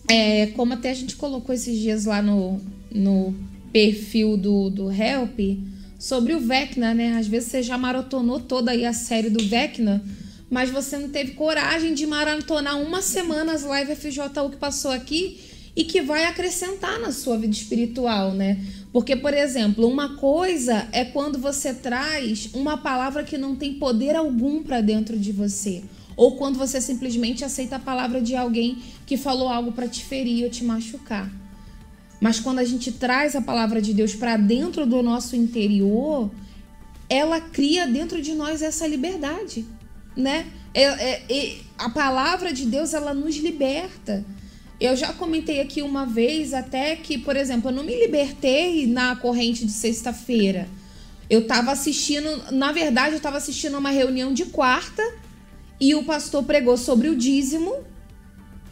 É, 0.09 0.47
como 0.47 0.73
até 0.73 0.89
a 0.89 0.93
gente 0.93 1.15
colocou 1.15 1.53
esses 1.53 1.77
dias 1.77 2.05
lá 2.05 2.19
no, 2.19 2.59
no 2.91 3.35
perfil 3.71 4.35
do, 4.37 4.69
do 4.69 4.91
Help, 4.91 5.39
sobre 5.97 6.33
o 6.33 6.39
Vecna, 6.39 6.93
né? 6.93 7.17
Às 7.17 7.27
vezes 7.27 7.49
você 7.49 7.63
já 7.63 7.77
maratonou 7.77 8.39
toda 8.39 8.71
aí 8.71 8.85
a 8.85 8.93
série 8.93 9.29
do 9.29 9.43
Vecna, 9.43 10.03
mas 10.49 10.69
você 10.69 10.97
não 10.97 11.09
teve 11.09 11.31
coragem 11.31 11.93
de 11.93 12.07
maratonar 12.07 12.81
uma 12.81 13.01
semana 13.01 13.53
as 13.53 13.63
lives 13.63 13.99
FJU 13.99 14.49
que 14.49 14.57
passou 14.57 14.91
aqui 14.91 15.39
e 15.75 15.83
que 15.83 16.01
vai 16.01 16.25
acrescentar 16.25 16.99
na 16.99 17.11
sua 17.11 17.37
vida 17.37 17.53
espiritual, 17.53 18.33
né? 18.33 18.57
Porque, 18.91 19.15
por 19.15 19.33
exemplo, 19.33 19.87
uma 19.87 20.15
coisa 20.17 20.87
é 20.91 21.05
quando 21.05 21.37
você 21.37 21.73
traz 21.73 22.49
uma 22.53 22.77
palavra 22.77 23.23
que 23.23 23.37
não 23.37 23.55
tem 23.55 23.75
poder 23.75 24.15
algum 24.15 24.63
para 24.63 24.81
dentro 24.81 25.17
de 25.17 25.31
você. 25.31 25.83
Ou 26.17 26.35
quando 26.35 26.57
você 26.57 26.81
simplesmente 26.81 27.45
aceita 27.45 27.75
a 27.75 27.79
palavra 27.79 28.19
de 28.19 28.35
alguém 28.35 28.79
que 29.05 29.15
falou 29.15 29.47
algo 29.47 29.71
para 29.71 29.87
te 29.87 30.03
ferir 30.03 30.43
ou 30.43 30.49
te 30.49 30.63
machucar. 30.63 31.31
Mas 32.19 32.39
quando 32.39 32.59
a 32.59 32.65
gente 32.65 32.91
traz 32.91 33.35
a 33.35 33.41
palavra 33.41 33.81
de 33.81 33.93
Deus 33.93 34.13
para 34.13 34.35
dentro 34.35 34.85
do 34.85 35.01
nosso 35.01 35.35
interior, 35.35 36.29
ela 37.09 37.39
cria 37.39 37.87
dentro 37.87 38.21
de 38.21 38.33
nós 38.33 38.61
essa 38.61 38.85
liberdade, 38.85 39.65
né? 40.15 40.47
É, 40.73 40.83
é- 40.83 41.23
é- 41.29 41.55
a 41.77 41.89
palavra 41.89 42.53
de 42.53 42.65
Deus 42.65 42.93
ela 42.93 43.13
nos 43.13 43.37
liberta. 43.37 44.25
Eu 44.79 44.95
já 44.95 45.11
comentei 45.11 45.59
aqui 45.59 45.81
uma 45.81 46.05
vez 46.05 46.53
até 46.53 46.95
que, 46.95 47.17
por 47.17 47.35
exemplo, 47.35 47.69
eu 47.69 47.75
não 47.75 47.83
me 47.83 47.95
libertei 47.99 48.85
na 48.87 49.15
corrente 49.15 49.65
de 49.65 49.71
sexta-feira. 49.71 50.67
Eu 51.29 51.41
estava 51.41 51.71
assistindo, 51.71 52.51
na 52.51 52.71
verdade, 52.71 53.11
eu 53.11 53.17
estava 53.17 53.37
assistindo 53.37 53.77
uma 53.77 53.89
reunião 53.89 54.33
de 54.33 54.45
quarta 54.45 55.03
e 55.79 55.95
o 55.95 56.03
pastor 56.03 56.43
pregou 56.43 56.77
sobre 56.77 57.09
o 57.09 57.15
dízimo. 57.15 57.75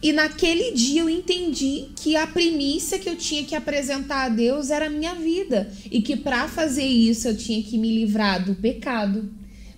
E 0.02 0.14
naquele 0.14 0.72
dia 0.72 1.02
eu 1.02 1.10
entendi 1.10 1.88
que 1.96 2.16
a 2.16 2.28
primícia 2.28 3.00
que 3.00 3.10
eu 3.10 3.16
tinha 3.16 3.44
que 3.44 3.56
apresentar 3.56 4.26
a 4.26 4.30
Deus 4.30 4.70
era 4.70 4.86
a 4.86 4.90
minha 4.90 5.16
vida 5.16 5.72
e 5.90 6.02
que 6.02 6.16
para 6.16 6.48
fazer 6.48 6.86
isso 6.86 7.28
eu 7.28 7.36
tinha 7.36 7.62
que 7.64 7.78
me 7.78 7.90
livrar 7.90 8.46
do 8.46 8.54
pecado. 8.54 9.30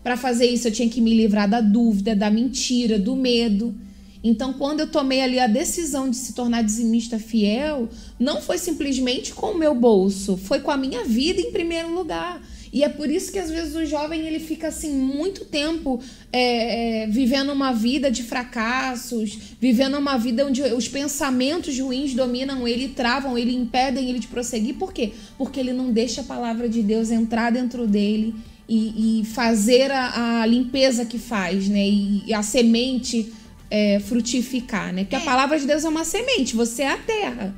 Para 0.04 0.18
fazer 0.18 0.48
isso 0.48 0.68
eu 0.68 0.72
tinha 0.72 0.90
que 0.90 1.00
me 1.00 1.14
livrar 1.14 1.50
da 1.50 1.62
dúvida, 1.62 2.16
da 2.16 2.30
mentira, 2.30 3.00
do 3.00 3.16
medo. 3.16 3.74
Então, 4.22 4.52
quando 4.52 4.82
eu 4.82 4.88
tomei 4.88 5.22
ali 5.22 5.40
a 5.40 5.48
decisão 5.48 6.10
de 6.10 6.18
se 6.18 6.34
tornar 6.34 6.62
dizimista 6.62 7.18
fiel, 7.18 7.88
não 8.20 8.42
foi 8.42 8.58
simplesmente 8.58 9.34
com 9.34 9.52
o 9.52 9.58
meu 9.58 9.74
bolso, 9.74 10.36
foi 10.36 10.60
com 10.60 10.72
a 10.72 10.76
minha 10.76 11.06
vida 11.06 11.40
em 11.40 11.52
primeiro 11.52 11.94
lugar. 11.94 12.42
E 12.72 12.84
é 12.84 12.90
por 12.90 13.10
isso 13.10 13.32
que 13.32 13.40
às 13.40 13.50
vezes 13.50 13.76
o 13.76 13.86
jovem 13.86 14.28
ele 14.28 14.40
fica 14.40 14.68
assim 14.68 14.94
muito 14.94 15.46
tempo 15.46 16.02
é, 16.32 17.04
é, 17.04 17.08
vivendo 17.08 17.52
uma 17.52 17.72
vida 17.72 18.12
de 18.12 18.24
fracassos, 18.24 19.38
vivendo 19.60 19.98
uma 19.98 20.18
vida 20.18 20.46
onde 20.46 20.62
os 20.62 20.88
pensamentos 20.88 21.78
ruins 21.80 22.14
dominam 22.14 22.68
ele, 22.68 22.90
travam 22.90 23.38
ele, 23.38 23.56
impedem 23.56 24.10
ele 24.10 24.20
de 24.20 24.28
prosseguir. 24.28 24.76
Por 24.76 24.94
quê? 24.94 25.14
Porque 25.38 25.60
ele 25.60 25.74
não 25.74 25.92
deixa 25.92 26.22
a 26.22 26.24
palavra 26.24 26.70
de 26.70 26.82
Deus 26.84 27.10
entrar 27.10 27.52
dentro 27.52 27.88
dele 27.88 28.36
e, 28.68 29.22
e 29.22 29.26
fazer 29.26 29.92
a, 29.92 30.42
a 30.42 30.46
limpeza 30.46 31.04
que 31.04 31.18
faz, 31.18 31.68
né? 31.68 31.88
E, 31.88 32.24
e 32.28 32.34
a 32.34 32.44
semente 32.44 33.34
é, 33.70 34.00
frutificar, 34.00 34.94
né? 34.94 35.04
Porque 35.04 35.16
a 35.16 35.22
palavra 35.22 35.60
de 35.60 35.66
Deus 35.66 35.84
é 35.84 35.90
uma 35.90 36.04
semente, 36.04 36.56
você 36.56 36.84
é 36.84 36.92
a 36.92 36.98
terra. 36.98 37.56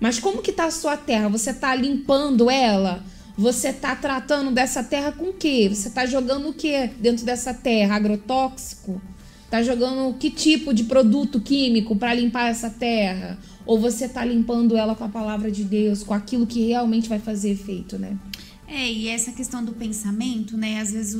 Mas 0.00 0.18
como 0.18 0.42
que 0.42 0.52
tá 0.52 0.64
a 0.64 0.70
sua 0.70 0.96
terra? 0.96 1.28
Você 1.28 1.52
tá 1.52 1.74
limpando 1.74 2.50
ela? 2.50 3.04
Você 3.38 3.72
tá 3.72 3.94
tratando 3.94 4.50
dessa 4.50 4.82
terra 4.82 5.12
com 5.12 5.26
o 5.26 5.32
quê? 5.32 5.70
Você 5.72 5.90
tá 5.90 6.04
jogando 6.04 6.48
o 6.48 6.52
quê 6.52 6.90
dentro 6.98 7.24
dessa 7.24 7.54
terra? 7.54 7.94
Agrotóxico? 7.94 9.00
Tá 9.48 9.62
jogando 9.62 10.12
que 10.18 10.28
tipo 10.28 10.74
de 10.74 10.82
produto 10.82 11.40
químico 11.40 11.94
para 11.94 12.12
limpar 12.14 12.50
essa 12.50 12.68
terra? 12.68 13.38
Ou 13.64 13.78
você 13.78 14.08
tá 14.08 14.24
limpando 14.24 14.76
ela 14.76 14.96
com 14.96 15.04
a 15.04 15.08
palavra 15.08 15.52
de 15.52 15.62
Deus, 15.62 16.02
com 16.02 16.12
aquilo 16.12 16.48
que 16.48 16.66
realmente 16.66 17.08
vai 17.08 17.20
fazer 17.20 17.50
efeito, 17.50 17.96
né? 17.96 18.18
É, 18.66 18.90
e 18.90 19.06
essa 19.06 19.30
questão 19.30 19.64
do 19.64 19.70
pensamento, 19.70 20.56
né? 20.56 20.80
Às 20.80 20.90
vezes 20.90 21.14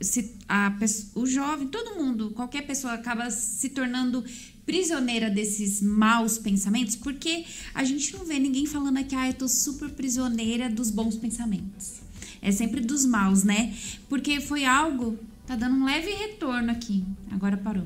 se, 0.00 0.34
a, 0.48 0.72
o 1.14 1.26
jovem, 1.26 1.68
todo 1.68 1.96
mundo, 1.96 2.30
qualquer 2.30 2.66
pessoa 2.66 2.94
acaba 2.94 3.30
se 3.30 3.68
tornando 3.70 4.24
prisioneira 4.64 5.28
desses 5.28 5.82
maus 5.82 6.38
pensamentos, 6.38 6.96
porque 6.96 7.44
a 7.74 7.82
gente 7.84 8.12
não 8.16 8.24
vê 8.24 8.38
ninguém 8.38 8.66
falando 8.66 8.98
aqui, 8.98 9.14
ah, 9.14 9.28
eu 9.28 9.34
tô 9.34 9.48
super 9.48 9.90
prisioneira 9.90 10.68
dos 10.70 10.90
bons 10.90 11.16
pensamentos. 11.16 12.00
É 12.40 12.50
sempre 12.52 12.80
dos 12.80 13.04
maus, 13.04 13.42
né? 13.42 13.74
Porque 14.08 14.40
foi 14.40 14.64
algo, 14.64 15.18
tá 15.46 15.56
dando 15.56 15.76
um 15.76 15.84
leve 15.84 16.10
retorno 16.10 16.70
aqui. 16.70 17.04
Agora 17.30 17.56
parou. 17.56 17.84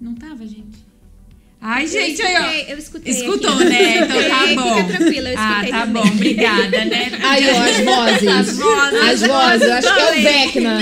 Não 0.00 0.14
tava, 0.14 0.46
gente? 0.46 0.78
Ai, 1.60 1.86
gente, 1.88 2.20
eu 2.20 2.26
aí, 2.28 2.34
ó. 2.34 2.38
escutei, 2.38 2.72
eu 2.72 2.78
escutei 2.78 3.12
Escutou, 3.12 3.52
aqui. 3.54 3.64
né? 3.64 3.96
Então 3.98 4.28
tá 4.30 4.46
Fica 4.46 4.62
bom. 4.62 4.84
tranquila, 4.86 5.28
eu 5.30 5.38
Ah, 5.38 5.50
escutei 5.50 5.70
tá 5.72 5.80
também. 5.86 6.02
bom, 6.02 6.08
obrigada, 6.08 6.84
né? 6.84 7.12
Aí, 7.20 7.44
ó, 7.50 7.60
as 7.62 7.78
vozes. 7.80 8.28
As 8.28 8.56
vozes. 8.56 9.00
As 9.02 9.20
vozes, 9.22 9.62
eu 9.68 9.72
acho 9.74 9.94
que 9.94 10.00
é 10.00 10.10
o 10.10 10.22
Vecna. 10.22 10.78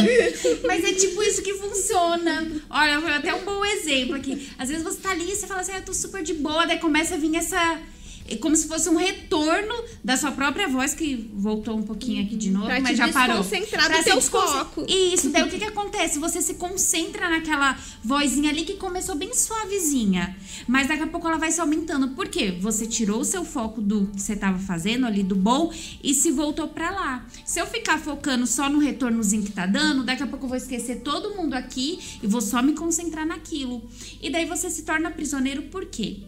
Mas 0.66 0.84
é 0.84 0.92
tipo 0.92 1.22
isso 1.22 1.40
que 1.42 1.54
funciona. 1.54 2.46
Olha, 2.68 3.00
foi 3.00 3.12
até 3.12 3.34
um 3.34 3.42
bom 3.44 3.64
exemplo 3.64 4.16
aqui. 4.16 4.48
Às 4.58 4.68
vezes 4.68 4.84
você 4.84 4.98
tá 4.98 5.12
ali 5.12 5.24
e 5.30 5.34
você 5.34 5.46
fala 5.46 5.60
assim, 5.62 5.72
ah, 5.72 5.78
eu 5.78 5.82
tô 5.82 5.94
super 5.94 6.22
de 6.22 6.34
boa, 6.34 6.66
daí 6.66 6.78
começa 6.78 7.14
a 7.14 7.18
vir 7.18 7.34
essa, 7.36 7.78
é 8.28 8.36
como 8.36 8.56
se 8.56 8.66
fosse 8.66 8.88
um 8.88 8.96
retorno 8.96 9.74
da 10.02 10.16
sua 10.16 10.32
própria 10.32 10.68
voz, 10.68 10.94
que 10.94 11.30
voltou 11.34 11.76
um 11.76 11.82
pouquinho 11.82 12.24
aqui 12.24 12.36
de 12.36 12.50
novo, 12.50 12.66
Pra 12.66 12.80
mas 12.80 12.96
já 12.96 13.08
parou. 13.08 13.42
do 13.42 13.48
Pra 13.48 13.98
se 13.98 14.04
teu 14.04 14.20
foco. 14.20 14.86
Isso, 14.88 15.30
daí 15.30 15.42
o 15.42 15.48
que 15.48 15.58
que 15.58 15.64
acontece? 15.64 16.18
Você 16.18 16.42
se 16.42 16.54
concentra 16.54 17.28
naquela 17.28 17.78
vozinha 18.02 18.50
ali 18.50 18.64
que 18.64 18.74
começou 18.74 19.14
bem 19.14 19.32
suavezinha, 19.34 20.36
mas 20.66 20.88
daqui 20.88 21.02
a 21.02 21.06
pouco 21.06 21.26
ela 21.26 21.38
vai 21.38 21.50
se 21.50 21.60
aumentando. 21.60 22.08
Por 22.10 22.28
quê? 22.28 22.56
Você 22.60 22.86
tirou 22.86 23.20
o 23.20 23.24
seu 23.24 23.44
foco 23.44 23.80
do 23.80 24.06
que 24.08 24.20
você 24.20 24.32
estava 24.34 24.58
fazendo 24.58 25.06
ali, 25.06 25.22
do 25.22 25.36
bom, 25.36 25.72
e 26.02 26.14
se 26.14 26.30
voltou 26.30 26.68
pra 26.68 26.90
lá. 26.90 27.26
Se 27.44 27.60
eu 27.60 27.66
ficar 27.66 27.98
focando 27.98 28.46
só 28.46 28.68
no 28.68 28.78
retornozinho 28.78 29.42
que 29.44 29.52
tá 29.52 29.66
dando, 29.66 30.04
daqui 30.04 30.22
a 30.22 30.26
pouco 30.26 30.44
eu 30.46 30.48
vou 30.48 30.56
esquecer 30.56 31.00
todo 31.00 31.34
mundo 31.34 31.54
aqui 31.54 31.98
e 32.22 32.26
vou 32.26 32.40
só 32.40 32.62
me 32.62 32.72
concentrar 32.72 33.26
naquilo. 33.26 33.88
E 34.20 34.30
daí 34.30 34.44
você 34.44 34.70
se 34.70 34.82
torna 34.82 35.10
prisioneiro 35.10 35.62
por 35.62 35.86
quê? 35.86 36.18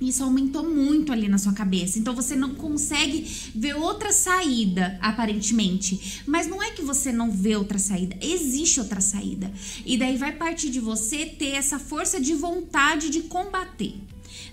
Isso 0.00 0.24
aumentou 0.24 0.68
muito 0.68 1.12
ali 1.12 1.28
na 1.28 1.36
sua 1.36 1.52
cabeça. 1.52 1.98
Então 1.98 2.14
você 2.14 2.34
não 2.34 2.54
consegue 2.54 3.50
ver 3.54 3.74
outra 3.74 4.12
saída, 4.12 4.98
aparentemente. 5.02 6.22
Mas 6.26 6.46
não 6.46 6.62
é 6.62 6.70
que 6.70 6.82
você 6.82 7.12
não 7.12 7.30
vê 7.30 7.56
outra 7.56 7.78
saída, 7.78 8.16
existe 8.20 8.80
outra 8.80 9.00
saída. 9.00 9.52
E 9.84 9.98
daí 9.98 10.16
vai 10.16 10.32
partir 10.32 10.70
de 10.70 10.80
você 10.80 11.26
ter 11.26 11.50
essa 11.50 11.78
força 11.78 12.20
de 12.20 12.34
vontade 12.34 13.10
de 13.10 13.22
combater. 13.22 13.94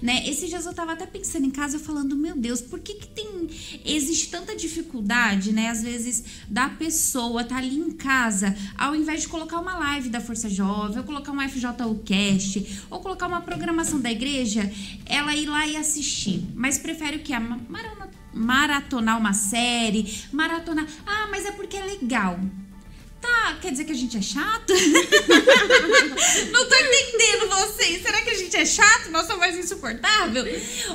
Né? 0.02 0.28
Esses 0.28 0.50
dias 0.50 0.66
eu 0.66 0.74
tava 0.74 0.94
até 0.94 1.06
pensando 1.06 1.46
em 1.46 1.52
casa, 1.52 1.80
falando, 1.80 2.16
meu 2.16 2.36
Deus, 2.36 2.62
por 2.62 2.80
que 2.80 2.94
que 2.94 3.08
tem 3.08 3.28
existe 3.86 4.30
tanta 4.30 4.56
dificuldade, 4.56 5.52
né, 5.52 5.70
às 5.70 5.82
vezes 5.82 6.24
da 6.48 6.70
pessoa 6.70 7.44
tá 7.44 7.58
ali 7.58 7.78
em 7.78 7.92
casa, 7.92 8.56
ao 8.78 8.96
invés 8.96 9.22
de 9.22 9.28
colocar 9.28 9.60
uma 9.60 9.78
live 9.78 10.10
da 10.10 10.20
Força 10.20 10.50
Jovem, 10.50 10.98
ou 10.98 11.04
colocar 11.04 11.32
um 11.32 11.50
FJU 11.50 12.02
Cast, 12.06 12.84
ou 12.90 13.00
colocar 13.00 13.28
uma 13.28 13.42
programação 13.42 14.00
da 14.00 14.12
igreja, 14.12 14.72
ela 15.06 15.36
ir 15.36 15.48
lá 15.48 15.68
e 15.68 15.78
assistir. 15.78 16.44
Mas 16.56 16.78
prefere 16.78 17.18
o 17.18 17.20
que? 17.20 17.38
Maratonar, 17.38 18.10
maratonar 18.34 19.18
uma 19.20 19.34
série, 19.34 20.22
maratonar. 20.32 20.88
Ah, 21.06 21.28
mas 21.32 21.46
é 21.46 21.52
porque 21.52 21.78
é 21.78 21.86
legal. 21.86 22.40
Tá, 23.22 23.58
quer 23.62 23.72
dizer 23.72 23.86
que 23.86 23.92
a 23.92 23.96
gente 23.96 24.18
é 24.18 24.22
chato? 24.22 24.74
Não 26.52 26.70
tô 26.70 26.76
entendendo 26.76 27.50
vocês. 27.50 28.02
Será 28.02 28.22
que 28.22 28.30
a 28.30 28.36
gente 28.36 28.56
é 28.56 28.66
chato? 28.66 29.10
Nossa 29.10 29.36
voz 29.36 29.58
insuportável? 29.58 30.46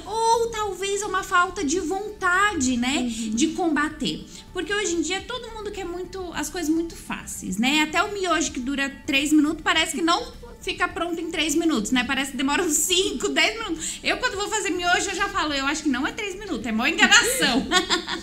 Ou 0.07 0.51
talvez 0.51 1.03
é 1.03 1.07
uma 1.07 1.23
falta 1.23 1.65
de 1.65 1.81
vontade, 1.81 2.77
né? 2.77 3.03
De 3.09 3.49
combater. 3.49 4.25
Porque 4.53 4.73
hoje 4.73 4.95
em 4.95 5.01
dia 5.01 5.21
todo 5.23 5.51
mundo 5.51 5.71
quer 5.71 5.85
muito 5.85 6.33
as 6.35 6.49
coisas 6.49 6.71
muito 6.71 6.95
fáceis, 6.95 7.59
né? 7.59 7.83
Até 7.83 8.03
o 8.03 8.13
miojo 8.13 8.53
que 8.53 8.61
dura 8.61 8.89
três 9.07 9.33
minutos 9.33 9.63
parece 9.63 9.97
que 9.97 10.03
não 10.03 10.33
fica 10.63 10.89
pronto 10.89 11.21
em 11.21 11.31
três 11.31 11.55
minutos, 11.55 11.91
né? 11.91 12.05
Parece 12.05 12.31
que 12.31 12.37
demora 12.37 12.63
uns 12.63 12.75
5, 12.75 13.29
10 13.29 13.59
minutos. 13.59 13.99
Eu, 14.03 14.17
quando 14.19 14.37
vou 14.37 14.49
fazer 14.49 14.71
miojo, 14.71 15.11
eu 15.11 15.15
já 15.15 15.29
falo, 15.29 15.53
eu 15.53 15.67
acho 15.67 15.83
que 15.83 15.89
não 15.89 16.07
é 16.07 16.13
três 16.13 16.35
minutos, 16.37 16.65
é 16.65 16.73
mó 16.73 16.87
enganação. 16.87 17.67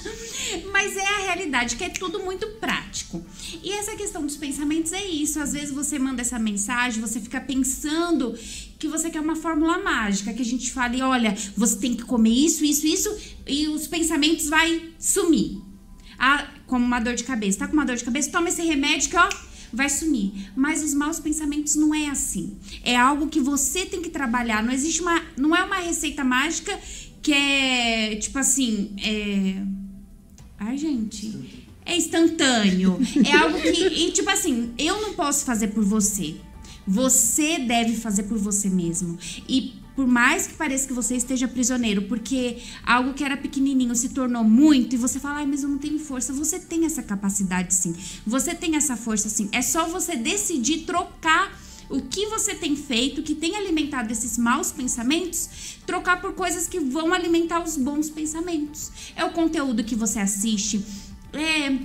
Mas 0.71 0.95
é 0.97 1.05
a 1.05 1.17
realidade, 1.19 1.75
que 1.75 1.83
é 1.83 1.89
tudo 1.89 2.19
muito 2.19 2.47
prático. 2.59 3.23
E 3.61 3.71
essa 3.73 3.95
questão 3.95 4.25
dos 4.25 4.37
pensamentos 4.37 4.93
é 4.93 5.03
isso. 5.03 5.39
Às 5.39 5.53
vezes 5.53 5.71
você 5.71 5.99
manda 5.99 6.21
essa 6.21 6.39
mensagem, 6.39 7.01
você 7.01 7.19
fica 7.19 7.41
pensando 7.41 8.37
que 8.79 8.87
você 8.87 9.09
quer 9.09 9.19
uma 9.19 9.35
fórmula 9.35 9.77
mágica, 9.77 10.33
que 10.33 10.41
a 10.41 10.45
gente 10.45 10.71
fale, 10.71 11.01
olha, 11.01 11.35
você 11.55 11.77
tem 11.77 11.93
que 11.93 12.03
comer 12.03 12.29
isso, 12.29 12.63
isso, 12.63 12.87
isso, 12.87 13.17
e 13.45 13.67
os 13.67 13.87
pensamentos 13.87 14.47
vai 14.47 14.89
sumir. 14.97 15.61
Ah, 16.17 16.47
como 16.65 16.85
uma 16.85 16.99
dor 16.99 17.15
de 17.15 17.23
cabeça. 17.23 17.59
Tá 17.59 17.67
com 17.67 17.73
uma 17.73 17.85
dor 17.85 17.95
de 17.95 18.03
cabeça? 18.03 18.31
Toma 18.31 18.49
esse 18.49 18.61
remédio 18.61 19.09
que, 19.09 19.17
ó, 19.17 19.29
vai 19.71 19.89
sumir. 19.89 20.51
Mas 20.55 20.83
os 20.83 20.93
maus 20.93 21.19
pensamentos 21.19 21.75
não 21.75 21.93
é 21.93 22.09
assim. 22.09 22.57
É 22.83 22.95
algo 22.95 23.27
que 23.27 23.39
você 23.39 23.85
tem 23.85 24.01
que 24.01 24.09
trabalhar. 24.09 24.63
Não 24.63 24.73
existe 24.73 25.01
uma. 25.01 25.21
Não 25.37 25.55
é 25.55 25.63
uma 25.63 25.77
receita 25.77 26.23
mágica 26.23 26.77
que 27.21 27.33
é 27.33 28.15
tipo 28.15 28.37
assim. 28.39 28.95
É... 29.03 29.61
Ai, 30.59 30.77
gente. 30.77 31.67
É 31.85 31.95
instantâneo. 31.95 32.99
É 33.25 33.35
algo 33.35 33.59
que. 33.61 33.69
E 33.69 34.11
tipo 34.11 34.29
assim, 34.29 34.71
eu 34.77 35.01
não 35.01 35.13
posso 35.13 35.45
fazer 35.45 35.69
por 35.69 35.83
você. 35.83 36.35
Você 36.85 37.59
deve 37.59 37.95
fazer 37.95 38.23
por 38.23 38.37
você 38.37 38.69
mesmo. 38.69 39.17
E 39.47 39.73
por 39.99 40.07
mais 40.07 40.47
que 40.47 40.53
pareça 40.53 40.87
que 40.87 40.93
você 40.93 41.17
esteja 41.17 41.45
prisioneiro, 41.45 42.03
porque 42.03 42.59
algo 42.85 43.13
que 43.13 43.21
era 43.21 43.35
pequenininho 43.35 43.93
se 43.93 44.07
tornou 44.07 44.45
muito 44.45 44.95
e 44.95 44.97
você 44.97 45.19
fala, 45.19 45.39
ai, 45.39 45.45
mas 45.45 45.61
eu 45.61 45.67
não 45.67 45.77
tenho 45.77 45.99
força. 45.99 46.31
Você 46.31 46.57
tem 46.57 46.85
essa 46.85 47.03
capacidade 47.03 47.73
sim. 47.73 47.93
Você 48.25 48.55
tem 48.55 48.77
essa 48.77 48.95
força 48.95 49.27
sim. 49.27 49.49
É 49.51 49.61
só 49.61 49.89
você 49.89 50.15
decidir 50.15 50.85
trocar 50.85 51.51
o 51.89 51.99
que 51.99 52.27
você 52.27 52.55
tem 52.55 52.77
feito, 52.77 53.21
que 53.21 53.35
tem 53.35 53.57
alimentado 53.57 54.09
esses 54.09 54.37
maus 54.37 54.71
pensamentos, 54.71 55.49
trocar 55.85 56.21
por 56.21 56.31
coisas 56.31 56.65
que 56.65 56.79
vão 56.79 57.13
alimentar 57.13 57.61
os 57.61 57.75
bons 57.75 58.09
pensamentos. 58.09 58.89
É 59.17 59.25
o 59.25 59.31
conteúdo 59.31 59.83
que 59.83 59.95
você 59.95 60.19
assiste, 60.19 60.81
é 61.33 61.77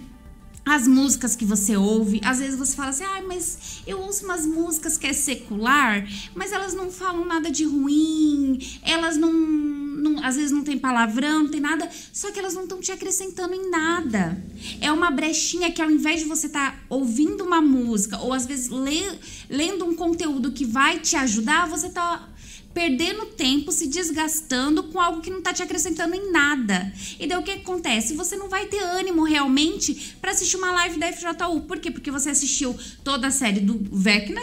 as 0.65 0.89
músicas 0.89 1.37
que 1.37 1.45
você 1.45 1.77
ouve, 1.77 2.21
às 2.25 2.39
vezes 2.39 2.59
você 2.59 2.75
fala 2.75 2.89
assim, 2.89 3.05
ah, 3.05 3.23
mas 3.27 3.83
eu 3.87 4.01
ouço 4.01 4.25
umas 4.25 4.47
músicas 4.47 4.97
que 4.97 5.07
é 5.07 5.13
secular, 5.13 6.09
mas 6.35 6.53
elas 6.53 6.73
não 6.73 6.91
falam 6.91 7.25
nada 7.25 7.51
de 7.51 7.65
ruim, 7.65 8.59
elas 8.83 9.17
não, 9.17 9.33
não 9.33 10.25
às 10.25 10.37
vezes 10.37 10.51
não 10.51 10.65
tem 10.65 10.79
palavrão, 10.79 11.45
não 11.45 11.51
tem 11.51 11.61
nada, 11.61 11.89
só 12.13 12.31
que 12.31 12.39
elas 12.39 12.55
não 12.55 12.63
estão 12.63 12.81
te 12.81 12.91
acrescentando 12.93 13.55
em 13.55 13.69
nada. 13.69 14.43
É 14.81 14.91
uma 14.91 15.11
brechinha 15.11 15.71
que 15.71 15.83
ao 15.83 15.91
invés 15.91 16.21
de 16.21 16.27
você 16.27 16.47
estar 16.47 16.73
tá 16.73 16.79
ouvindo 16.89 17.45
uma 17.45 17.61
música, 17.61 18.19
ou 18.19 18.33
às 18.33 18.47
vezes 18.47 18.71
ler, 18.71 19.19
lendo 19.51 19.85
um 19.85 19.95
conteúdo 19.95 20.53
que 20.53 20.65
vai 20.65 20.99
te 20.99 21.15
ajudar, 21.17 21.69
você 21.69 21.91
tá 21.91 22.29
perdendo 22.75 23.27
tempo, 23.27 23.71
se 23.71 23.87
desgastando 23.87 24.83
com 24.83 25.01
algo 25.01 25.21
que 25.21 25.31
não 25.31 25.41
tá 25.41 25.53
te 25.53 25.63
acrescentando 25.63 26.15
em 26.15 26.33
nada. 26.33 26.93
E 27.21 27.27
daí 27.27 27.39
o 27.39 27.43
que 27.43 27.53
acontece? 27.53 28.15
Você 28.15 28.37
não 28.37 28.49
vai 28.49 28.67
ter 28.67 28.81
ânimo 28.83 29.23
realmente 29.25 30.17
para 30.21 30.33
assistir 30.33 30.57
uma 30.57 30.73
live 30.73 30.99
da 30.99 31.07
FJU. 31.13 31.61
Por 31.69 31.79
quê? 31.79 31.91
Porque 31.91 32.11
você 32.11 32.31
assistiu 32.31 32.77
toda 33.05 33.29
a 33.29 33.31
série 33.31 33.61
do 33.61 33.79
Vecna. 33.93 34.41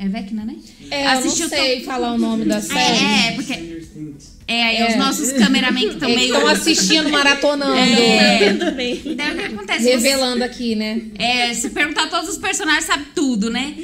É 0.00 0.06
Vecna, 0.08 0.44
né? 0.44 0.54
É, 0.92 1.16
eu 1.16 1.24
não 1.24 1.30
sei 1.30 1.80
to- 1.80 1.86
falar 1.86 2.12
o 2.12 2.18
nome 2.18 2.44
da 2.44 2.60
série. 2.60 3.04
É, 3.04 3.32
porque. 3.32 3.82
É, 4.46 4.62
aí 4.62 4.92
os 4.92 4.96
nossos 4.96 5.32
cameramen 5.32 5.88
que 5.88 5.94
estão 5.94 6.08
Eles 6.08 6.20
meio. 6.22 6.34
estão 6.36 6.48
assistindo, 6.48 7.10
maratonando. 7.10 7.74
É. 8.00 8.52
também. 8.54 9.02
E 9.04 9.14
daí 9.16 9.34
o 9.34 9.38
que 9.38 9.44
acontece? 9.46 9.82
Você- 9.82 9.90
Revelando 9.96 10.44
aqui, 10.44 10.76
né? 10.76 11.02
É, 11.18 11.52
se 11.52 11.70
perguntar 11.70 12.08
todos 12.08 12.30
os 12.30 12.38
personagens, 12.38 12.84
sabe 12.84 13.06
tudo, 13.12 13.50
né? 13.50 13.76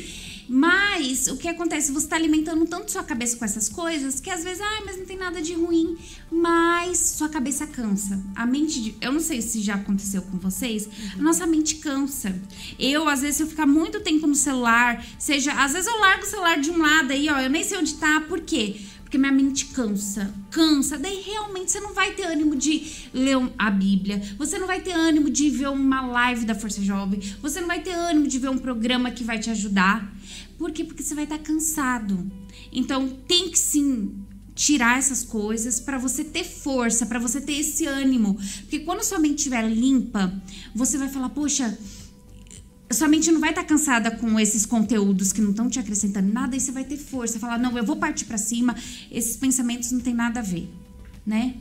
Mas 0.48 1.26
o 1.28 1.36
que 1.36 1.48
acontece? 1.48 1.92
Você 1.92 2.06
tá 2.06 2.16
alimentando 2.16 2.66
tanto 2.66 2.92
sua 2.92 3.02
cabeça 3.02 3.36
com 3.36 3.44
essas 3.44 3.68
coisas 3.68 4.20
que 4.20 4.30
às 4.30 4.44
vezes, 4.44 4.60
ai, 4.60 4.82
mas 4.84 4.98
não 4.98 5.06
tem 5.06 5.16
nada 5.16 5.40
de 5.40 5.54
ruim. 5.54 5.96
Mas 6.30 6.98
sua 6.98 7.28
cabeça 7.28 7.66
cansa. 7.66 8.22
A 8.34 8.46
mente. 8.46 8.82
De, 8.82 8.94
eu 9.00 9.12
não 9.12 9.20
sei 9.20 9.40
se 9.40 9.60
já 9.60 9.74
aconteceu 9.74 10.22
com 10.22 10.38
vocês. 10.38 10.88
A 11.18 11.22
nossa 11.22 11.46
mente 11.46 11.76
cansa. 11.76 12.34
Eu, 12.78 13.08
às 13.08 13.20
vezes, 13.20 13.36
se 13.36 13.42
eu 13.42 13.46
ficar 13.46 13.66
muito 13.66 14.00
tempo 14.00 14.26
no 14.26 14.34
celular, 14.34 15.04
seja. 15.18 15.52
Às 15.52 15.72
vezes 15.72 15.86
eu 15.86 15.98
largo 15.98 16.24
o 16.24 16.26
celular 16.26 16.58
de 16.58 16.70
um 16.70 16.78
lado 16.78 17.12
aí, 17.12 17.28
ó. 17.28 17.38
Eu 17.38 17.50
nem 17.50 17.62
sei 17.62 17.78
onde 17.78 17.94
tá. 17.94 18.20
Por 18.22 18.40
quê? 18.40 18.76
Porque 19.14 19.18
minha 19.18 19.30
mente 19.30 19.66
cansa, 19.66 20.34
cansa. 20.50 20.98
Daí 20.98 21.20
realmente 21.20 21.70
você 21.70 21.78
não 21.78 21.94
vai 21.94 22.14
ter 22.14 22.24
ânimo 22.24 22.56
de 22.56 22.82
ler 23.12 23.36
a 23.56 23.70
Bíblia. 23.70 24.20
Você 24.36 24.58
não 24.58 24.66
vai 24.66 24.80
ter 24.80 24.90
ânimo 24.90 25.30
de 25.30 25.50
ver 25.50 25.68
uma 25.68 26.04
live 26.04 26.44
da 26.44 26.54
Força 26.54 26.82
Jovem. 26.82 27.20
Você 27.40 27.60
não 27.60 27.68
vai 27.68 27.80
ter 27.80 27.92
ânimo 27.92 28.26
de 28.26 28.38
ver 28.40 28.48
um 28.48 28.58
programa 28.58 29.12
que 29.12 29.22
vai 29.22 29.38
te 29.38 29.50
ajudar. 29.50 30.12
Por 30.64 30.72
quê? 30.72 30.82
Porque 30.82 31.02
você 31.02 31.14
vai 31.14 31.24
estar 31.24 31.38
cansado. 31.40 32.32
Então 32.72 33.06
tem 33.28 33.50
que 33.50 33.58
sim 33.58 34.14
tirar 34.54 34.98
essas 34.98 35.22
coisas 35.22 35.78
para 35.78 35.98
você 35.98 36.24
ter 36.24 36.42
força, 36.42 37.04
para 37.04 37.18
você 37.18 37.38
ter 37.38 37.52
esse 37.52 37.84
ânimo. 37.84 38.38
Porque 38.60 38.78
quando 38.78 39.04
sua 39.04 39.18
mente 39.18 39.40
estiver 39.40 39.68
limpa, 39.68 40.32
você 40.74 40.96
vai 40.96 41.10
falar: 41.10 41.28
"Poxa, 41.28 41.78
sua 42.90 43.08
mente 43.08 43.30
não 43.30 43.42
vai 43.42 43.50
estar 43.50 43.64
cansada 43.64 44.10
com 44.12 44.40
esses 44.40 44.64
conteúdos 44.64 45.34
que 45.34 45.42
não 45.42 45.50
estão 45.50 45.68
te 45.68 45.78
acrescentando 45.78 46.32
nada, 46.32 46.56
e 46.56 46.60
você 46.60 46.72
vai 46.72 46.84
ter 46.84 46.96
força, 46.96 47.38
falar, 47.38 47.58
não, 47.58 47.76
eu 47.76 47.84
vou 47.84 47.96
partir 47.96 48.24
para 48.24 48.38
cima, 48.38 48.74
esses 49.12 49.36
pensamentos 49.36 49.92
não 49.92 50.00
tem 50.00 50.14
nada 50.14 50.40
a 50.40 50.42
ver, 50.42 50.70
né? 51.26 51.56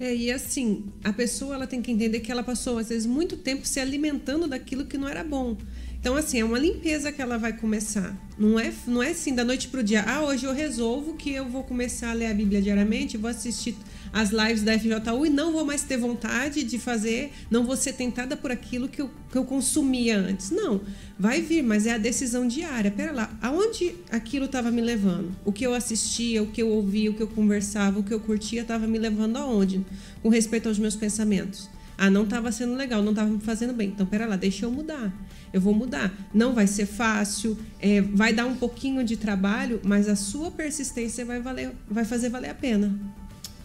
É, 0.00 0.16
e 0.16 0.32
assim, 0.32 0.86
a 1.04 1.12
pessoa 1.12 1.54
ela 1.54 1.66
tem 1.66 1.82
que 1.82 1.92
entender 1.92 2.20
que 2.20 2.32
ela 2.32 2.42
passou, 2.42 2.78
às 2.78 2.88
vezes, 2.88 3.04
muito 3.04 3.36
tempo 3.36 3.66
se 3.66 3.78
alimentando 3.78 4.48
daquilo 4.48 4.86
que 4.86 4.96
não 4.96 5.06
era 5.06 5.22
bom. 5.22 5.58
Então, 6.04 6.16
assim, 6.16 6.38
é 6.38 6.44
uma 6.44 6.58
limpeza 6.58 7.10
que 7.10 7.22
ela 7.22 7.38
vai 7.38 7.54
começar. 7.54 8.14
Não 8.38 8.60
é, 8.60 8.70
não 8.86 9.02
é 9.02 9.12
assim, 9.12 9.34
da 9.34 9.42
noite 9.42 9.68
pro 9.68 9.82
dia. 9.82 10.04
Ah, 10.06 10.22
hoje 10.22 10.44
eu 10.44 10.52
resolvo 10.52 11.14
que 11.14 11.32
eu 11.32 11.48
vou 11.48 11.64
começar 11.64 12.10
a 12.10 12.12
ler 12.12 12.26
a 12.26 12.34
Bíblia 12.34 12.60
diariamente, 12.60 13.16
vou 13.16 13.30
assistir 13.30 13.74
as 14.12 14.28
lives 14.28 14.62
da 14.62 14.78
FJU 14.78 15.24
e 15.24 15.30
não 15.30 15.50
vou 15.50 15.64
mais 15.64 15.82
ter 15.82 15.96
vontade 15.96 16.62
de 16.62 16.78
fazer, 16.78 17.32
não 17.50 17.64
vou 17.64 17.74
ser 17.74 17.94
tentada 17.94 18.36
por 18.36 18.52
aquilo 18.52 18.86
que 18.86 19.00
eu, 19.00 19.10
que 19.32 19.38
eu 19.38 19.46
consumia 19.46 20.18
antes. 20.18 20.50
Não, 20.50 20.82
vai 21.18 21.40
vir, 21.40 21.62
mas 21.62 21.86
é 21.86 21.94
a 21.94 21.98
decisão 21.98 22.46
diária. 22.46 22.90
Pera 22.90 23.10
lá, 23.10 23.30
aonde 23.40 23.94
aquilo 24.10 24.44
estava 24.44 24.70
me 24.70 24.82
levando? 24.82 25.34
O 25.42 25.50
que 25.54 25.64
eu 25.64 25.72
assistia, 25.72 26.42
o 26.42 26.48
que 26.48 26.60
eu 26.60 26.68
ouvia, 26.68 27.10
o 27.10 27.14
que 27.14 27.22
eu 27.22 27.28
conversava, 27.28 28.00
o 28.00 28.02
que 28.02 28.12
eu 28.12 28.20
curtia 28.20 28.60
estava 28.60 28.86
me 28.86 28.98
levando 28.98 29.38
aonde? 29.38 29.82
Com 30.22 30.28
respeito 30.28 30.68
aos 30.68 30.78
meus 30.78 30.96
pensamentos. 30.96 31.70
Ah, 31.96 32.10
não 32.10 32.24
estava 32.24 32.52
sendo 32.52 32.74
legal, 32.74 33.02
não 33.02 33.12
estava 33.12 33.30
me 33.30 33.40
fazendo 33.40 33.72
bem. 33.72 33.88
Então, 33.88 34.04
pera 34.04 34.26
lá, 34.26 34.36
deixa 34.36 34.66
eu 34.66 34.70
mudar. 34.70 35.10
Eu 35.54 35.60
vou 35.60 35.72
mudar. 35.72 36.12
Não 36.34 36.52
vai 36.52 36.66
ser 36.66 36.84
fácil, 36.84 37.56
é, 37.78 38.00
vai 38.00 38.32
dar 38.32 38.44
um 38.44 38.56
pouquinho 38.56 39.04
de 39.04 39.16
trabalho, 39.16 39.80
mas 39.84 40.08
a 40.08 40.16
sua 40.16 40.50
persistência 40.50 41.24
vai, 41.24 41.40
valer, 41.40 41.70
vai 41.88 42.04
fazer 42.04 42.28
valer 42.28 42.50
a 42.50 42.54
pena. 42.54 42.92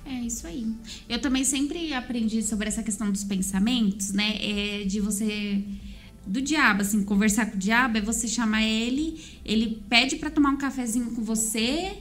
É 0.05 0.13
isso 0.21 0.45
aí. 0.45 0.71
Eu 1.09 1.19
também 1.19 1.43
sempre 1.43 1.91
aprendi 1.91 2.43
sobre 2.43 2.67
essa 2.67 2.83
questão 2.83 3.11
dos 3.11 3.23
pensamentos, 3.23 4.11
né? 4.11 4.37
É 4.39 4.83
de 4.85 4.99
você 4.99 5.63
do 6.27 6.39
diabo, 6.39 6.83
assim, 6.83 7.03
conversar 7.03 7.47
com 7.47 7.55
o 7.55 7.59
diabo 7.59 7.97
é 7.97 8.01
você 8.01 8.27
chamar 8.27 8.61
ele, 8.61 9.19
ele 9.43 9.81
pede 9.89 10.17
para 10.17 10.29
tomar 10.29 10.51
um 10.51 10.57
cafezinho 10.57 11.09
com 11.15 11.23
você, 11.23 11.97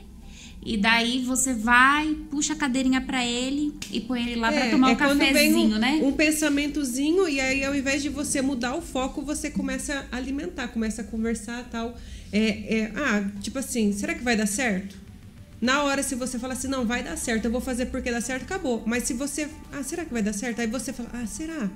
e 0.65 0.77
daí 0.77 1.25
você 1.25 1.55
vai, 1.55 2.15
puxa 2.31 2.53
a 2.53 2.57
cadeirinha 2.57 3.01
para 3.01 3.25
ele 3.25 3.73
e 3.91 4.01
põe 4.01 4.23
ele 4.23 4.37
lá 4.37 4.51
para 4.51 4.71
tomar 4.71 4.91
um 4.91 4.97
quando 4.97 5.19
vem 5.19 5.33
cafezinho, 5.33 5.77
um, 5.77 5.79
né? 5.79 6.01
Um 6.03 6.13
pensamentozinho, 6.13 7.29
e 7.29 7.41
aí 7.41 7.65
ao 7.65 7.75
invés 7.75 8.03
de 8.03 8.09
você 8.09 8.43
mudar 8.43 8.75
o 8.75 8.83
foco, 8.83 9.23
você 9.23 9.51
começa 9.51 10.07
a 10.11 10.17
alimentar, 10.17 10.69
começa 10.69 11.03
a 11.03 11.05
conversar 11.05 11.65
tal. 11.71 11.97
É, 12.33 12.79
é, 12.79 12.93
ah, 12.95 13.25
tipo 13.41 13.59
assim, 13.59 13.93
será 13.93 14.15
que 14.15 14.23
vai 14.23 14.37
dar 14.37 14.47
certo? 14.47 14.97
Na 15.61 15.83
hora, 15.83 16.03
se 16.03 16.15
você 16.15 16.39
fala 16.39 16.53
assim, 16.53 16.69
não, 16.69 16.87
vai 16.87 17.03
dar 17.03 17.17
certo, 17.17 17.47
eu 17.47 17.51
vou 17.51 17.61
fazer 17.61 17.87
porque 17.87 18.11
dá 18.11 18.21
certo, 18.21 18.43
acabou. 18.43 18.83
Mas 18.87 19.05
se 19.05 19.15
você, 19.15 19.49
ah, 19.73 19.83
será 19.83 20.05
que 20.05 20.13
vai 20.13 20.23
dar 20.23 20.33
certo? 20.33 20.61
Aí 20.61 20.67
você 20.67 20.93
fala, 20.93 21.11
ah, 21.15 21.27
será? 21.27 21.69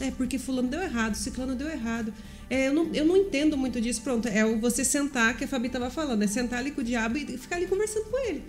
É 0.00 0.10
porque 0.10 0.38
fulano 0.38 0.68
deu 0.68 0.82
errado, 0.82 1.14
ciclano 1.14 1.54
deu 1.54 1.68
errado. 1.68 2.12
É, 2.52 2.68
eu, 2.68 2.74
não, 2.74 2.90
eu 2.92 3.06
não 3.06 3.16
entendo 3.16 3.56
muito 3.56 3.80
disso. 3.80 4.02
Pronto, 4.02 4.28
é 4.28 4.44
o 4.44 4.58
você 4.58 4.84
sentar, 4.84 5.34
que 5.34 5.44
a 5.44 5.48
Fabi 5.48 5.70
tava 5.70 5.88
falando, 5.88 6.22
é 6.22 6.26
sentar 6.26 6.58
ali 6.58 6.70
com 6.70 6.82
o 6.82 6.84
diabo 6.84 7.16
e 7.16 7.38
ficar 7.38 7.56
ali 7.56 7.66
conversando 7.66 8.04
com 8.10 8.18
ele. 8.28 8.42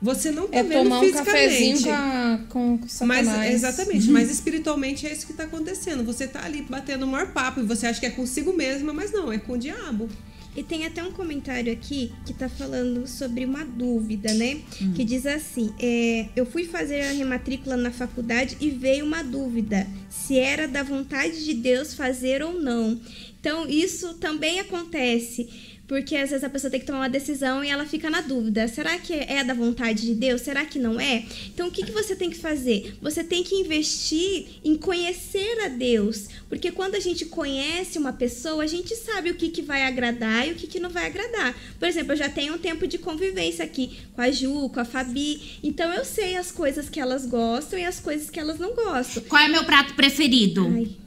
Você 0.00 0.30
não 0.30 0.48
tá 0.48 0.56
É 0.56 0.62
vendo 0.62 0.84
tomar 0.84 0.98
um 0.98 1.00
fisicamente. 1.02 1.32
cafezinho 1.32 1.82
com, 1.82 1.92
a, 1.92 2.38
com, 2.48 3.04
Mas 3.04 3.28
exatamente, 3.52 4.10
mas 4.10 4.30
espiritualmente 4.30 5.06
é 5.06 5.12
isso 5.12 5.26
que 5.26 5.34
tá 5.34 5.44
acontecendo. 5.44 6.02
Você 6.02 6.26
tá 6.26 6.42
ali 6.42 6.62
batendo 6.62 7.04
o 7.04 7.06
maior 7.06 7.30
papo 7.32 7.60
e 7.60 7.62
você 7.62 7.86
acha 7.86 8.00
que 8.00 8.06
é 8.06 8.10
consigo 8.10 8.54
mesma, 8.54 8.90
mas 8.92 9.12
não, 9.12 9.30
é 9.30 9.36
com 9.36 9.52
o 9.52 9.58
diabo. 9.58 10.08
E 10.56 10.62
tem 10.62 10.84
até 10.84 11.02
um 11.02 11.12
comentário 11.12 11.72
aqui 11.72 12.12
que 12.26 12.34
tá 12.34 12.46
falando 12.48 13.06
sobre 13.06 13.44
uma 13.44 13.64
dúvida, 13.64 14.34
né? 14.34 14.60
Que 14.94 15.02
diz 15.02 15.24
assim: 15.24 15.72
é, 15.80 16.26
Eu 16.36 16.44
fui 16.44 16.64
fazer 16.64 17.00
a 17.02 17.12
rematrícula 17.12 17.74
na 17.76 17.90
faculdade 17.90 18.56
e 18.60 18.68
veio 18.70 19.04
uma 19.06 19.22
dúvida 19.22 19.86
se 20.10 20.38
era 20.38 20.68
da 20.68 20.82
vontade 20.82 21.42
de 21.44 21.54
Deus 21.54 21.94
fazer 21.94 22.42
ou 22.42 22.60
não. 22.60 23.00
Então, 23.42 23.68
isso 23.68 24.14
também 24.14 24.60
acontece. 24.60 25.50
Porque 25.88 26.16
às 26.16 26.30
vezes 26.30 26.44
a 26.44 26.48
pessoa 26.48 26.70
tem 26.70 26.80
que 26.80 26.86
tomar 26.86 27.00
uma 27.00 27.08
decisão 27.08 27.62
e 27.62 27.68
ela 27.68 27.84
fica 27.84 28.08
na 28.08 28.20
dúvida: 28.20 28.66
será 28.68 28.98
que 28.98 29.12
é 29.12 29.42
da 29.42 29.52
vontade 29.52 30.06
de 30.06 30.14
Deus? 30.14 30.40
Será 30.40 30.64
que 30.64 30.78
não 30.78 30.98
é? 30.98 31.24
Então, 31.48 31.68
o 31.68 31.70
que, 31.70 31.84
que 31.84 31.90
você 31.90 32.14
tem 32.14 32.30
que 32.30 32.38
fazer? 32.38 32.96
Você 33.02 33.22
tem 33.24 33.42
que 33.42 33.56
investir 33.56 34.46
em 34.64 34.76
conhecer 34.76 35.60
a 35.66 35.68
Deus. 35.68 36.28
Porque 36.48 36.70
quando 36.70 36.94
a 36.94 37.00
gente 37.00 37.26
conhece 37.26 37.98
uma 37.98 38.12
pessoa, 38.12 38.62
a 38.62 38.66
gente 38.66 38.94
sabe 38.94 39.30
o 39.30 39.34
que, 39.34 39.50
que 39.50 39.60
vai 39.60 39.82
agradar 39.82 40.48
e 40.48 40.52
o 40.52 40.54
que, 40.54 40.66
que 40.66 40.80
não 40.80 40.88
vai 40.88 41.06
agradar. 41.06 41.54
Por 41.78 41.88
exemplo, 41.88 42.12
eu 42.12 42.16
já 42.16 42.28
tenho 42.28 42.54
um 42.54 42.58
tempo 42.58 42.86
de 42.86 42.96
convivência 42.96 43.64
aqui 43.64 43.98
com 44.14 44.22
a 44.22 44.30
Ju, 44.30 44.70
com 44.70 44.80
a 44.80 44.84
Fabi. 44.84 45.58
Então, 45.64 45.92
eu 45.92 46.04
sei 46.04 46.36
as 46.36 46.52
coisas 46.52 46.88
que 46.88 47.00
elas 47.00 47.26
gostam 47.26 47.78
e 47.78 47.84
as 47.84 47.98
coisas 47.98 48.30
que 48.30 48.38
elas 48.38 48.58
não 48.58 48.74
gostam. 48.74 49.24
Qual 49.24 49.42
é 49.42 49.48
meu 49.48 49.64
prato 49.64 49.94
preferido? 49.94 50.66
Ai, 50.72 51.01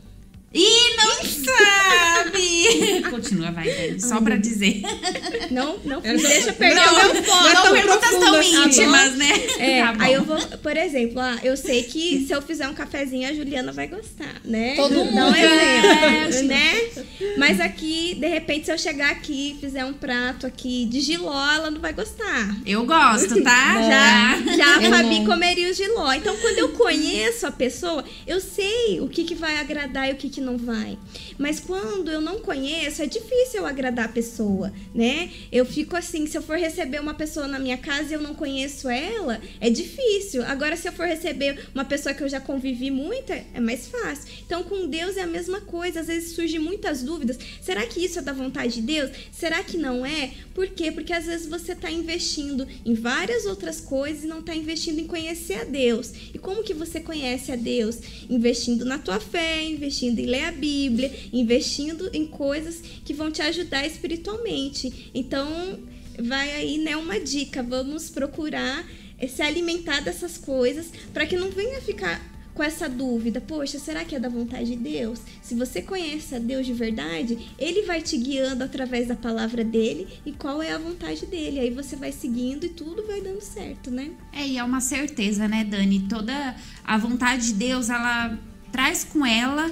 Ih, 0.56 0.96
não 0.96 1.16
sabe! 1.26 3.04
Continua, 3.12 3.52
vai, 3.52 3.70
Dani, 3.70 4.02
só 4.02 4.22
pra 4.22 4.38
dizer. 4.38 4.82
não, 5.52 5.78
não 5.84 6.02
deixa 6.02 6.50
eu 6.50 6.54
perder 6.54 6.76
não, 6.76 6.94
o 6.94 6.96
meu 6.96 7.14
não 7.14 7.24
foco. 7.24 7.48
é 7.48 7.54
Não 7.54 7.72
perguntas 7.74 8.10
tão 8.12 8.36
assim, 8.36 8.64
íntimas, 8.66 9.16
né? 9.16 9.32
É, 9.60 9.82
Tá 9.82 9.96
aí 10.00 10.14
eu 10.14 10.24
vou, 10.24 10.38
por 10.40 10.76
exemplo, 10.78 11.20
ah, 11.20 11.38
eu 11.44 11.56
sei 11.58 11.84
que 11.84 12.26
se 12.26 12.34
eu 12.34 12.42
fizer 12.42 12.68
um 12.68 12.74
cafezinho, 12.74 13.30
a 13.30 13.34
Juliana 13.34 13.72
vai 13.72 13.88
gostar, 13.88 14.42
né? 14.44 14.76
Todo 14.76 15.06
mundo 15.06 15.36
exemplo, 15.36 16.48
né? 16.48 16.82
Mas 17.38 17.60
aqui, 17.60 18.16
de 18.16 18.28
repente, 18.28 18.66
se 18.66 18.72
eu 18.72 18.78
chegar 18.78 19.12
aqui 19.12 19.56
e 19.58 19.60
fizer 19.60 19.86
um 19.86 19.94
prato 19.94 20.46
aqui 20.48 20.86
de 20.86 21.02
giló, 21.02 21.34
ela 21.54 21.70
não 21.72 21.80
vai 21.80 21.94
gostar. 21.94 22.56
Eu 22.66 22.86
gosto, 22.86 23.42
tá? 23.44 23.76
Já, 23.86 24.56
já 24.58 24.78
a 24.78 24.82
Fabi 24.90 25.20
não. 25.20 25.26
comeria 25.26 25.70
o 25.70 25.74
giló. 25.74 26.12
Então, 26.14 26.36
quando 26.38 26.58
eu 26.58 26.70
conheço 26.70 27.46
a 27.46 27.52
pessoa, 27.52 28.04
eu 28.26 28.40
sei 28.40 29.00
o 29.02 29.08
que, 29.08 29.24
que 29.24 29.36
vai 29.36 29.58
agradar 29.58 30.10
e 30.10 30.14
o 30.14 30.16
que, 30.16 30.30
que 30.30 30.42
não 30.46 30.58
vai. 30.58 30.98
Mas 31.38 31.60
quando 31.60 32.12
eu 32.12 32.22
não 32.22 32.40
conheço, 32.40 33.02
é 33.02 33.08
difícil 33.08 33.62
eu 33.62 33.66
agradar 33.66 34.06
a 34.06 34.10
pessoa, 34.10 34.72
né? 34.94 35.32
Eu 35.52 35.66
fico 35.66 35.96
assim, 35.96 36.28
se 36.28 36.38
eu 36.38 36.42
for 36.44 36.58
receber 36.58 37.00
uma 37.00 37.14
pessoa 37.14 37.48
na 37.48 37.58
minha 37.58 37.78
casa 37.78 38.12
e 38.12 38.14
eu 38.14 38.22
não 38.22 38.36
conheço 38.36 38.88
ela, 38.88 39.42
é 39.60 39.70
difícil. 39.70 40.44
Agora, 40.46 40.78
se 40.78 40.88
eu 40.88 40.94
for 40.94 41.08
receber 41.08 41.68
uma 41.74 41.84
pessoa 41.84 42.14
que 42.14 42.24
eu 42.24 42.30
já 42.30 42.40
convivi 42.40 42.92
muito, 42.92 43.34
é 43.34 43.46
é 43.56 43.60
mais 43.60 43.88
fácil. 43.88 44.26
Então, 44.46 44.64
com 44.64 44.88
Deus 44.88 45.16
é 45.16 45.22
a 45.22 45.28
mesma 45.28 45.62
coisa. 45.62 46.02
Às 46.02 46.08
vezes 46.08 46.36
surgem 46.36 46.60
muitas 46.60 47.02
dúvidas. 47.02 47.40
Será 47.62 47.86
que 47.86 48.04
isso 48.04 48.20
é 48.20 48.22
da 48.22 48.34
vontade 48.34 48.76
de 48.76 48.82
Deus? 48.82 49.12
Será 49.32 49.64
que 49.64 49.78
não 49.78 50.06
é? 50.06 50.32
Por 50.54 50.68
quê? 50.68 50.92
Porque 50.92 51.14
às 51.14 51.26
vezes 51.26 51.48
você 51.48 51.72
está 51.72 51.90
investindo 51.90 52.68
em 52.86 52.94
várias 52.94 53.46
outras 53.46 53.80
coisas 53.80 54.24
e 54.24 54.28
não 54.28 54.40
está 54.40 54.54
investindo 54.54 55.00
em 55.00 55.08
conhecer 55.08 55.62
a 55.62 55.64
Deus. 55.64 56.12
E 56.34 56.38
como 56.38 56.64
que 56.64 56.74
você 56.74 57.00
conhece 57.00 57.52
a 57.52 57.56
Deus? 57.56 57.98
Investindo 58.30 58.84
na 58.84 59.00
tua 59.00 59.20
fé, 59.20 59.64
investindo 59.64 60.20
em 60.20 60.26
a 60.44 60.52
Bíblia, 60.52 61.14
investindo 61.32 62.10
em 62.14 62.28
coisas 62.28 62.82
que 63.04 63.14
vão 63.14 63.32
te 63.32 63.42
ajudar 63.42 63.86
espiritualmente. 63.86 65.12
Então, 65.14 65.80
vai 66.20 66.52
aí, 66.52 66.78
né, 66.78 66.98
uma 66.98 67.20
dica. 67.20 67.64
Vamos 67.64 68.10
procurar 68.10 68.86
eh, 69.18 69.28
se 69.28 69.42
alimentar 69.42 70.02
dessas 70.02 70.38
coisas 70.38 70.88
para 71.14 71.26
que 71.26 71.38
não 71.38 71.50
venha 71.50 71.80
ficar 71.82 72.36
com 72.56 72.64
essa 72.64 72.88
dúvida, 72.88 73.42
poxa, 73.42 73.78
será 73.78 74.06
que 74.06 74.16
é 74.16 74.20
da 74.20 74.30
vontade 74.30 74.68
de 74.68 74.76
Deus? 74.78 75.20
Se 75.42 75.54
você 75.54 75.82
conhece 75.82 76.34
a 76.34 76.40
Deus 76.40 76.66
de 76.66 76.74
verdade, 76.74 77.38
ele 77.60 77.82
vai 77.82 78.02
te 78.02 78.18
guiando 78.18 78.64
através 78.64 79.10
da 79.10 79.16
palavra 79.16 79.62
dele 79.62 80.08
e 80.26 80.32
qual 80.32 80.64
é 80.64 80.72
a 80.72 80.78
vontade 80.78 81.26
dele. 81.26 81.60
Aí 81.60 81.70
você 81.70 81.98
vai 81.98 82.14
seguindo 82.14 82.66
e 82.66 82.70
tudo 82.70 83.06
vai 83.06 83.20
dando 83.20 83.42
certo, 83.42 83.92
né? 83.92 84.12
É, 84.32 84.48
e 84.48 84.58
é 84.58 84.64
uma 84.64 84.80
certeza, 84.80 85.50
né, 85.50 85.66
Dani? 85.66 86.08
Toda 86.08 86.56
a 86.86 86.98
vontade 86.98 87.48
de 87.48 87.54
Deus, 87.56 87.90
ela 87.90 88.40
traz 88.72 89.04
com 89.04 89.26
ela 89.26 89.70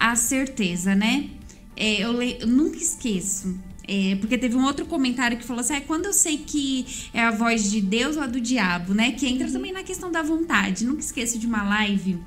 a 0.00 0.16
certeza, 0.16 0.94
né? 0.94 1.28
É, 1.76 2.02
eu, 2.02 2.12
le- 2.18 2.38
eu 2.40 2.46
nunca 2.46 2.78
esqueço. 2.78 3.56
É, 3.86 4.14
porque 4.16 4.38
teve 4.38 4.54
um 4.56 4.64
outro 4.64 4.86
comentário 4.86 5.36
que 5.36 5.44
falou 5.44 5.60
assim: 5.60 5.74
ah, 5.74 5.80
quando 5.80 6.06
eu 6.06 6.12
sei 6.12 6.38
que 6.38 6.86
é 7.12 7.20
a 7.22 7.30
voz 7.30 7.70
de 7.70 7.80
Deus 7.80 8.16
ou 8.16 8.22
a 8.22 8.26
do 8.26 8.40
diabo, 8.40 8.94
né? 8.94 9.12
Que 9.12 9.26
entra 9.26 9.50
também 9.50 9.72
na 9.72 9.82
questão 9.82 10.10
da 10.10 10.22
vontade. 10.22 10.84
Nunca 10.84 11.00
esqueço 11.00 11.38
de 11.38 11.46
uma 11.46 11.62
live 11.62 12.18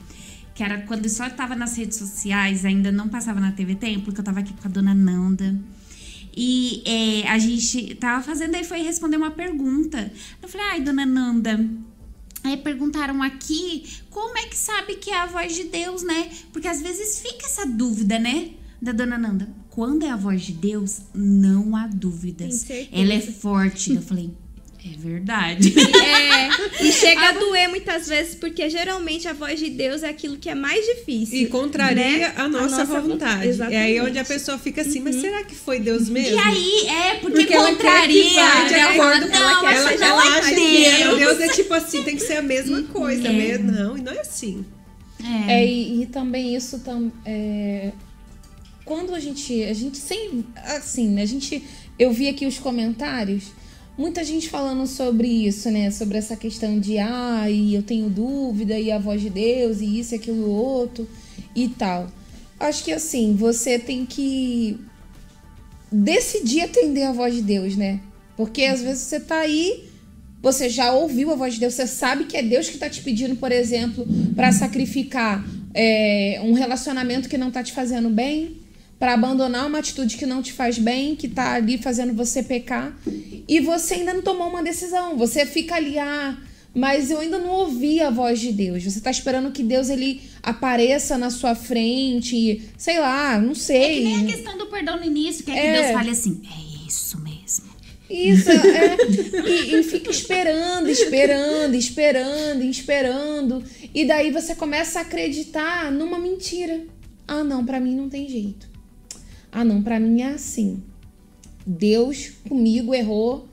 que 0.55 0.61
era 0.63 0.81
quando 0.81 1.05
eu 1.05 1.09
só 1.09 1.25
estava 1.25 1.55
nas 1.55 1.75
redes 1.75 1.97
sociais, 1.97 2.63
ainda 2.63 2.91
não 2.91 3.09
passava 3.09 3.39
na 3.39 3.51
TV 3.51 3.73
Templo, 3.75 4.13
que 4.13 4.19
eu 4.19 4.23
tava 4.23 4.39
aqui 4.41 4.53
com 4.53 4.67
a 4.67 4.71
dona 4.71 4.93
Nanda. 4.93 5.59
E 6.35 6.81
é, 6.85 7.27
a 7.29 7.37
gente 7.39 7.95
tava 7.95 8.23
fazendo, 8.23 8.55
aí 8.55 8.63
foi 8.63 8.81
responder 8.81 9.17
uma 9.17 9.31
pergunta. 9.31 10.11
Eu 10.41 10.49
falei, 10.49 10.67
ai, 10.71 10.81
dona 10.81 11.05
Nanda, 11.05 11.59
Aí 12.43 12.57
perguntaram 12.57 13.23
aqui 13.23 13.85
como 14.09 14.37
é 14.37 14.47
que 14.47 14.57
sabe 14.57 14.95
que 14.95 15.09
é 15.09 15.17
a 15.19 15.25
voz 15.25 15.55
de 15.55 15.63
Deus, 15.65 16.03
né? 16.03 16.29
Porque 16.51 16.67
às 16.67 16.81
vezes 16.81 17.21
fica 17.21 17.45
essa 17.45 17.65
dúvida, 17.65 18.19
né? 18.19 18.51
Da 18.81 18.91
dona 18.91 19.17
Nanda. 19.17 19.47
Quando 19.69 20.03
é 20.03 20.09
a 20.09 20.15
voz 20.17 20.41
de 20.43 20.51
Deus, 20.51 21.01
não 21.13 21.75
há 21.75 21.87
dúvidas. 21.87 22.65
Ela 22.91 23.13
é 23.13 23.21
forte. 23.21 23.95
Eu 23.95 24.01
falei, 24.01 24.31
é 24.85 24.97
verdade. 24.97 25.73
É, 26.03 26.83
e 26.83 26.91
chega 26.91 27.29
a 27.29 27.31
doer 27.33 27.69
muitas 27.69 28.07
vezes, 28.07 28.35
porque 28.35 28.69
geralmente 28.69 29.27
a 29.27 29.33
voz 29.33 29.59
de 29.59 29.69
Deus 29.69 30.03
é 30.03 30.09
aquilo 30.09 30.37
que 30.37 30.49
é 30.49 30.55
mais 30.55 30.83
difícil. 30.85 31.37
E 31.37 31.45
contraria 31.47 32.17
né? 32.17 32.33
a 32.35 32.47
nossa, 32.47 32.83
vontade. 32.85 33.61
É 33.71 33.77
aí 33.77 34.01
onde 34.01 34.19
a 34.19 34.25
pessoa 34.25 34.57
fica 34.57 34.81
assim, 34.81 34.99
mas 34.99 35.15
será 35.15 35.43
que 35.43 35.55
foi 35.55 35.79
Deus 35.79 36.09
mesmo? 36.09 36.35
E 36.35 36.39
aí, 36.39 36.87
é, 36.87 37.15
porque, 37.15 37.37
Porque 37.41 37.53
ela 37.53 37.75
quer 37.75 38.07
que 38.07 38.23
contraria. 38.23 38.41
vá 38.41 38.63
de 38.63 38.73
ela 38.73 38.91
acordo 38.91 39.27
fala, 39.31 39.59
com 39.59 39.67
ela, 39.67 39.89
seja 39.89 40.07
não 40.07 40.19
a 40.19 40.25
é 40.25 40.29
vontade 40.29 40.55
de 40.55 40.97
Deus. 40.97 41.17
Deus 41.19 41.39
é 41.39 41.47
tipo 41.49 41.73
assim, 41.73 42.03
tem 42.03 42.15
que 42.15 42.23
ser 42.23 42.37
a 42.37 42.41
mesma 42.41 42.83
coisa 42.83 43.27
É. 43.27 43.31
mesmo. 43.31 43.71
Não, 43.71 43.97
e 43.97 44.01
não 44.01 44.11
é 44.11 44.19
assim. 44.19 44.65
É. 45.47 45.53
É, 45.53 45.65
e, 45.65 46.03
e 46.03 46.05
também 46.07 46.55
isso 46.55 46.79
tam, 46.79 47.11
é, 47.25 47.91
quando 48.83 49.15
a 49.15 49.19
gente 49.19 49.63
a 49.63 49.73
gente 49.73 49.97
sem 49.97 50.45
assim 50.55 51.09
né, 51.09 51.21
a 51.21 51.25
gente 51.25 51.63
eu 51.97 52.11
vi 52.11 52.27
aqui 52.27 52.45
os 52.45 52.59
comentários 52.59 53.45
muita 53.97 54.23
gente 54.23 54.49
falando 54.49 54.87
sobre 54.87 55.27
isso 55.27 55.69
né? 55.69 55.91
Sobre 55.91 56.17
essa 56.17 56.35
questão 56.35 56.79
de 56.79 56.97
ah 56.97 57.49
e 57.49 57.75
eu 57.75 57.83
tenho 57.83 58.09
dúvida 58.09 58.77
e 58.77 58.91
a 58.91 58.99
voz 58.99 59.21
de 59.21 59.29
Deus 59.29 59.81
e 59.81 59.99
isso 59.99 60.13
e 60.13 60.17
aquilo 60.17 60.49
outro 60.49 61.07
e 61.55 61.67
tal. 61.67 62.11
Acho 62.59 62.83
que 62.83 62.91
assim 62.91 63.35
você 63.35 63.77
tem 63.77 64.05
que 64.05 64.79
decidir 65.91 66.61
atender 66.61 67.03
a 67.03 67.11
voz 67.11 67.35
de 67.35 67.41
Deus 67.41 67.75
né? 67.75 67.99
Porque 68.35 68.63
às 68.63 68.81
vezes 68.81 69.03
você 69.03 69.19
tá 69.19 69.39
aí 69.39 69.89
você 70.43 70.69
já 70.69 70.91
ouviu 70.91 71.31
a 71.31 71.35
voz 71.35 71.53
de 71.53 71.61
Deus, 71.61 71.73
você 71.73 71.87
sabe 71.87 72.25
que 72.25 72.35
é 72.35 72.43
Deus 72.43 72.67
que 72.67 72.73
está 72.73 72.89
te 72.89 73.01
pedindo, 73.01 73.37
por 73.37 73.49
exemplo, 73.49 74.05
para 74.35 74.51
sacrificar 74.51 75.41
é, 75.73 76.41
um 76.43 76.51
relacionamento 76.51 77.29
que 77.29 77.37
não 77.37 77.49
tá 77.49 77.63
te 77.63 77.71
fazendo 77.71 78.09
bem, 78.09 78.57
para 79.03 79.15
abandonar 79.15 79.67
uma 79.67 79.79
atitude 79.79 80.15
que 80.15 80.25
não 80.25 80.41
te 80.41 80.53
faz 80.53 80.77
bem, 80.77 81.13
que 81.13 81.27
tá 81.27 81.55
ali 81.55 81.77
fazendo 81.77 82.13
você 82.13 82.41
pecar, 82.41 82.97
e 83.45 83.59
você 83.59 83.95
ainda 83.95 84.13
não 84.13 84.21
tomou 84.21 84.47
uma 84.47 84.63
decisão. 84.63 85.17
Você 85.17 85.45
fica 85.45 85.75
ali, 85.75 85.99
ah, 85.99 86.37
mas 86.73 87.11
eu 87.11 87.19
ainda 87.19 87.37
não 87.37 87.49
ouvi 87.49 87.99
a 87.99 88.09
voz 88.09 88.39
de 88.39 88.53
Deus. 88.53 88.81
Você 88.81 89.01
tá 89.01 89.11
esperando 89.11 89.51
que 89.51 89.61
Deus 89.61 89.89
ele 89.89 90.21
apareça 90.41 91.17
na 91.17 91.29
sua 91.29 91.53
frente, 91.53 92.61
sei 92.77 92.97
lá, 92.97 93.37
não 93.39 93.49
É 93.51 93.53
que 93.55 93.59
sei. 93.59 94.03
nem 94.05 94.23
a 94.23 94.25
questão 94.25 94.57
do 94.57 94.67
perdão 94.67 94.95
no 94.97 95.03
início, 95.03 95.43
que 95.43 95.51
é 95.51 95.53
que 95.53 95.59
É. 95.59 95.81
Deus 95.81 95.91
fale 95.91 96.09
assim, 96.09 96.41
é 96.45 96.87
isso 96.87 97.19
mesmo. 97.21 97.65
Isso, 98.09 98.49
é. 98.51 98.95
E, 99.45 99.79
e 99.81 99.83
fica 99.83 100.11
esperando, 100.11 100.87
esperando, 100.89 101.75
esperando, 101.75 102.63
esperando. 102.63 103.63
E 103.93 104.05
daí 104.05 104.31
você 104.31 104.55
começa 104.55 104.99
a 104.99 105.01
acreditar 105.01 105.91
numa 105.91 106.17
mentira. 106.17 106.85
Ah, 107.27 107.43
não, 107.43 107.65
pra 107.65 107.81
mim 107.81 107.97
não 107.97 108.07
tem 108.07 108.29
jeito. 108.29 108.71
Ah, 109.53 109.63
não, 109.63 109.81
pra 109.83 109.99
mim 109.99 110.21
é 110.21 110.29
assim. 110.29 110.81
Deus 111.65 112.31
comigo 112.49 112.93
errou 112.93 113.47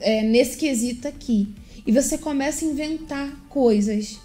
é, 0.00 0.22
nesse 0.22 0.56
quesito 0.56 1.08
aqui. 1.08 1.48
E 1.86 1.92
você 1.92 2.16
começa 2.16 2.64
a 2.64 2.68
inventar 2.68 3.28
coisas. 3.48 4.18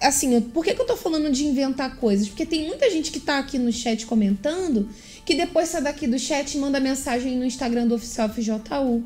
Assim, 0.00 0.40
por 0.40 0.64
que, 0.64 0.74
que 0.74 0.80
eu 0.80 0.86
tô 0.86 0.96
falando 0.96 1.30
de 1.30 1.44
inventar 1.44 1.96
coisas? 1.96 2.28
Porque 2.28 2.46
tem 2.46 2.66
muita 2.66 2.90
gente 2.90 3.10
que 3.10 3.20
tá 3.20 3.38
aqui 3.38 3.58
no 3.58 3.70
chat 3.70 4.06
comentando 4.06 4.88
que 5.26 5.34
depois 5.34 5.68
sai 5.68 5.82
daqui 5.82 6.06
do 6.06 6.18
chat 6.18 6.54
e 6.54 6.58
manda 6.58 6.80
mensagem 6.80 7.36
no 7.36 7.44
Instagram 7.44 7.86
do 7.86 7.94
Oficial 7.94 8.28
FJU. 8.30 9.04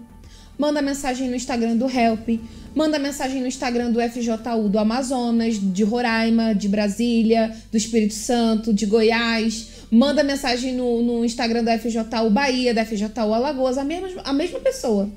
Manda 0.56 0.80
mensagem 0.80 1.28
no 1.28 1.34
Instagram 1.34 1.76
do 1.76 1.90
Help. 1.90 2.40
Manda 2.74 2.98
mensagem 2.98 3.40
no 3.40 3.48
Instagram 3.48 3.90
do 3.90 4.00
FJU 4.00 4.68
do 4.68 4.78
Amazonas, 4.78 5.58
de 5.60 5.82
Roraima, 5.82 6.54
de 6.54 6.68
Brasília, 6.68 7.54
do 7.70 7.76
Espírito 7.76 8.14
Santo, 8.14 8.72
de 8.72 8.86
Goiás. 8.86 9.73
Manda 9.94 10.24
mensagem 10.24 10.74
no, 10.74 11.00
no 11.02 11.24
Instagram 11.24 11.62
da 11.62 11.78
FJU 11.78 12.28
Bahia, 12.28 12.74
da 12.74 12.84
FJU 12.84 13.12
Alagoas, 13.16 13.78
a 13.78 13.84
mesma, 13.84 14.22
a 14.24 14.32
mesma 14.32 14.58
pessoa. 14.58 15.08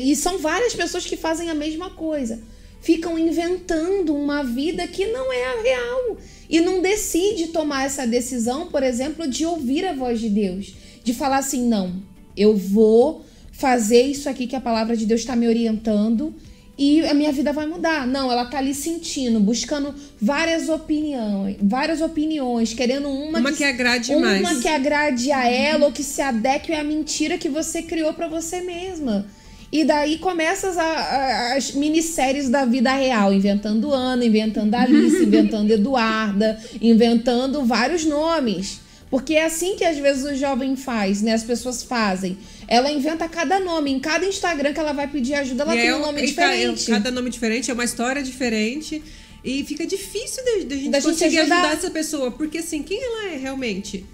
E 0.00 0.14
são 0.14 0.38
várias 0.38 0.72
pessoas 0.72 1.04
que 1.04 1.16
fazem 1.16 1.50
a 1.50 1.54
mesma 1.54 1.90
coisa. 1.90 2.40
Ficam 2.80 3.18
inventando 3.18 4.14
uma 4.14 4.44
vida 4.44 4.86
que 4.86 5.04
não 5.06 5.32
é 5.32 5.44
a 5.46 5.62
real. 5.62 6.16
E 6.48 6.60
não 6.60 6.80
decide 6.80 7.48
tomar 7.48 7.86
essa 7.86 8.06
decisão, 8.06 8.68
por 8.68 8.84
exemplo, 8.84 9.26
de 9.26 9.44
ouvir 9.44 9.84
a 9.84 9.92
voz 9.92 10.20
de 10.20 10.28
Deus. 10.28 10.72
De 11.02 11.12
falar 11.12 11.38
assim: 11.38 11.66
não, 11.66 12.00
eu 12.36 12.56
vou 12.56 13.24
fazer 13.50 14.02
isso 14.02 14.28
aqui 14.28 14.46
que 14.46 14.54
a 14.54 14.60
palavra 14.60 14.96
de 14.96 15.06
Deus 15.06 15.22
está 15.22 15.34
me 15.34 15.48
orientando 15.48 16.32
e 16.78 17.06
a 17.06 17.14
minha 17.14 17.32
vida 17.32 17.52
vai 17.52 17.66
mudar. 17.66 18.06
Não, 18.06 18.30
ela 18.30 18.44
tá 18.44 18.58
ali 18.58 18.74
sentindo, 18.74 19.40
buscando 19.40 19.94
várias 20.20 20.68
opiniões, 20.68 21.56
várias 21.60 22.00
opiniões, 22.00 22.74
querendo 22.74 23.08
uma, 23.08 23.38
uma 23.38 23.50
que, 23.50 23.58
que 23.58 23.64
agrade 23.64 24.12
uma 24.12 24.20
mais. 24.20 24.40
Uma 24.40 24.60
que 24.60 24.68
agrade 24.68 25.32
a 25.32 25.48
ela 25.48 25.86
ou 25.86 25.92
que 25.92 26.02
se 26.02 26.20
adeque 26.20 26.72
à 26.72 26.84
mentira 26.84 27.38
que 27.38 27.48
você 27.48 27.82
criou 27.82 28.12
para 28.12 28.28
você 28.28 28.60
mesma. 28.60 29.26
E 29.72 29.84
daí 29.84 30.18
começam 30.18 30.70
as, 30.70 30.78
as 30.78 31.72
minisséries 31.72 32.48
da 32.48 32.64
vida 32.64 32.92
real, 32.92 33.32
inventando 33.32 33.92
Ana, 33.92 34.24
inventando 34.24 34.74
Alice, 34.74 35.22
inventando 35.24 35.70
Eduarda, 35.70 36.58
inventando 36.80 37.64
vários 37.64 38.04
nomes. 38.04 38.85
Porque 39.10 39.34
é 39.34 39.44
assim 39.44 39.76
que 39.76 39.84
às 39.84 39.96
vezes 39.98 40.24
o 40.24 40.34
jovem 40.34 40.76
faz, 40.76 41.22
né? 41.22 41.32
As 41.32 41.44
pessoas 41.44 41.82
fazem. 41.82 42.36
Ela 42.66 42.90
inventa 42.90 43.28
cada 43.28 43.60
nome. 43.60 43.92
Em 43.92 44.00
cada 44.00 44.26
Instagram 44.26 44.72
que 44.72 44.80
ela 44.80 44.92
vai 44.92 45.06
pedir 45.06 45.34
ajuda, 45.34 45.62
ela 45.62 45.76
e 45.76 45.78
tem 45.78 45.88
é 45.88 45.96
um 45.96 46.00
nome 46.00 46.26
diferente. 46.26 46.86
Cada 46.86 47.10
nome 47.10 47.30
diferente, 47.30 47.70
é 47.70 47.74
uma 47.74 47.84
história 47.84 48.22
diferente. 48.22 49.02
E 49.44 49.64
fica 49.64 49.86
difícil 49.86 50.44
de, 50.44 50.64
de 50.64 50.74
a 50.74 50.76
gente 50.76 50.90
da 50.90 51.00
conseguir 51.00 51.30
gente 51.30 51.40
ajudar. 51.40 51.56
ajudar 51.60 51.72
essa 51.74 51.90
pessoa. 51.90 52.30
Porque 52.32 52.58
assim, 52.58 52.82
quem 52.82 53.00
ela 53.00 53.28
é 53.28 53.36
realmente? 53.36 54.04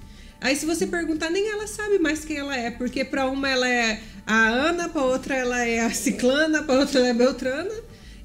Aí 0.42 0.56
se 0.56 0.66
você 0.66 0.86
perguntar, 0.86 1.30
nem 1.30 1.48
ela 1.48 1.66
sabe 1.66 1.98
mais 1.98 2.24
quem 2.24 2.36
ela 2.36 2.56
é, 2.56 2.70
porque 2.70 3.04
para 3.04 3.26
uma 3.26 3.48
ela 3.48 3.68
é 3.68 4.00
a 4.26 4.48
Ana, 4.48 4.88
para 4.88 5.02
outra 5.02 5.36
ela 5.36 5.64
é 5.64 5.80
a 5.80 5.90
Ciclana, 5.90 6.64
para 6.64 6.80
outra 6.80 6.98
ela 6.98 7.08
é 7.08 7.10
a 7.12 7.14
Beltrana. 7.14 7.72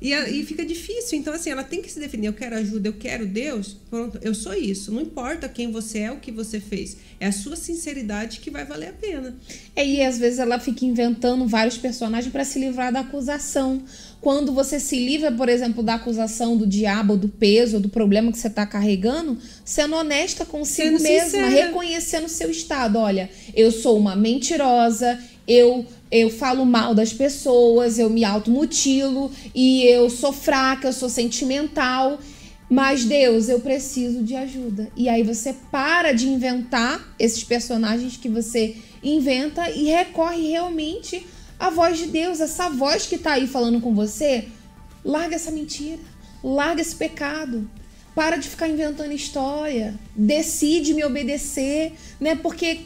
E, 0.01 0.13
e 0.13 0.45
fica 0.45 0.65
difícil. 0.65 1.17
Então, 1.17 1.33
assim, 1.33 1.49
ela 1.49 1.63
tem 1.63 1.81
que 1.81 1.91
se 1.91 1.99
definir. 1.99 2.27
Eu 2.27 2.33
quero 2.33 2.55
ajuda, 2.55 2.87
eu 2.87 2.93
quero 2.93 3.25
Deus. 3.25 3.75
Pronto, 3.89 4.19
eu 4.21 4.33
sou 4.33 4.53
isso. 4.53 4.91
Não 4.91 5.01
importa 5.01 5.49
quem 5.49 5.71
você 5.71 5.99
é, 5.99 6.11
o 6.11 6.17
que 6.17 6.31
você 6.31 6.59
fez. 6.59 6.97
É 7.19 7.27
a 7.27 7.31
sua 7.31 7.55
sinceridade 7.55 8.39
que 8.39 8.51
vai 8.51 8.63
valer 8.63 8.89
a 8.89 8.93
pena. 8.93 9.35
É, 9.75 9.85
e 9.85 10.01
às 10.03 10.17
vezes 10.17 10.39
ela 10.39 10.59
fica 10.59 10.85
inventando 10.85 11.47
vários 11.47 11.77
personagens 11.77 12.31
para 12.31 12.45
se 12.45 12.59
livrar 12.59 12.91
da 12.91 12.99
acusação. 12.99 13.81
Quando 14.21 14.51
você 14.51 14.79
se 14.79 14.97
livra, 14.97 15.31
por 15.31 15.47
exemplo, 15.49 15.81
da 15.83 15.95
acusação 15.95 16.57
do 16.57 16.65
diabo, 16.65 17.15
do 17.15 17.29
peso, 17.29 17.79
do 17.79 17.89
problema 17.89 18.31
que 18.31 18.37
você 18.37 18.47
está 18.47 18.65
carregando, 18.65 19.37
sendo 19.63 19.95
honesta 19.95 20.45
consigo 20.45 20.97
sendo 20.97 21.03
mesma, 21.03 21.29
sincera. 21.29 21.49
reconhecendo 21.49 22.25
o 22.25 22.29
seu 22.29 22.49
estado. 22.49 22.97
Olha, 22.97 23.29
eu 23.55 23.71
sou 23.71 23.97
uma 23.97 24.15
mentirosa, 24.15 25.19
eu 25.47 25.85
eu 26.09 26.29
falo 26.29 26.65
mal 26.65 26.95
das 26.95 27.11
pessoas, 27.11 27.99
eu 27.99 28.09
me 28.09 28.23
automutilo 28.23 29.29
e 29.53 29.83
eu 29.83 30.09
sou 30.09 30.31
fraca, 30.31 30.87
eu 30.87 30.93
sou 30.93 31.09
sentimental. 31.09 32.17
Mas 32.69 33.05
Deus, 33.05 33.47
eu 33.47 33.59
preciso 33.59 34.23
de 34.23 34.35
ajuda. 34.35 34.89
E 34.95 35.07
aí 35.07 35.23
você 35.23 35.53
para 35.71 36.13
de 36.13 36.27
inventar 36.27 37.13
esses 37.17 37.43
personagens 37.43 38.17
que 38.17 38.29
você 38.29 38.75
inventa 39.03 39.69
e 39.69 39.85
recorre 39.85 40.49
realmente 40.49 41.25
à 41.59 41.69
voz 41.69 41.97
de 41.97 42.07
Deus, 42.07 42.39
essa 42.39 42.69
voz 42.69 43.05
que 43.05 43.17
tá 43.17 43.33
aí 43.33 43.47
falando 43.47 43.79
com 43.79 43.93
você. 43.93 44.47
Larga 45.03 45.35
essa 45.35 45.51
mentira, 45.51 46.01
larga 46.43 46.81
esse 46.81 46.95
pecado. 46.95 47.69
Para 48.13 48.35
de 48.35 48.49
ficar 48.49 48.67
inventando 48.67 49.11
história. 49.11 49.93
Decide 50.15 50.93
me 50.93 51.03
obedecer, 51.03 51.93
né? 52.19 52.35
Porque 52.35 52.79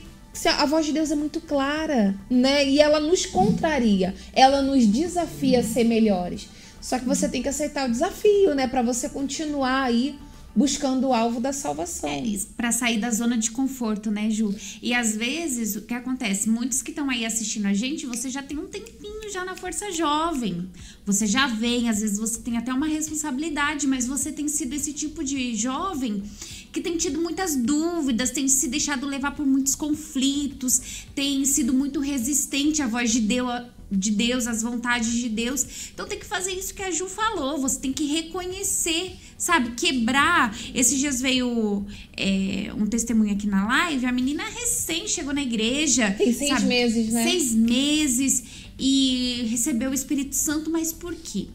a 0.46 0.66
voz 0.66 0.86
de 0.86 0.94
Deus 0.94 1.12
é 1.12 1.16
muito 1.16 1.42
clara, 1.42 2.16
né? 2.30 2.66
E 2.66 2.80
ela 2.80 3.00
nos 3.00 3.26
contraria, 3.26 4.16
ela 4.34 4.62
nos 4.62 4.86
desafia 4.88 5.60
a 5.60 5.64
ser 5.64 5.84
melhores. 5.84 6.48
Só 6.80 6.98
que 6.98 7.06
você 7.06 7.30
tem 7.30 7.42
que 7.42 7.50
aceitar 7.50 7.88
o 7.88 7.92
desafio, 7.92 8.56
né, 8.56 8.68
para 8.68 8.82
você 8.82 9.08
continuar 9.08 9.84
aí 9.84 10.18
buscando 10.56 11.08
o 11.08 11.14
alvo 11.14 11.40
da 11.40 11.54
salvação. 11.54 12.10
É, 12.10 12.24
para 12.56 12.72
sair 12.72 13.00
da 13.00 13.10
zona 13.10 13.38
de 13.38 13.52
conforto, 13.52 14.12
né, 14.12 14.30
Ju? 14.30 14.54
E 14.82 14.94
às 14.94 15.16
vezes, 15.16 15.76
o 15.76 15.82
que 15.82 15.94
acontece? 15.94 16.50
Muitos 16.50 16.82
que 16.82 16.92
estão 16.92 17.10
aí 17.10 17.26
assistindo 17.26 17.66
a 17.68 17.74
gente, 17.74 18.06
você 18.06 18.30
já 18.30 18.44
tem 18.44 18.58
um 18.58 18.68
tempinho 18.68 19.32
já 19.32 19.46
na 19.46 19.56
Força 19.56 19.92
Jovem. 19.92 20.70
Você 21.06 21.26
já 21.26 21.48
vem, 21.48 21.90
às 21.90 22.02
vezes 22.02 22.20
você 22.20 22.40
tem 22.40 22.58
até 22.58 22.74
uma 22.74 22.88
responsabilidade, 22.88 23.88
mas 23.88 24.06
você 24.06 24.32
tem 24.32 24.48
sido 24.48 24.74
esse 24.74 24.94
tipo 24.94 25.24
de 25.24 25.56
jovem 25.56 26.24
que 26.72 26.80
tem 26.80 26.98
tido 26.98 27.20
muitas 27.20 27.56
dúvidas, 27.56 28.32
tem 28.32 28.48
se 28.48 28.68
deixado 28.68 29.06
levar 29.06 29.36
por 29.36 29.46
muitos 29.46 29.76
conflitos, 29.76 31.06
tem 31.14 31.44
sido 31.44 31.74
muito 31.74 32.00
resistente 32.00 32.82
à 32.82 32.88
voz 32.88 33.12
de 33.12 33.20
Deus, 33.20 33.50
de 33.92 34.12
Deus, 34.12 34.48
às 34.48 34.62
vontades 34.62 35.12
de 35.12 35.28
Deus. 35.28 35.66
Então 35.94 36.08
tem 36.08 36.18
que 36.18 36.26
fazer 36.26 36.54
isso 36.54 36.74
que 36.74 36.82
a 36.82 36.90
Ju 36.90 37.08
falou, 37.08 37.60
você 37.60 37.80
tem 37.80 37.92
que 37.92 38.06
reconhecer, 38.06 39.18
sabe? 39.42 39.72
Quebrar. 39.72 40.56
Esses 40.74 41.00
dias 41.00 41.20
veio 41.20 41.84
é, 42.16 42.72
um 42.78 42.86
testemunho 42.86 43.34
aqui 43.34 43.48
na 43.48 43.66
live, 43.68 44.06
a 44.06 44.12
menina 44.12 44.44
recém 44.44 45.08
chegou 45.08 45.34
na 45.34 45.42
igreja. 45.42 46.12
Tem 46.12 46.32
seis 46.32 46.50
sabe? 46.52 46.68
meses, 46.68 47.12
né? 47.12 47.24
Seis 47.24 47.54
meses 47.56 48.44
e 48.80 49.48
recebeu 49.50 49.90
o 49.92 49.94
Espírito 49.94 50.36
Santo, 50.36 50.70
mas 50.70 50.94
por 50.94 51.16
quê? 51.16 51.48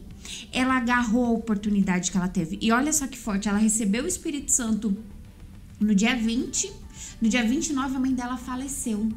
ela 0.51 0.77
agarrou 0.77 1.25
a 1.25 1.31
oportunidade 1.31 2.11
que 2.11 2.17
ela 2.17 2.27
teve. 2.27 2.57
E 2.61 2.71
olha 2.71 2.91
só 2.91 3.07
que 3.07 3.17
forte, 3.17 3.47
ela 3.47 3.57
recebeu 3.57 4.03
o 4.03 4.07
Espírito 4.07 4.51
Santo 4.51 4.95
no 5.79 5.93
dia 5.93 6.15
20. 6.15 6.71
No 7.19 7.27
dia 7.27 7.43
29, 7.43 7.95
a 7.95 7.99
mãe 7.99 8.13
dela 8.13 8.37
faleceu. 8.37 9.11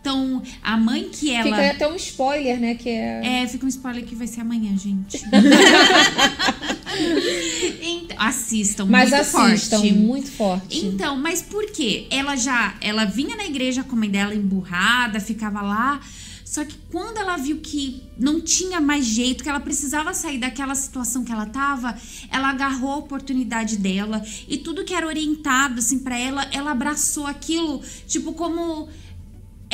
Então, 0.00 0.42
a 0.62 0.76
mãe 0.76 1.08
que 1.10 1.30
ela. 1.30 1.44
Fica 1.44 1.70
até 1.70 1.88
um 1.88 1.94
spoiler, 1.94 2.60
né? 2.60 2.74
Que 2.74 2.88
é... 2.88 3.42
é, 3.42 3.46
fica 3.46 3.64
um 3.64 3.68
spoiler 3.68 4.04
que 4.04 4.14
vai 4.14 4.26
ser 4.26 4.40
amanhã, 4.40 4.76
gente. 4.76 5.22
então, 7.80 8.16
assistam, 8.18 8.86
mas 8.86 9.10
muito 9.10 9.20
assistam, 9.20 9.78
forte. 9.78 9.92
muito 9.94 10.30
forte. 10.32 10.84
Então, 10.84 11.16
mas 11.16 11.40
por 11.42 11.64
quê? 11.66 12.06
Ela 12.10 12.36
já. 12.36 12.74
Ela 12.80 13.04
vinha 13.04 13.36
na 13.36 13.46
igreja 13.46 13.84
com 13.84 13.94
a 13.94 13.98
mãe 14.00 14.10
dela 14.10 14.34
emburrada, 14.34 15.20
ficava 15.20 15.62
lá. 15.62 16.00
Só 16.54 16.64
que 16.64 16.76
quando 16.88 17.18
ela 17.18 17.36
viu 17.36 17.58
que 17.58 18.00
não 18.16 18.40
tinha 18.40 18.80
mais 18.80 19.04
jeito, 19.04 19.42
que 19.42 19.48
ela 19.48 19.58
precisava 19.58 20.14
sair 20.14 20.38
daquela 20.38 20.76
situação 20.76 21.24
que 21.24 21.32
ela 21.32 21.46
tava, 21.46 21.98
ela 22.30 22.48
agarrou 22.50 22.92
a 22.92 22.96
oportunidade 22.98 23.76
dela 23.76 24.22
e 24.46 24.56
tudo 24.56 24.84
que 24.84 24.94
era 24.94 25.04
orientado 25.04 25.80
assim 25.80 25.98
para 25.98 26.16
ela, 26.16 26.48
ela 26.52 26.70
abraçou 26.70 27.26
aquilo, 27.26 27.82
tipo 28.06 28.34
como 28.34 28.88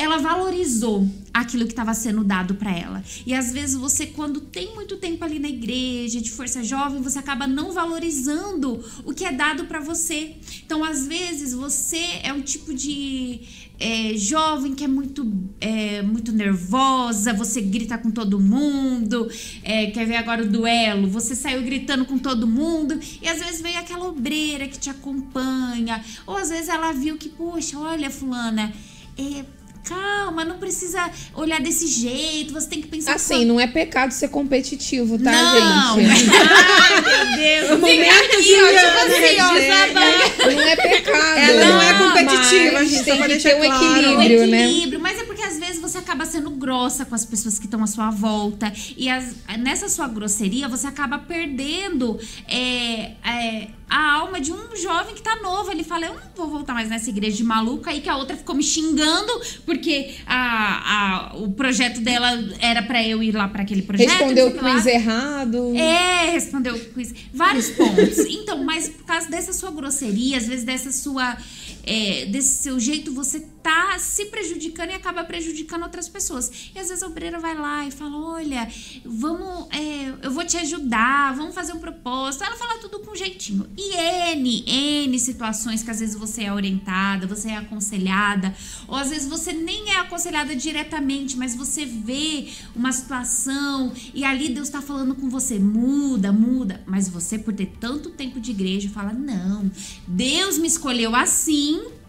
ela 0.01 0.17
valorizou 0.17 1.07
aquilo 1.31 1.65
que 1.65 1.71
estava 1.71 1.93
sendo 1.93 2.23
dado 2.23 2.55
para 2.55 2.75
ela. 2.75 3.03
E 3.25 3.35
às 3.35 3.51
vezes 3.51 3.75
você, 3.75 4.07
quando 4.07 4.41
tem 4.41 4.73
muito 4.73 4.97
tempo 4.97 5.23
ali 5.23 5.37
na 5.37 5.47
igreja, 5.47 6.19
de 6.19 6.31
força 6.31 6.63
jovem, 6.63 7.01
você 7.01 7.19
acaba 7.19 7.45
não 7.45 7.71
valorizando 7.71 8.83
o 9.05 9.13
que 9.13 9.23
é 9.23 9.31
dado 9.31 9.65
para 9.65 9.79
você. 9.79 10.35
Então, 10.65 10.83
às 10.83 11.05
vezes, 11.05 11.53
você 11.53 12.19
é 12.23 12.33
um 12.33 12.41
tipo 12.41 12.73
de 12.73 13.41
é, 13.79 14.17
jovem 14.17 14.73
que 14.73 14.83
é 14.83 14.87
muito, 14.87 15.31
é, 15.59 16.01
muito 16.01 16.31
nervosa, 16.31 17.31
você 17.31 17.61
grita 17.61 17.95
com 17.95 18.09
todo 18.09 18.39
mundo. 18.39 19.29
É, 19.63 19.85
quer 19.91 20.07
ver 20.07 20.15
agora 20.15 20.43
o 20.43 20.49
duelo? 20.49 21.07
Você 21.09 21.35
saiu 21.35 21.61
gritando 21.61 22.05
com 22.05 22.17
todo 22.17 22.47
mundo 22.47 22.99
e 23.21 23.27
às 23.27 23.37
vezes 23.37 23.61
veio 23.61 23.77
aquela 23.77 24.07
obreira 24.07 24.67
que 24.67 24.79
te 24.79 24.89
acompanha, 24.89 26.03
ou 26.25 26.35
às 26.37 26.49
vezes 26.49 26.69
ela 26.69 26.91
viu 26.91 27.17
que, 27.17 27.29
poxa, 27.29 27.77
olha, 27.77 28.09
Fulana. 28.09 28.73
É, 29.17 29.45
calma, 29.83 30.43
não 30.45 30.57
precisa 30.57 31.09
olhar 31.33 31.59
desse 31.59 31.87
jeito, 31.87 32.53
você 32.53 32.67
tem 32.67 32.81
que 32.81 32.87
pensar... 32.87 33.15
Assim, 33.15 33.45
não 33.45 33.59
é 33.59 33.67
pecado 33.67 34.11
ser 34.11 34.29
competitivo, 34.29 35.17
tá, 35.19 35.31
não. 35.31 35.99
gente? 35.99 36.29
Ai, 36.31 37.01
meu 37.01 37.35
Deus. 37.37 37.71
O 37.71 37.77
momento 37.79 38.35
aqui, 38.37 38.55
ó, 38.61 38.67
tipo 38.67 38.97
assim, 38.97 39.41
ó, 39.41 40.51
Não 40.51 40.61
é 40.61 40.75
pecado. 40.75 41.37
Ela 41.39 41.65
não 41.65 41.81
é 41.81 41.93
competitiva, 41.97 42.79
a 42.79 42.83
gente 42.83 43.03
tem 43.03 43.21
que 43.21 43.37
ter 43.39 43.55
um 43.55 43.59
claro. 43.61 43.99
equilíbrio, 43.99 44.43
um 44.43 44.47
né? 44.47 44.65
equilíbrio, 44.65 44.99
mas 44.99 45.19
é 45.19 45.23
porque 45.23 45.43
às 45.43 45.57
vezes 45.59 45.81
você 45.81 45.97
acaba 45.97 46.25
sendo 46.25 46.49
grossa 46.51 47.05
com 47.05 47.15
as 47.15 47.25
pessoas 47.25 47.57
que 47.59 47.65
estão 47.65 47.83
à 47.83 47.87
sua 47.87 48.09
volta. 48.11 48.71
E 48.95 49.09
as- 49.09 49.35
nessa 49.59 49.89
sua 49.89 50.07
grosseria, 50.07 50.67
você 50.67 50.87
acaba 50.87 51.19
perdendo 51.19 52.19
é, 52.47 53.11
é, 53.23 53.67
a 53.91 54.13
alma 54.13 54.39
de 54.39 54.51
um 54.53 54.75
jovem 54.75 55.13
que 55.13 55.21
tá 55.21 55.35
novo. 55.41 55.69
Ele 55.69 55.83
fala: 55.83 56.05
Eu 56.05 56.13
não 56.15 56.21
vou 56.35 56.47
voltar 56.47 56.73
mais 56.73 56.89
nessa 56.89 57.09
igreja 57.09 57.35
de 57.37 57.43
maluca. 57.43 57.91
Aí 57.91 57.99
que 58.01 58.09
a 58.09 58.15
outra 58.17 58.35
ficou 58.37 58.55
me 58.55 58.63
xingando 58.63 59.31
porque 59.65 60.15
a, 60.25 61.31
a- 61.33 61.35
o 61.37 61.51
projeto 61.51 61.99
dela 62.01 62.29
era 62.59 62.81
pra 62.83 63.05
eu 63.05 63.21
ir 63.21 63.33
lá 63.33 63.47
pra 63.47 63.63
aquele 63.63 63.81
projeto. 63.81 64.09
Respondeu 64.09 64.47
o 64.49 64.55
lá. 64.55 64.73
quiz 64.73 64.85
errado. 64.85 65.75
É, 65.75 66.31
respondeu 66.31 66.75
o 66.75 66.79
quiz. 66.79 67.13
Vários 67.33 67.69
pontos. 67.69 68.17
Então, 68.41 68.63
mas 68.63 68.89
por 68.89 69.03
causa 69.05 69.29
dessa 69.29 69.53
sua 69.53 69.69
grosseria, 69.71 70.37
às 70.37 70.47
vezes 70.47 70.63
dessa 70.65 70.91
sua. 70.91 71.37
é, 71.83 72.25
desse 72.27 72.63
seu 72.63 72.79
jeito, 72.79 73.13
você 73.13 73.39
tá 73.61 73.97
se 73.99 74.25
prejudicando 74.25 74.89
e 74.89 74.93
acaba 74.93 75.23
prejudicando 75.23 75.83
outras 75.83 76.09
pessoas. 76.09 76.71
E 76.73 76.79
às 76.79 76.89
vezes 76.89 77.03
a 77.03 77.07
obreira 77.07 77.39
vai 77.39 77.55
lá 77.55 77.85
e 77.85 77.91
fala: 77.91 78.17
Olha, 78.17 78.67
vamos. 79.05 79.67
é, 79.71 80.13
eu 80.23 80.31
vou 80.31 80.45
te 80.45 80.57
ajudar, 80.57 81.35
vamos 81.35 81.55
fazer 81.55 81.73
um 81.73 81.79
propósito. 81.79 82.43
Ela 82.43 82.55
fala 82.55 82.79
tudo 82.79 82.99
com 82.99 83.15
jeitinho. 83.15 83.67
E 83.77 83.95
N, 84.35 84.63
N 84.67 85.19
situações 85.19 85.83
que 85.83 85.91
às 85.91 85.99
vezes 85.99 86.15
você 86.15 86.43
é 86.43 86.53
orientada, 86.53 87.27
você 87.27 87.49
é 87.49 87.57
aconselhada, 87.57 88.53
ou 88.87 88.95
às 88.95 89.09
vezes 89.09 89.27
você 89.27 89.53
nem 89.53 89.91
é 89.91 89.97
aconselhada 89.97 90.55
diretamente, 90.55 91.37
mas 91.37 91.55
você 91.55 91.85
vê 91.85 92.49
uma 92.75 92.91
situação 92.91 93.91
e 94.13 94.23
ali 94.23 94.49
Deus 94.49 94.69
tá 94.69 94.81
falando 94.81 95.15
com 95.15 95.29
você, 95.29 95.59
muda, 95.59 96.31
muda. 96.31 96.81
Mas 96.85 97.07
você, 97.07 97.37
por 97.37 97.53
ter 97.53 97.67
tanto 97.79 98.09
tempo 98.09 98.39
de 98.39 98.51
igreja, 98.51 98.89
fala: 98.89 99.13
não, 99.13 99.69
Deus 100.07 100.57
me 100.57 100.67
escolheu 100.67 101.15
assim. 101.15 102.00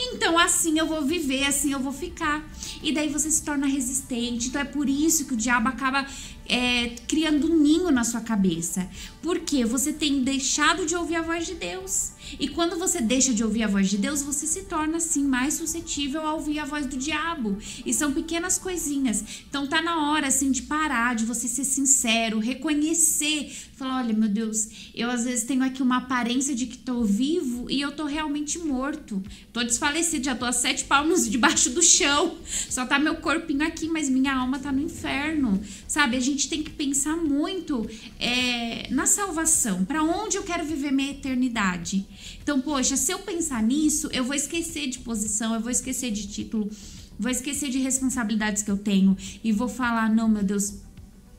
Então, 0.00 0.38
assim 0.38 0.78
eu 0.78 0.86
vou 0.86 1.02
viver, 1.02 1.44
assim 1.44 1.72
eu 1.72 1.78
vou 1.78 1.92
ficar. 1.92 2.42
E 2.82 2.90
daí 2.92 3.10
você 3.10 3.30
se 3.30 3.42
torna 3.42 3.66
resistente. 3.66 4.48
Então, 4.48 4.62
é 4.62 4.64
por 4.64 4.88
isso 4.88 5.26
que 5.26 5.34
o 5.34 5.36
diabo 5.36 5.68
acaba 5.68 6.06
é, 6.48 6.96
criando 7.06 7.52
um 7.52 7.56
ninho 7.56 7.90
na 7.90 8.02
sua 8.02 8.20
cabeça. 8.20 8.88
Porque 9.22 9.64
você 9.64 9.92
tem 9.92 10.24
deixado 10.24 10.86
de 10.86 10.96
ouvir 10.96 11.16
a 11.16 11.22
voz 11.22 11.46
de 11.46 11.54
Deus. 11.54 12.12
E 12.38 12.48
quando 12.48 12.78
você 12.78 13.00
deixa 13.00 13.32
de 13.32 13.42
ouvir 13.44 13.62
a 13.62 13.68
voz 13.68 13.88
de 13.88 13.98
Deus, 13.98 14.22
você 14.22 14.46
se 14.46 14.62
torna 14.62 14.96
assim 14.96 15.24
mais 15.24 15.54
suscetível 15.54 16.26
a 16.26 16.34
ouvir 16.34 16.58
a 16.58 16.64
voz 16.64 16.86
do 16.86 16.96
diabo. 16.96 17.58
E 17.84 17.92
são 17.94 18.12
pequenas 18.12 18.58
coisinhas. 18.58 19.24
Então 19.48 19.66
tá 19.66 19.80
na 19.80 20.10
hora 20.10 20.26
assim 20.26 20.50
de 20.50 20.62
parar, 20.62 21.14
de 21.14 21.24
você 21.24 21.46
ser 21.46 21.64
sincero, 21.64 22.38
reconhecer, 22.38 23.52
falar, 23.80 24.04
olha, 24.04 24.12
meu 24.12 24.28
Deus, 24.28 24.90
eu 24.94 25.10
às 25.10 25.24
vezes 25.24 25.44
tenho 25.44 25.64
aqui 25.64 25.82
uma 25.82 25.96
aparência 25.96 26.54
de 26.54 26.66
que 26.66 26.76
tô 26.76 27.02
vivo 27.02 27.70
e 27.70 27.80
eu 27.80 27.92
tô 27.92 28.04
realmente 28.04 28.58
morto. 28.58 29.22
Tô 29.52 29.62
desfalecido, 29.64 30.24
já 30.24 30.34
tô 30.34 30.44
a 30.44 30.52
sete 30.52 30.84
palmos 30.84 31.28
debaixo 31.28 31.70
do 31.70 31.82
chão. 31.82 32.36
Só 32.68 32.84
tá 32.84 32.98
meu 32.98 33.16
corpinho 33.16 33.66
aqui, 33.66 33.88
mas 33.88 34.10
minha 34.10 34.34
alma 34.34 34.58
tá 34.58 34.70
no 34.70 34.82
inferno. 34.82 35.60
Sabe? 35.88 36.16
A 36.16 36.20
gente 36.20 36.48
tem 36.48 36.62
que 36.62 36.70
pensar 36.70 37.16
muito 37.16 37.88
é, 38.18 38.86
na 38.90 39.06
salvação. 39.06 39.84
Para 39.84 40.02
onde 40.02 40.36
eu 40.36 40.42
quero 40.42 40.64
viver 40.64 40.92
minha 40.92 41.10
eternidade? 41.10 42.06
Então, 42.42 42.60
poxa, 42.60 42.96
se 42.96 43.10
eu 43.10 43.20
pensar 43.20 43.62
nisso, 43.62 44.10
eu 44.12 44.24
vou 44.24 44.34
esquecer 44.34 44.88
de 44.88 44.98
posição, 44.98 45.54
eu 45.54 45.60
vou 45.60 45.70
esquecer 45.70 46.10
de 46.10 46.28
título, 46.28 46.70
vou 47.18 47.30
esquecer 47.30 47.70
de 47.70 47.78
responsabilidades 47.78 48.62
que 48.62 48.70
eu 48.70 48.76
tenho 48.76 49.16
e 49.42 49.52
vou 49.52 49.68
falar: 49.68 50.14
não, 50.14 50.28
meu 50.28 50.42
Deus, 50.42 50.74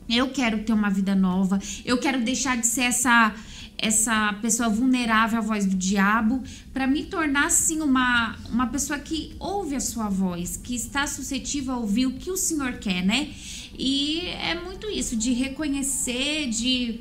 eu 0.08 0.30
quero 0.30 0.62
ter 0.64 0.72
uma 0.72 0.90
vida 0.90 1.14
nova, 1.14 1.58
eu 1.84 1.98
quero 1.98 2.20
deixar 2.20 2.56
de 2.56 2.66
ser 2.66 2.82
essa 2.82 3.34
essa 3.82 4.32
pessoa 4.34 4.68
vulnerável 4.68 5.38
à 5.40 5.42
voz 5.42 5.66
do 5.66 5.74
diabo 5.74 6.40
para 6.72 6.86
me 6.86 7.04
tornar 7.04 7.46
assim 7.46 7.80
uma, 7.80 8.36
uma 8.48 8.68
pessoa 8.68 8.96
que 8.96 9.34
ouve 9.40 9.74
a 9.74 9.80
sua 9.80 10.08
voz, 10.08 10.56
que 10.56 10.76
está 10.76 11.04
suscetível 11.04 11.74
a 11.74 11.78
ouvir 11.78 12.06
o 12.06 12.12
que 12.12 12.30
o 12.30 12.36
Senhor 12.36 12.74
quer, 12.74 13.04
né? 13.04 13.34
E 13.76 14.20
é 14.40 14.54
muito 14.54 14.88
isso 14.88 15.16
de 15.16 15.32
reconhecer, 15.32 16.48
de 16.48 17.00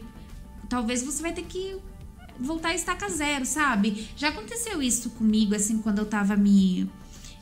talvez 0.67 1.03
você 1.03 1.21
vai 1.21 1.33
ter 1.33 1.43
que 1.43 1.75
voltar 2.39 2.69
a 2.69 2.75
estaca 2.75 3.07
zero, 3.09 3.45
sabe? 3.45 4.07
Já 4.17 4.29
aconteceu 4.29 4.81
isso 4.81 5.11
comigo 5.11 5.53
assim 5.53 5.77
quando 5.77 5.99
eu 5.99 6.05
tava 6.07 6.35
me 6.35 6.89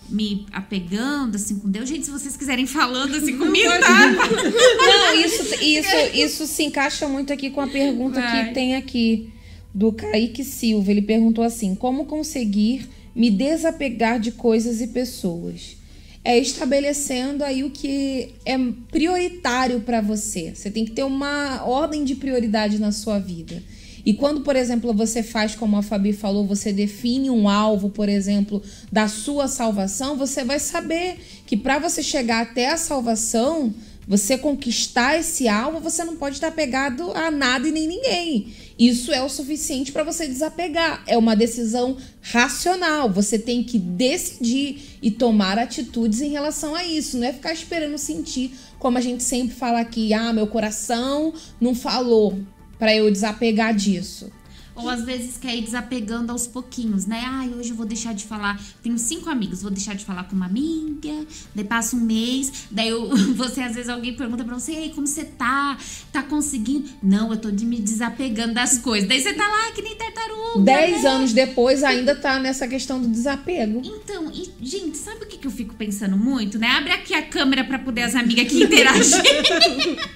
me 0.10 0.46
apegando 0.52 1.36
assim 1.36 1.60
com 1.60 1.70
Deus. 1.70 1.88
Gente, 1.88 2.06
se 2.06 2.12
vocês 2.12 2.36
quiserem 2.36 2.66
falando 2.66 3.16
assim 3.16 3.38
comigo, 3.38 3.70
tá? 3.80 4.12
Não, 4.12 5.16
isso, 5.16 5.44
isso, 5.64 5.96
isso 6.14 6.48
se 6.48 6.64
encaixa 6.64 7.08
muito 7.08 7.32
aqui 7.32 7.50
com 7.50 7.62
a 7.62 7.68
pergunta 7.68 8.20
Vai. 8.20 8.48
que 8.48 8.54
tem 8.54 8.76
aqui 8.76 9.32
do 9.74 9.92
Kaique 9.92 10.44
Silva. 10.44 10.92
Ele 10.92 11.02
perguntou 11.02 11.44
assim: 11.44 11.76
como 11.76 12.06
conseguir 12.06 12.90
me 13.16 13.30
desapegar 13.30 14.20
de 14.20 14.32
coisas 14.32 14.82
e 14.82 14.88
pessoas? 14.88 15.78
É 16.24 16.38
estabelecendo 16.38 17.44
aí 17.44 17.64
o 17.64 17.70
que 17.70 18.36
é 18.46 18.58
prioritário 18.92 19.80
para 19.82 20.02
você. 20.02 20.54
Você 20.54 20.70
tem 20.70 20.84
que 20.86 20.92
ter 20.92 21.04
uma 21.04 21.64
ordem 21.64 22.04
de 22.04 22.16
prioridade 22.16 22.78
na 22.78 22.92
sua 22.92 23.20
vida. 23.20 23.64
E 24.06 24.14
quando, 24.14 24.42
por 24.42 24.56
exemplo, 24.56 24.94
você 24.94 25.22
faz 25.22 25.56
como 25.56 25.78
a 25.78 25.82
Fabi 25.82 26.14
falou, 26.14 26.46
você 26.46 26.72
define 26.72 27.30
um 27.30 27.50
alvo, 27.50 27.90
por 27.90 28.10
exemplo, 28.10 28.62
da 28.92 29.08
sua 29.08 29.48
salvação, 29.48 30.16
você 30.16 30.44
vai 30.44 30.60
saber 30.60 31.18
que 31.46 31.58
para 31.58 31.80
você 31.80 32.02
chegar 32.02 32.42
até 32.42 32.70
a 32.70 32.78
salvação, 32.78 33.74
você 34.08 34.40
conquistar 34.40 35.20
esse 35.20 35.48
alvo, 35.48 35.80
você 35.80 36.04
não 36.04 36.16
pode 36.16 36.36
estar 36.36 36.52
pegado 36.52 37.12
a 37.12 37.30
nada 37.30 37.68
e 37.68 37.72
nem 37.72 37.88
ninguém. 37.88 38.54
Isso 38.80 39.12
é 39.12 39.22
o 39.22 39.30
suficiente 39.30 39.92
para 39.92 40.04
você 40.04 40.26
desapegar. 40.26 41.04
É 41.06 41.18
uma 41.18 41.36
decisão 41.36 41.98
racional. 42.22 43.12
Você 43.12 43.38
tem 43.38 43.62
que 43.62 43.78
decidir 43.78 44.98
e 45.02 45.12
tomar 45.12 45.60
atitudes 45.60 46.22
em 46.22 46.32
relação 46.32 46.74
a 46.74 46.86
isso. 46.86 47.18
Não 47.18 47.28
é 47.28 47.34
ficar 47.34 47.54
esperando 47.54 47.98
sentir, 47.98 48.52
como 48.80 48.98
a 48.98 49.02
gente 49.02 49.22
sempre 49.22 49.54
fala 49.54 49.82
aqui, 49.82 50.14
ah, 50.14 50.34
meu 50.34 50.48
coração 50.48 51.34
não 51.60 51.76
falou 51.76 52.40
para 52.80 52.96
eu 52.96 53.12
desapegar 53.12 53.76
disso. 53.76 54.32
Ou 54.80 54.90
às 54.90 55.04
vezes 55.04 55.38
quer 55.38 55.56
ir 55.56 55.62
desapegando 55.62 56.32
aos 56.32 56.48
pouquinhos, 56.48 57.06
né? 57.06 57.22
Ai, 57.26 57.50
hoje 57.50 57.72
eu 57.72 57.76
vou 57.76 57.86
deixar 57.86 58.14
de 58.14 58.26
falar. 58.26 58.60
Tenho 58.82 58.98
cinco 58.98 59.30
amigos, 59.30 59.62
vou 59.62 59.72
deixar 59.72 59.96
de 59.96 60.06
falar 60.06 60.24
com 60.24 60.36
uma 60.36 60.46
amiga. 60.46 61.26
Daí 61.54 61.66
passa 61.66 61.96
um 61.96 62.00
mês, 62.00 62.68
daí 62.72 62.90
eu, 62.90 63.10
você, 63.36 63.62
às 63.62 63.76
vezes, 63.76 63.90
alguém 63.90 64.16
pergunta 64.16 64.44
pra 64.44 64.58
você: 64.58 64.72
Ei, 64.72 64.90
como 64.90 65.06
você 65.06 65.26
tá? 65.26 65.78
Tá 66.12 66.24
conseguindo? 66.24 66.90
Não, 67.04 67.32
eu 67.32 67.38
tô 67.38 67.52
de 67.52 67.66
me 67.66 67.80
desapegando 67.80 68.54
das 68.54 68.78
coisas. 68.78 69.08
Daí 69.08 69.22
você 69.22 69.34
tá 69.34 69.48
lá 69.48 69.72
que 69.72 69.82
nem 69.82 69.96
tartaruga. 69.96 70.64
Dez 70.64 71.04
né? 71.04 71.10
anos 71.10 71.34
depois 71.34 71.84
ainda 71.84 72.16
tá 72.16 72.40
nessa 72.40 72.68
questão 72.68 73.02
do 73.02 73.08
desapego. 73.08 73.82
Então, 73.84 74.32
e, 74.32 74.50
gente, 74.62 74.98
sabe 74.98 75.26
o 75.26 75.28
que, 75.28 75.38
que 75.38 75.48
eu 75.48 75.52
fico 75.52 75.76
pensando 75.76 76.18
muito, 76.18 76.58
né? 76.58 76.68
Abre 76.68 76.92
aqui 76.92 77.14
a 77.14 77.22
câmera 77.22 77.64
pra 77.64 77.80
poder 77.80 78.04
as 78.04 78.16
amigas 78.16 78.46
aqui 78.46 78.64
interagirem. 78.64 80.00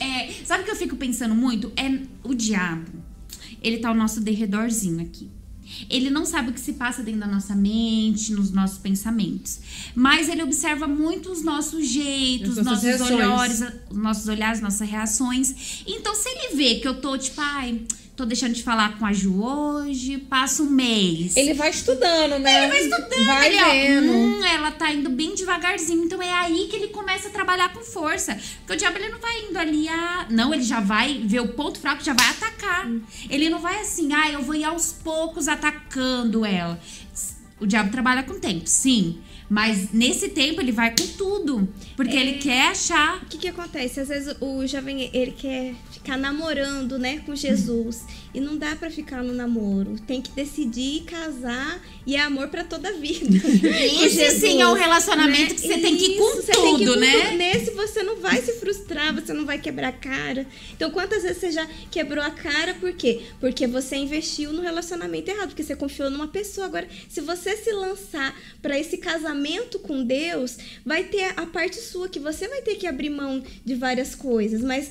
É, 0.00 0.32
sabe 0.44 0.62
o 0.62 0.64
que 0.64 0.70
eu 0.70 0.76
fico 0.76 0.96
pensando 0.96 1.34
muito? 1.34 1.70
É 1.76 2.00
o 2.24 2.34
diabo. 2.34 2.95
Ele 3.66 3.78
tá 3.78 3.88
ao 3.88 3.94
nosso 3.94 4.20
derredorzinho 4.20 5.00
aqui. 5.00 5.28
Ele 5.90 6.08
não 6.08 6.24
sabe 6.24 6.50
o 6.50 6.52
que 6.52 6.60
se 6.60 6.74
passa 6.74 7.02
dentro 7.02 7.20
da 7.20 7.26
nossa 7.26 7.56
mente, 7.56 8.32
nos 8.32 8.52
nossos 8.52 8.78
pensamentos. 8.78 9.58
Mas 9.94 10.28
ele 10.28 10.42
observa 10.44 10.86
muito 10.86 11.32
os 11.32 11.42
nossos 11.42 11.88
jeitos, 11.88 12.56
nossas 12.56 12.64
nossos 12.64 12.84
reações. 12.84 13.10
olhares, 13.10 13.64
os 13.90 13.96
nossos 13.96 14.28
olhares, 14.28 14.60
nossas 14.60 14.88
reações. 14.88 15.82
Então, 15.84 16.14
se 16.14 16.28
ele 16.28 16.56
vê 16.56 16.76
que 16.76 16.86
eu 16.86 17.00
tô, 17.00 17.18
tipo, 17.18 17.40
ai, 17.40 17.82
tô 18.16 18.24
deixando 18.24 18.54
de 18.54 18.62
falar 18.62 18.98
com 18.98 19.04
a 19.04 19.12
Ju 19.12 19.42
hoje, 19.44 20.16
passa 20.16 20.62
um 20.62 20.70
mês. 20.70 21.36
Ele 21.36 21.52
vai 21.52 21.68
estudando, 21.70 22.38
né? 22.38 22.64
Ele 22.64 22.72
vai 22.72 22.80
estudando, 22.82 23.26
Vai 23.26 23.46
ele, 23.48 23.62
ó, 23.62 23.70
vendo. 23.70 24.12
hum, 24.12 24.44
ela 24.44 24.70
tá 24.70 24.90
indo 24.92 25.10
bem 25.10 25.34
devagarzinho. 25.34 26.04
Então 26.04 26.22
é 26.22 26.32
aí 26.32 26.66
que 26.68 26.76
ele 26.76 26.88
começa 26.88 27.28
a 27.28 27.30
trabalhar 27.30 27.72
com 27.74 27.80
força. 27.80 28.34
Porque 28.60 28.72
o 28.72 28.76
diabo 28.76 28.96
ele 28.96 29.10
não 29.10 29.18
vai 29.18 29.42
indo 29.44 29.58
ali 29.58 29.86
a. 29.88 30.26
Não, 30.30 30.54
ele 30.54 30.62
já 30.62 30.80
vai 30.80 31.20
ver 31.24 31.40
o 31.40 31.48
ponto 31.48 31.78
fraco, 31.78 32.02
já 32.02 32.14
vai 32.14 32.30
atacar. 32.30 32.88
Ele 33.28 33.50
não 33.50 33.60
vai 33.60 33.80
assim, 33.80 34.12
ah, 34.14 34.30
eu 34.30 34.42
vou 34.42 34.54
ir 34.54 34.64
aos 34.64 34.92
poucos 34.92 35.46
atacando 35.46 36.44
ela. 36.44 36.80
O 37.60 37.66
diabo 37.66 37.90
trabalha 37.90 38.22
com 38.22 38.38
tempo, 38.40 38.66
sim. 38.66 39.18
Mas 39.48 39.92
nesse 39.92 40.28
tempo 40.28 40.60
ele 40.60 40.72
vai 40.72 40.90
com 40.90 41.06
tudo. 41.16 41.68
Porque 41.96 42.16
ele 42.16 42.34
quer 42.34 42.68
achar. 42.68 43.22
O 43.22 43.26
que 43.26 43.38
que 43.38 43.48
acontece? 43.48 44.00
Às 44.00 44.08
vezes 44.08 44.36
o 44.40 44.66
jovem, 44.66 45.10
ele 45.12 45.32
quer 45.32 45.74
ficar 45.90 46.16
namorando, 46.16 46.98
né, 46.98 47.22
com 47.24 47.34
Jesus. 47.34 48.04
E 48.36 48.40
não 48.40 48.58
dá 48.58 48.76
pra 48.76 48.90
ficar 48.90 49.22
no 49.22 49.32
namoro. 49.32 49.96
Tem 50.06 50.20
que 50.20 50.30
decidir 50.32 51.04
casar 51.04 51.82
e 52.06 52.16
é 52.16 52.20
amor 52.20 52.48
pra 52.48 52.62
toda 52.64 52.90
a 52.90 52.92
vida. 52.92 53.34
Esse 54.04 54.38
sim 54.38 54.60
é 54.60 54.68
um 54.68 54.74
relacionamento 54.74 55.54
que 55.54 55.62
você 55.62 55.78
tem 55.78 55.96
que 55.96 56.04
ir 56.04 56.18
com 56.18 56.28
Isso, 56.32 56.42
você 56.42 56.52
tem 56.52 56.76
que 56.76 56.82
ir 56.82 56.86
tudo, 56.86 56.92
com 56.92 57.00
né? 57.00 57.32
Nesse 57.32 57.70
você 57.70 58.02
não 58.02 58.16
vai 58.16 58.42
se 58.42 58.52
frustrar, 58.52 59.14
você 59.14 59.32
não 59.32 59.46
vai 59.46 59.58
quebrar 59.58 59.88
a 59.88 59.92
cara. 59.92 60.46
Então, 60.74 60.90
quantas 60.90 61.22
vezes 61.22 61.38
você 61.38 61.50
já 61.50 61.66
quebrou 61.90 62.22
a 62.22 62.30
cara? 62.30 62.74
Por 62.74 62.92
quê? 62.92 63.22
Porque 63.40 63.66
você 63.66 63.96
investiu 63.96 64.52
no 64.52 64.60
relacionamento 64.60 65.30
errado, 65.30 65.48
porque 65.48 65.62
você 65.62 65.74
confiou 65.74 66.10
numa 66.10 66.28
pessoa. 66.28 66.66
Agora, 66.66 66.86
se 67.08 67.22
você 67.22 67.56
se 67.56 67.72
lançar 67.72 68.38
pra 68.60 68.78
esse 68.78 68.98
casamento 68.98 69.78
com 69.78 70.04
Deus 70.04 70.58
vai 70.84 71.04
ter 71.04 71.32
a 71.38 71.46
parte 71.46 71.76
sua 71.76 72.06
que 72.06 72.20
você 72.20 72.46
vai 72.48 72.60
ter 72.60 72.74
que 72.74 72.86
abrir 72.86 73.08
mão 73.08 73.42
de 73.64 73.74
várias 73.74 74.14
coisas, 74.14 74.60
mas 74.60 74.90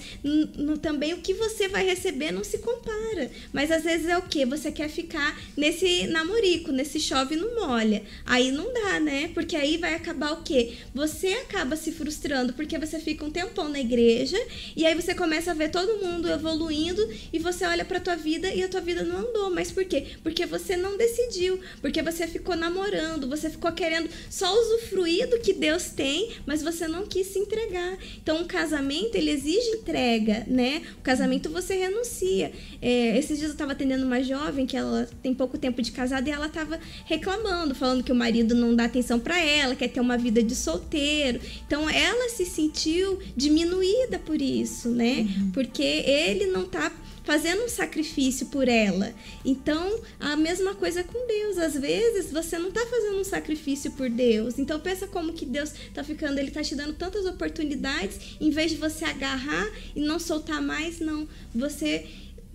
também 0.81 1.13
o 1.13 1.17
que 1.17 1.35
você 1.35 1.67
vai 1.67 1.85
receber 1.85 2.31
não 2.31 2.43
se 2.43 2.57
compara. 2.57 3.34
Mas 3.53 3.71
às 3.71 3.83
vezes 3.83 4.07
é 4.07 4.17
o 4.17 4.21
que 4.21 4.45
você 4.45 4.71
quer 4.71 4.89
ficar 4.89 5.39
nesse 5.55 6.07
namorico, 6.07 6.71
nesse 6.71 6.99
chove 6.99 7.35
não 7.35 7.55
molha. 7.55 8.03
Aí 8.25 8.51
não 8.51 8.73
dá, 8.73 8.99
né? 8.99 9.29
Porque 9.33 9.55
aí 9.55 9.77
vai 9.77 9.95
acabar 9.95 10.33
o 10.33 10.43
quê? 10.43 10.73
Você 10.93 11.27
acaba 11.33 11.75
se 11.75 11.91
frustrando 11.91 12.53
porque 12.53 12.77
você 12.77 12.99
fica 12.99 13.25
um 13.25 13.31
tempão 13.31 13.69
na 13.69 13.79
igreja 13.79 14.37
e 14.75 14.85
aí 14.85 14.95
você 14.95 15.13
começa 15.13 15.51
a 15.51 15.53
ver 15.53 15.69
todo 15.69 16.03
mundo 16.03 16.29
evoluindo 16.29 17.07
e 17.31 17.39
você 17.39 17.65
olha 17.65 17.85
pra 17.85 17.99
tua 17.99 18.15
vida 18.15 18.53
e 18.53 18.63
a 18.63 18.69
tua 18.69 18.81
vida 18.81 19.03
não 19.03 19.17
andou. 19.17 19.49
Mas 19.49 19.71
por 19.71 19.85
quê? 19.85 20.05
Porque 20.23 20.45
você 20.45 20.75
não 20.75 20.97
decidiu, 20.97 21.59
porque 21.81 22.01
você 22.01 22.27
ficou 22.27 22.55
namorando, 22.55 23.27
você 23.27 23.49
ficou 23.49 23.71
querendo 23.71 24.09
só 24.29 24.51
usufruir 24.61 25.29
do 25.29 25.39
que 25.39 25.53
Deus 25.53 25.89
tem, 25.89 26.31
mas 26.45 26.61
você 26.61 26.87
não 26.87 27.05
quis 27.05 27.27
se 27.27 27.39
entregar. 27.39 27.97
Então, 28.21 28.41
um 28.41 28.47
casamento, 28.47 29.15
ele 29.15 29.31
exige 29.31 29.69
entrega, 29.77 30.45
né? 30.47 30.81
O 30.97 31.01
casamento 31.01 31.49
você 31.49 31.75
renuncia. 31.75 32.51
É, 32.81 33.14
esses 33.17 33.37
dias 33.37 33.51
eu 33.51 33.57
tava 33.57 33.71
atendendo 33.73 34.05
uma 34.05 34.21
jovem 34.23 34.65
que 34.65 34.75
ela 34.75 35.07
tem 35.21 35.33
pouco 35.33 35.57
tempo 35.57 35.81
de 35.81 35.91
casada 35.91 36.27
e 36.27 36.31
ela 36.31 36.49
tava 36.49 36.79
reclamando, 37.05 37.75
falando 37.75 38.03
que 38.03 38.11
o 38.11 38.15
marido 38.15 38.55
não 38.55 38.75
dá 38.75 38.85
atenção 38.85 39.19
pra 39.19 39.39
ela, 39.39 39.75
quer 39.75 39.89
ter 39.89 39.99
uma 39.99 40.17
vida 40.17 40.41
de 40.41 40.55
solteiro. 40.55 41.39
Então, 41.65 41.89
ela 41.89 42.29
se 42.29 42.45
sentiu 42.45 43.19
diminuída 43.35 44.19
por 44.19 44.41
isso, 44.41 44.89
né? 44.89 45.27
Porque 45.53 45.83
ele 45.83 46.47
não 46.47 46.65
tá 46.65 46.91
fazendo 47.25 47.63
um 47.63 47.69
sacrifício 47.69 48.45
por 48.47 48.67
ela. 48.69 49.11
Então, 49.43 49.99
a 50.19 50.37
mesma 50.37 50.75
coisa 50.75 51.03
com 51.03 51.27
Deus. 51.27 51.57
Às 51.57 51.73
vezes, 51.73 52.31
você 52.31 52.57
não 52.57 52.71
tá 52.71 52.85
fazendo 52.85 53.19
um 53.19 53.23
sacrifício 53.23 53.91
por 53.91 54.09
Deus. 54.09 54.57
Então, 54.59 54.79
pensa 54.79 55.07
como 55.07 55.33
que 55.33 55.45
Deus 55.45 55.73
tá 55.93 56.03
ficando, 56.03 56.39
ele 56.39 56.51
tá 56.51 56.61
te 56.61 56.75
dando 56.75 56.93
tantas 56.93 57.25
oportunidades, 57.25 58.37
em 58.39 58.51
vez 58.51 58.71
de 58.71 58.77
você 58.77 59.03
agarrar 59.03 59.67
e 59.95 59.99
não 59.99 60.19
soltar 60.19 60.61
mais, 60.61 60.99
não. 60.99 61.27
Você 61.53 62.05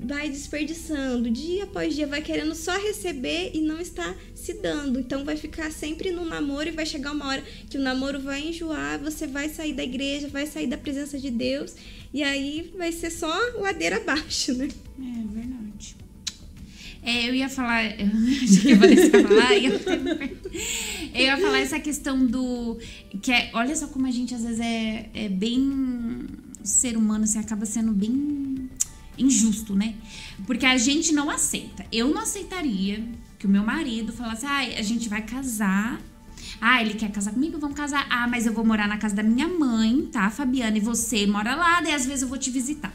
vai 0.03 0.31
desperdiçando 0.31 1.31
dia 1.31 1.65
após 1.65 1.95
dia, 1.95 2.07
vai 2.07 2.23
querendo 2.23 2.55
só 2.55 2.77
receber 2.79 3.51
e 3.55 3.61
não 3.61 3.79
está 3.79 4.15
se 4.35 4.55
dando. 4.55 4.99
Então 4.99 5.25
vai 5.25 5.37
ficar 5.37 5.71
sempre 5.71 6.11
no 6.11 6.25
namoro 6.25 6.69
e 6.69 6.73
vai 6.73 6.87
chegar 6.87 7.13
uma 7.13 7.27
hora 7.27 7.45
que 7.69 7.77
o 7.77 7.81
namoro 7.81 8.19
vai 8.19 8.49
enjoar, 8.49 8.99
você 8.99 9.27
vai 9.27 9.49
sair 9.49 9.75
da 9.75 9.85
igreja, 9.85 10.29
vai 10.29 10.47
sair 10.47 10.67
da 10.67 10.79
presença 10.79 11.19
de 11.19 11.31
Deus 11.31 11.75
e 12.13 12.23
aí 12.23 12.73
vai 12.77 12.91
ser 12.93 13.11
só 13.11 13.33
ladeira 13.59 13.97
abaixo, 13.99 14.55
né? 14.55 14.69
É 14.99 15.35
verdade. 15.35 15.97
É, 17.03 17.29
eu 17.29 17.35
ia 17.35 17.49
falar. 17.49 17.85
Acho 18.43 18.61
que 18.61 18.69
ia 18.69 18.79
falar. 19.11 19.57
Eu, 19.57 19.73
eu 21.15 21.21
ia 21.21 21.37
falar 21.39 21.59
essa 21.61 21.81
questão 21.81 22.27
do. 22.27 22.79
Que 23.23 23.33
é, 23.33 23.51
olha 23.55 23.75
só 23.75 23.87
como 23.87 24.07
a 24.07 24.11
gente 24.11 24.35
às 24.35 24.43
vezes 24.43 24.61
é, 24.61 25.09
é 25.15 25.29
bem. 25.29 26.27
Ser 26.63 26.95
humano, 26.95 27.27
você 27.27 27.39
acaba 27.39 27.65
sendo 27.65 27.91
bem 27.91 28.69
injusto, 29.21 29.75
né? 29.75 29.95
Porque 30.47 30.67
a 30.67 30.77
gente 30.77 31.13
não 31.13 31.31
aceita. 31.31 31.85
Eu 31.93 32.09
não 32.09 32.23
aceitaria 32.23 33.05
que 33.39 33.47
o 33.47 33.49
meu 33.49 33.63
marido 33.63 34.13
falasse: 34.13 34.47
ah, 34.47 34.59
a 34.59 34.83
gente 34.83 35.09
vai 35.09 35.23
casar. 35.23 36.01
Ah, 36.61 36.83
ele 36.83 36.95
quer 36.95 37.11
casar 37.11 37.33
comigo? 37.33 37.59
Vamos 37.59 37.77
casar. 37.77 38.07
Ah, 38.11 38.27
mas 38.27 38.47
eu 38.47 38.53
vou 38.53 38.65
morar 38.65 38.89
na 38.89 38.99
casa 38.99 39.15
da 39.15 39.23
minha 39.23 39.49
mãe, 39.49 40.09
tá, 40.13 40.31
Fabiana? 40.31 40.77
E 40.77 40.81
você 40.81 41.27
mora 41.27 41.55
lá, 41.55 41.81
daí 41.81 41.95
às 41.95 42.05
vezes 42.05 42.23
eu 42.23 42.29
vou 42.29 42.39
te 42.39 42.51
visitar. 42.51 42.93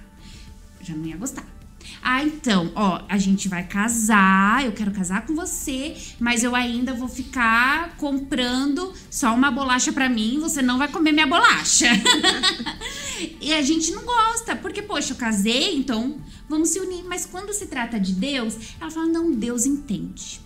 Já 0.81 0.95
não 0.95 1.05
ia 1.05 1.17
gostar. 1.17 1.54
Ah, 2.07 2.23
então, 2.23 2.71
ó, 2.75 3.01
a 3.09 3.17
gente 3.17 3.49
vai 3.49 3.63
casar, 3.63 4.63
eu 4.63 4.71
quero 4.73 4.91
casar 4.91 5.25
com 5.25 5.33
você, 5.33 5.95
mas 6.19 6.43
eu 6.43 6.55
ainda 6.55 6.93
vou 6.93 7.07
ficar 7.07 7.95
comprando 7.97 8.93
só 9.09 9.33
uma 9.33 9.49
bolacha 9.49 9.91
pra 9.91 10.07
mim, 10.07 10.37
você 10.39 10.61
não 10.61 10.77
vai 10.77 10.87
comer 10.87 11.11
minha 11.11 11.25
bolacha. 11.25 11.87
e 13.41 13.51
a 13.51 13.63
gente 13.63 13.91
não 13.91 14.03
gosta, 14.05 14.55
porque, 14.55 14.83
poxa, 14.83 15.13
eu 15.13 15.17
casei, 15.17 15.77
então 15.77 16.17
vamos 16.47 16.69
se 16.69 16.79
unir. 16.79 17.03
Mas 17.05 17.25
quando 17.25 17.51
se 17.53 17.65
trata 17.65 17.99
de 17.99 18.13
Deus, 18.13 18.55
ela 18.79 18.91
fala: 18.91 19.07
não, 19.07 19.31
Deus 19.31 19.65
entende. 19.65 20.39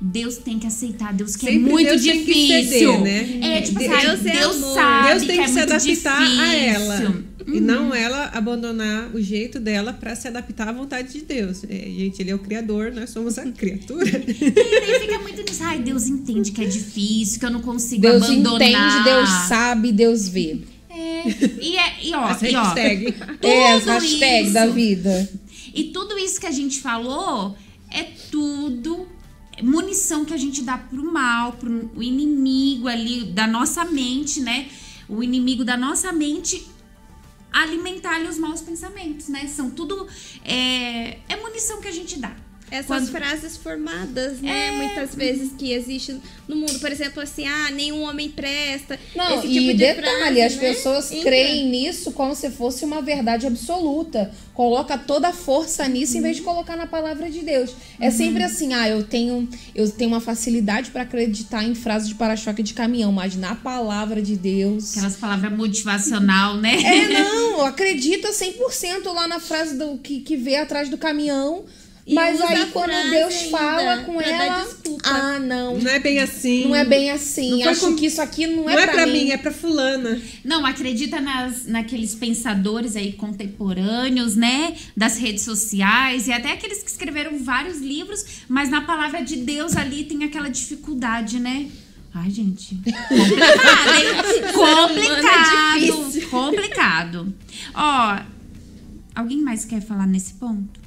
Deus 0.00 0.38
tem 0.38 0.60
que 0.60 0.66
aceitar, 0.68 1.12
Deus 1.12 1.34
que 1.34 1.46
é 1.46 1.52
Sempre 1.52 1.70
muito 1.72 1.88
Deus 1.88 2.02
tem 2.02 2.24
que 2.24 2.34
difícil. 2.34 2.92
ceder, 2.92 3.40
né? 3.40 3.58
É, 3.58 3.62
tipo 3.62 3.78
Deus 3.80 3.92
assim, 3.92 4.28
é 4.28 4.32
Deus 4.38 4.56
sabe 4.74 5.08
Deus 5.08 5.22
tem 5.24 5.30
que, 5.30 5.36
que, 5.36 5.40
é 5.40 5.48
se 5.48 5.60
adaptar 5.60 5.80
difícil. 5.80 6.40
a 6.40 6.54
ela. 6.54 7.24
E 7.46 7.52
Uhum. 7.52 7.60
não 7.60 7.94
ela 7.94 8.26
abandonar 8.34 9.14
o 9.14 9.20
jeito 9.20 9.58
dela 9.58 9.92
pra 9.92 10.14
se 10.14 10.28
adaptar 10.28 10.68
à 10.68 10.72
vontade 10.72 11.12
de 11.12 11.22
Deus. 11.22 11.64
É, 11.64 11.74
gente, 11.74 12.20
ele 12.20 12.30
é 12.30 12.34
o 12.34 12.38
criador, 12.38 12.92
nós 12.92 13.10
somos 13.10 13.38
a 13.38 13.50
criatura. 13.50 14.06
E 14.08 14.50
daí 14.52 15.00
fica 15.00 15.18
muito 15.20 15.42
nisso. 15.42 15.62
Ai, 15.62 15.78
Deus 15.80 16.06
entende 16.06 16.52
que 16.52 16.62
é 16.62 16.66
difícil, 16.66 17.40
que 17.40 17.46
eu 17.46 17.50
não 17.50 17.60
consigo 17.62 18.02
Deus 18.02 18.22
abandonar. 18.22 18.60
entende, 18.62 19.04
Deus 19.04 19.28
sabe, 19.48 19.92
Deus 19.92 20.28
vê. 20.28 20.58
É, 20.90 21.28
e, 21.62 21.76
é, 21.76 21.94
e 22.04 22.14
ó, 22.14 22.24
As 22.24 22.42
e 22.42 22.54
ó, 22.54 22.62
hashtag. 22.62 23.14
É, 23.42 23.72
as 23.72 23.80
Tudo 23.84 23.92
hashtag 23.92 24.44
isso. 24.44 24.52
da 24.54 24.66
vida. 24.66 25.30
E 25.74 25.84
tudo 25.84 26.18
isso 26.18 26.40
que 26.40 26.46
a 26.46 26.50
gente 26.50 26.80
falou 26.80 27.56
é 27.90 28.02
tudo 28.30 29.06
munição 29.62 30.24
que 30.24 30.32
a 30.32 30.36
gente 30.36 30.62
dá 30.62 30.76
pro 30.78 31.12
mal, 31.12 31.52
pro 31.52 31.90
o 31.94 32.02
inimigo 32.02 32.88
ali 32.88 33.24
da 33.26 33.46
nossa 33.46 33.84
mente, 33.84 34.40
né? 34.40 34.66
O 35.08 35.22
inimigo 35.22 35.64
da 35.64 35.76
nossa 35.76 36.12
mente 36.12 36.62
alimentar-lhe 37.52 38.28
os 38.28 38.38
maus 38.38 38.60
pensamentos, 38.60 39.28
né? 39.28 39.46
São 39.46 39.70
tudo 39.70 40.06
é, 40.44 41.18
é 41.28 41.36
munição 41.36 41.80
que 41.80 41.88
a 41.88 41.92
gente 41.92 42.18
dá. 42.18 42.34
Essas 42.70 42.86
Quando- 42.86 43.10
frases 43.10 43.56
formadas, 43.56 44.40
né? 44.40 44.70
Muitas 44.72 45.14
vezes 45.14 45.50
que 45.58 45.72
existem 45.72 46.20
no 46.46 46.56
mundo. 46.56 46.78
Por 46.78 46.90
exemplo, 46.92 47.20
assim, 47.22 47.46
ah, 47.46 47.70
nenhum 47.72 48.02
homem 48.02 48.30
presta. 48.30 48.98
Não, 49.14 49.38
esse 49.38 49.46
e 49.48 49.52
tipo 49.52 49.66
de 49.72 49.74
detalhe, 49.74 50.06
frase, 50.18 50.40
as 50.42 50.54
né? 50.56 50.60
pessoas 50.60 51.10
Entra. 51.12 51.24
creem 51.30 51.68
nisso 51.68 52.12
como 52.12 52.34
se 52.34 52.48
fosse 52.50 52.84
uma 52.84 53.02
verdade 53.02 53.46
absoluta. 53.46 54.30
Coloca 54.54 54.96
toda 54.98 55.28
a 55.28 55.32
força 55.32 55.88
nisso 55.88 56.16
em 56.18 56.20
vez 56.20 56.36
de 56.36 56.42
colocar 56.42 56.76
na 56.76 56.86
palavra 56.86 57.30
de 57.30 57.40
Deus. 57.40 57.70
É 57.98 58.10
sempre 58.10 58.42
assim, 58.44 58.72
ah, 58.74 58.88
eu 58.88 59.02
tenho, 59.02 59.48
eu 59.74 59.90
tenho 59.90 60.10
uma 60.10 60.20
facilidade 60.20 60.90
para 60.90 61.02
acreditar 61.02 61.64
em 61.64 61.74
frases 61.74 62.08
de 62.08 62.14
para-choque 62.14 62.62
de 62.62 62.74
caminhão, 62.74 63.10
mas 63.10 63.34
na 63.36 63.54
palavra 63.54 64.20
de 64.22 64.36
Deus. 64.36 64.92
Aquelas 64.92 65.16
palavras 65.16 65.50
motivacional, 65.56 66.56
né? 66.56 66.74
É, 66.82 67.08
não, 67.08 67.64
acredita 67.64 68.30
100% 68.32 69.12
lá 69.12 69.26
na 69.26 69.40
frase 69.40 69.76
do 69.76 69.96
que, 69.98 70.20
que 70.20 70.36
vê 70.36 70.56
atrás 70.56 70.88
do 70.88 70.98
caminhão. 70.98 71.64
E 72.06 72.14
Mas 72.14 72.40
aí 72.40 72.66
quando 72.72 72.90
Deus 73.10 73.42
fala 73.50 73.98
com 73.98 74.20
ela, 74.20 74.66
ah, 75.04 75.38
não. 75.38 75.78
Não 75.78 75.90
é 75.90 75.98
bem 76.00 76.18
assim. 76.18 76.64
Não 76.66 76.74
é 76.74 76.84
bem 76.84 77.10
assim. 77.10 77.62
Acho 77.62 77.80
com- 77.90 77.96
que 77.96 78.06
isso 78.06 78.20
aqui 78.20 78.46
não 78.46 78.68
é, 78.68 78.74
Não 78.74 78.82
é 78.82 78.86
pra, 78.86 79.06
mim. 79.06 79.12
mim, 79.26 79.30
é 79.30 79.36
pra 79.36 79.52
fulana. 79.52 80.20
Não, 80.44 80.66
acredita 80.66 81.20
nas, 81.20 81.66
naqueles 81.66 82.14
pensadores 82.14 82.96
aí 82.96 83.12
contemporâneos, 83.12 84.34
né? 84.34 84.74
Das 84.96 85.18
redes 85.18 85.44
sociais 85.44 86.26
e 86.26 86.32
até 86.32 86.52
aqueles 86.52 86.82
que 86.82 86.90
escreveram 86.90 87.38
vários 87.38 87.78
livros, 87.78 88.24
mas 88.48 88.68
na 88.70 88.80
palavra 88.80 89.22
de 89.22 89.36
Deus 89.36 89.76
ali 89.76 90.04
tem 90.04 90.24
aquela 90.24 90.48
dificuldade, 90.48 91.38
né? 91.38 91.68
Ai, 92.12 92.28
gente. 92.30 92.74
Complicado, 92.74 93.94
hein? 93.94 94.42
Complicado. 94.52 96.28
Complicado. 96.30 97.34
Ó, 97.72 98.18
alguém 99.14 99.40
mais 99.42 99.64
quer 99.64 99.80
falar 99.80 100.06
nesse 100.08 100.34
ponto? 100.34 100.79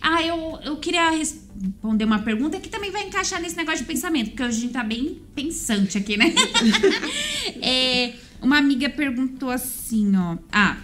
Ah, 0.00 0.22
eu, 0.22 0.58
eu 0.64 0.76
queria 0.76 1.10
responder 1.10 2.04
uma 2.04 2.20
pergunta 2.20 2.58
que 2.60 2.68
também 2.68 2.90
vai 2.90 3.04
encaixar 3.06 3.40
nesse 3.40 3.56
negócio 3.56 3.80
de 3.80 3.84
pensamento, 3.86 4.30
porque 4.30 4.42
hoje 4.42 4.58
a 4.58 4.60
gente 4.60 4.72
tá 4.72 4.82
bem 4.84 5.20
pensante 5.34 5.98
aqui, 5.98 6.16
né? 6.16 6.32
É, 7.60 8.14
uma 8.40 8.58
amiga 8.58 8.88
perguntou 8.90 9.50
assim, 9.50 10.12
ó. 10.16 10.36
Ah, 10.50 10.76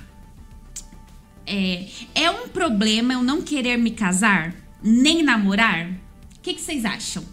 é, 1.47 1.87
é 2.15 2.31
um 2.31 2.49
problema 2.49 3.15
eu 3.15 3.23
não 3.23 3.43
querer 3.43 3.77
me 3.79 3.91
casar, 3.93 4.55
nem 4.83 5.23
namorar? 5.23 5.89
O 6.37 6.41
que, 6.41 6.55
que 6.55 6.61
vocês 6.61 6.85
acham? 6.85 7.25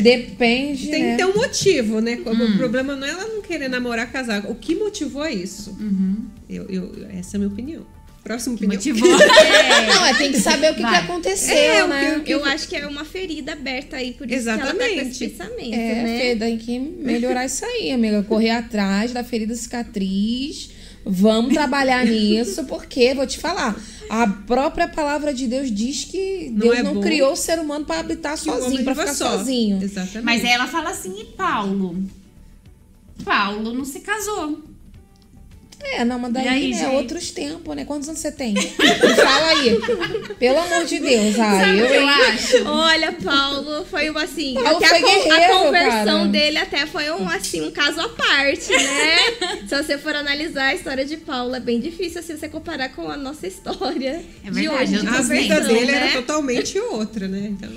Depende, 0.00 0.88
Tem 0.90 1.02
né? 1.02 1.10
que 1.12 1.16
ter 1.18 1.24
um 1.24 1.34
motivo, 1.34 2.00
né? 2.00 2.16
Hum. 2.26 2.54
O 2.54 2.56
problema 2.58 2.96
não 2.96 3.06
é 3.06 3.10
ela 3.10 3.26
não 3.26 3.40
querer 3.42 3.68
namorar, 3.68 4.10
casar. 4.10 4.44
O 4.50 4.54
que 4.54 4.74
motivou 4.74 5.26
isso? 5.26 5.70
Uhum. 5.80 6.26
Eu, 6.48 6.64
eu- 6.68 7.06
essa 7.10 7.36
é 7.36 7.38
a 7.38 7.40
minha 7.40 7.50
opinião. 7.52 7.86
Próxima 8.24 8.56
Que 8.58 8.66
opinião. 8.66 8.96
motivou? 8.96 9.08
Não, 9.88 10.04
é 10.06 10.14
tem 10.14 10.32
que 10.32 10.40
saber 10.40 10.72
o 10.72 10.74
que, 10.74 10.82
que 10.82 10.90
Vai. 10.90 10.96
aconteceu, 11.02 11.54
É, 11.56 11.84
o 11.84 11.88
né? 11.88 12.20
que- 12.24 12.30
Eu 12.32 12.44
acho 12.44 12.68
que 12.68 12.76
é 12.76 12.86
uma 12.86 13.04
ferida 13.04 13.52
aberta 13.52 13.96
aí, 13.96 14.12
por 14.12 14.30
isso 14.30 14.42
que 14.44 14.48
ela 14.50 14.58
tá 14.58 14.66
com 14.74 14.76
Exatamente. 14.82 15.08
esse 15.24 15.28
pensamento, 15.28 15.74
É, 15.74 15.94
né? 16.02 16.18
Fê, 16.20 16.36
tem 16.36 16.58
que 16.58 16.78
melhorar 16.78 17.46
isso 17.46 17.64
aí, 17.64 17.90
amiga. 17.92 18.22
Correr 18.24 18.50
atrás 18.50 19.12
da 19.12 19.24
ferida 19.24 19.54
cicatriz. 19.54 20.70
Vamos 21.06 21.54
trabalhar 21.54 22.04
nisso, 22.06 22.64
porque, 22.64 23.14
vou 23.14 23.26
te 23.26 23.38
falar, 23.38 23.80
a 24.10 24.26
própria 24.26 24.88
palavra 24.88 25.32
de 25.32 25.46
Deus 25.46 25.70
diz 25.74 26.04
que 26.04 26.50
Não 26.50 26.58
Deus 26.58 26.76
é 26.78 26.82
não 26.82 26.94
bom 26.94 27.00
criou 27.00 27.32
o 27.32 27.36
ser 27.36 27.58
humano 27.58 27.86
para 27.86 28.00
habitar 28.00 28.34
Que 28.36 28.40
sozinho, 28.44 28.84
para 28.84 28.94
ficar 28.94 29.14
só. 29.14 29.38
sozinho. 29.38 29.82
Exatamente. 29.82 30.24
Mas 30.24 30.44
ela 30.44 30.66
fala 30.66 30.90
assim, 30.90 31.18
e 31.18 31.24
Paulo? 31.24 31.96
Paulo 33.24 33.72
não 33.72 33.84
se 33.84 34.00
casou. 34.00 34.62
É, 35.80 36.04
não, 36.04 36.18
mas 36.18 36.32
daí 36.32 36.44
E 36.44 36.48
aí, 36.48 36.72
é 36.72 36.76
gente? 36.76 36.94
outros 36.96 37.30
tempos, 37.30 37.74
né? 37.74 37.84
Quantos 37.84 38.08
anos 38.08 38.20
você 38.20 38.30
tem? 38.32 38.54
Fala 38.54 39.46
aí. 39.48 39.78
Pelo 40.38 40.58
amor 40.58 40.84
de 40.84 40.98
Deus. 40.98 41.38
Ah, 41.38 41.60
Sabe 41.60 41.80
o 41.80 41.84
eu, 41.84 41.86
que 41.88 41.94
eu 41.94 42.08
acho? 42.08 42.64
Olha, 42.68 43.12
Paulo, 43.12 43.84
foi 43.86 44.10
um 44.10 44.18
assim. 44.18 44.54
Paulo 44.54 44.76
até 44.76 44.88
foi 44.88 44.98
a, 44.98 45.02
con- 45.02 45.32
a 45.32 45.48
conversão 45.64 46.04
cara. 46.18 46.28
dele 46.28 46.58
até 46.58 46.86
foi 46.86 47.10
um 47.12 47.28
assim, 47.28 47.62
um 47.66 47.70
caso 47.70 48.00
à 48.00 48.08
parte, 48.08 48.70
né? 48.70 49.16
Se 49.68 49.74
você 49.82 49.96
for 49.96 50.14
analisar 50.16 50.66
a 50.68 50.74
história 50.74 51.04
de 51.04 51.16
Paulo, 51.16 51.54
é 51.54 51.60
bem 51.60 51.80
difícil 51.80 52.20
assim 52.20 52.36
você 52.36 52.48
comparar 52.48 52.90
com 52.90 53.08
a 53.08 53.16
nossa 53.16 53.46
história. 53.46 54.20
É 54.44 54.50
de 54.50 54.60
verdade, 54.60 54.82
hoje, 54.82 54.94
eu 54.94 55.00
de 55.00 55.06
tô 55.06 55.14
A 55.16 55.20
vida 55.22 55.60
dele 55.60 55.86
né? 55.92 55.98
era 56.10 56.12
totalmente 56.20 56.78
outra, 56.80 57.28
né? 57.28 57.46
Então, 57.50 57.70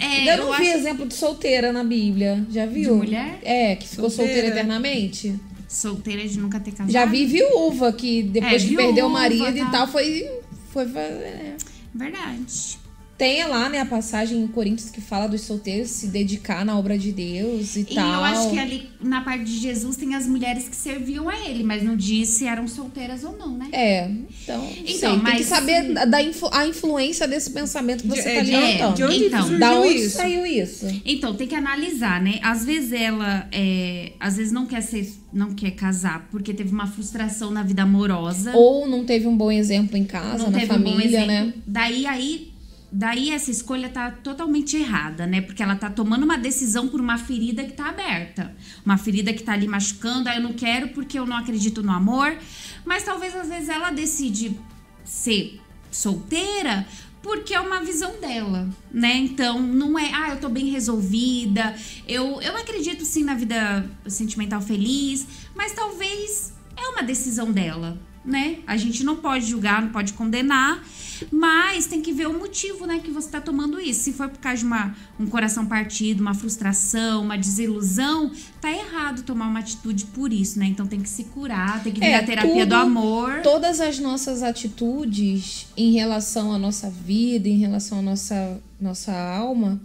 É, 0.00 0.32
Eu 0.32 0.46
não 0.46 0.56
vi 0.56 0.68
acho 0.68 0.78
exemplo 0.78 1.04
de 1.06 1.14
solteira 1.14 1.72
na 1.72 1.82
Bíblia. 1.84 2.44
Já 2.50 2.66
viu? 2.66 2.92
De 3.00 3.06
mulher? 3.08 3.38
É, 3.42 3.74
que 3.76 3.88
ficou 3.88 4.08
solteira, 4.08 4.32
Solteira. 4.42 4.56
eternamente. 4.60 5.34
Solteira 5.68 6.26
de 6.26 6.38
nunca 6.38 6.60
ter 6.60 6.72
casado. 6.72 6.92
Já 6.92 7.04
vi 7.04 7.26
viúva 7.26 7.92
que 7.92 8.22
depois 8.22 8.64
É, 8.64 8.66
que 8.66 8.76
perdeu 8.76 9.06
o 9.06 9.08
viúva, 9.08 9.10
marido 9.10 9.56
e 9.56 9.60
tá. 9.60 9.70
tal, 9.70 9.88
foi. 9.88 10.30
foi 10.72 10.84
é. 10.84 11.56
Verdade. 11.94 12.78
Tem 13.18 13.46
lá, 13.48 13.68
né, 13.70 13.80
a 13.80 13.86
passagem 13.86 14.38
em 14.42 14.46
Coríntios 14.46 14.90
que 14.90 15.00
fala 15.00 15.26
dos 15.26 15.40
solteiros 15.40 15.88
se 15.90 16.08
dedicar 16.08 16.66
na 16.66 16.78
obra 16.78 16.98
de 16.98 17.12
Deus 17.12 17.74
e, 17.74 17.80
E 17.80 17.94
tal. 17.94 18.12
eu 18.12 18.24
acho 18.24 18.50
que 18.50 18.58
ali 18.58 18.90
na 19.00 19.22
parte 19.22 19.44
de 19.44 19.58
Jesus 19.58 19.96
tem 19.96 20.14
as 20.14 20.26
mulheres 20.26 20.68
que 20.68 20.76
serviam 20.76 21.26
a 21.28 21.38
ele, 21.48 21.64
mas 21.64 21.82
não 21.82 21.96
diz 21.96 22.28
se 22.28 22.46
eram 22.46 22.68
solteiras 22.68 23.24
ou 23.24 23.36
não, 23.38 23.56
né? 23.56 23.68
É, 23.72 24.04
então, 24.10 24.68
Então, 24.70 24.84
então 24.86 25.10
tem 25.12 25.18
que 25.18 25.22
mas- 25.24 25.46
saber 25.46 25.94
da, 26.06 26.22
influ- 26.22 26.50
a 26.52 26.66
influência 26.66 27.26
desse 27.26 27.50
pensamento 27.50 28.02
que 28.02 28.08
de, 28.08 28.20
você 28.20 28.28
é, 28.28 28.36
tá 28.36 28.42
de, 28.42 28.54
alimentando. 28.54 28.94
de 28.96 29.04
onde 29.04 29.24
Então, 29.24 29.58
da 29.58 29.80
onde 29.80 29.94
isso? 29.94 30.16
saiu 30.18 30.44
isso? 30.44 30.86
Então, 31.04 31.34
tem 31.34 31.46
que 31.48 31.54
analisar, 31.54 32.20
né? 32.20 32.38
Às 32.42 32.66
vezes 32.66 32.92
ela 32.92 33.48
é, 33.50 34.12
às 34.20 34.36
vezes 34.36 34.52
não 34.52 34.66
quer 34.66 34.82
ser, 34.82 35.10
não 35.32 35.54
quer 35.54 35.70
casar 35.70 36.28
porque 36.30 36.52
teve 36.52 36.70
uma 36.70 36.86
frustração 36.86 37.50
na 37.50 37.62
vida 37.62 37.82
amorosa. 37.82 38.52
Ou 38.54 38.86
não 38.86 39.06
teve 39.06 39.26
um 39.26 39.36
bom 39.36 39.50
exemplo 39.50 39.96
em 39.96 40.04
casa, 40.04 40.44
não 40.44 40.50
na 40.50 40.58
teve 40.58 40.72
um 40.74 40.78
bom 40.82 40.90
família, 40.92 41.16
exemplo. 41.24 41.26
né? 41.46 41.52
Daí 41.66 42.06
aí, 42.06 42.52
daí 42.90 43.30
essa 43.30 43.50
escolha 43.50 43.88
tá 43.88 44.10
totalmente 44.10 44.76
errada, 44.76 45.26
né? 45.26 45.40
Porque 45.40 45.62
ela 45.62 45.76
tá 45.76 45.90
tomando 45.90 46.24
uma 46.24 46.38
decisão 46.38 46.88
por 46.88 47.00
uma 47.00 47.18
ferida 47.18 47.64
que 47.64 47.72
tá 47.72 47.88
aberta. 47.88 48.54
Uma 48.84 48.96
ferida 48.96 49.32
que 49.32 49.42
tá 49.42 49.52
ali 49.52 49.66
machucando, 49.66 50.28
aí 50.28 50.36
eu 50.36 50.42
não 50.42 50.52
quero 50.52 50.88
porque 50.88 51.18
eu 51.18 51.26
não 51.26 51.36
acredito 51.36 51.82
no 51.82 51.92
amor. 51.92 52.36
Mas 52.84 53.02
talvez 53.02 53.34
às 53.34 53.48
vezes 53.48 53.68
ela 53.68 53.90
decide 53.90 54.56
ser 55.04 55.60
solteira 55.90 56.86
porque 57.22 57.52
é 57.52 57.60
uma 57.60 57.80
visão 57.80 58.20
dela, 58.20 58.68
né? 58.92 59.16
Então, 59.16 59.60
não 59.60 59.98
é, 59.98 60.12
ah, 60.14 60.28
eu 60.30 60.40
tô 60.40 60.48
bem 60.48 60.66
resolvida, 60.66 61.74
eu, 62.06 62.40
eu 62.40 62.56
acredito 62.56 63.04
sim 63.04 63.24
na 63.24 63.34
vida 63.34 63.84
sentimental 64.06 64.60
feliz, 64.62 65.26
mas 65.52 65.72
talvez 65.72 66.52
é 66.76 66.86
uma 66.86 67.02
decisão 67.02 67.50
dela, 67.50 67.98
né? 68.26 68.58
A 68.66 68.76
gente 68.76 69.04
não 69.04 69.16
pode 69.16 69.46
julgar, 69.46 69.80
não 69.80 69.90
pode 69.90 70.12
condenar, 70.14 70.82
mas 71.30 71.86
tem 71.86 72.02
que 72.02 72.12
ver 72.12 72.26
o 72.26 72.36
motivo, 72.38 72.84
né, 72.86 72.98
que 73.02 73.10
você 73.10 73.28
tá 73.30 73.40
tomando 73.40 73.80
isso. 73.80 74.00
Se 74.00 74.12
for 74.12 74.28
por 74.28 74.38
causa 74.38 74.58
de 74.58 74.64
uma, 74.66 74.94
um 75.18 75.26
coração 75.26 75.64
partido, 75.64 76.20
uma 76.20 76.34
frustração, 76.34 77.22
uma 77.22 77.38
desilusão, 77.38 78.30
tá 78.60 78.70
errado 78.70 79.22
tomar 79.22 79.46
uma 79.48 79.60
atitude 79.60 80.06
por 80.06 80.32
isso, 80.32 80.58
né? 80.58 80.66
Então 80.66 80.86
tem 80.86 81.00
que 81.00 81.08
se 81.08 81.24
curar, 81.24 81.82
tem 81.82 81.92
que 81.92 82.00
vir 82.00 82.06
É, 82.06 82.16
a 82.16 82.24
terapia 82.24 82.52
tudo- 82.52 82.66
do 82.68 82.74
amor. 82.74 83.40
Todas 83.42 83.80
as 83.80 83.98
nossas 83.98 84.42
atitudes 84.42 85.66
em 85.76 85.92
relação 85.92 86.52
à 86.52 86.58
nossa 86.58 86.90
vida, 86.90 87.48
em 87.48 87.58
relação 87.58 88.00
à 88.00 88.02
nossa, 88.02 88.60
nossa 88.80 89.12
alma, 89.12 89.80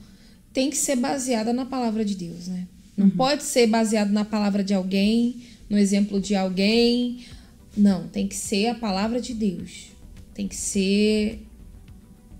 tem 0.54 0.70
que 0.70 0.78
ser 0.78 0.96
baseada 0.98 1.54
na 1.54 1.66
palavra 1.66 2.04
de 2.04 2.16
Deus, 2.16 2.48
né? 2.48 2.68
Não 2.98 3.10
pode 3.10 3.44
ser 3.44 3.68
baseado 3.68 4.12
na 4.12 4.26
palavra 4.26 4.64
de 4.64 4.74
alguém, 4.74 5.44
no 5.70 5.78
exemplo 5.78 6.20
de 6.20 6.36
alguém. 6.36 7.20
Não, 7.76 8.08
tem 8.08 8.28
que 8.28 8.36
ser 8.36 8.68
a 8.68 8.76
palavra 8.76 9.22
de 9.22 9.34
Deus. 9.34 9.92
Tem 10.34 10.48
que 10.48 10.56
ser 10.56 11.46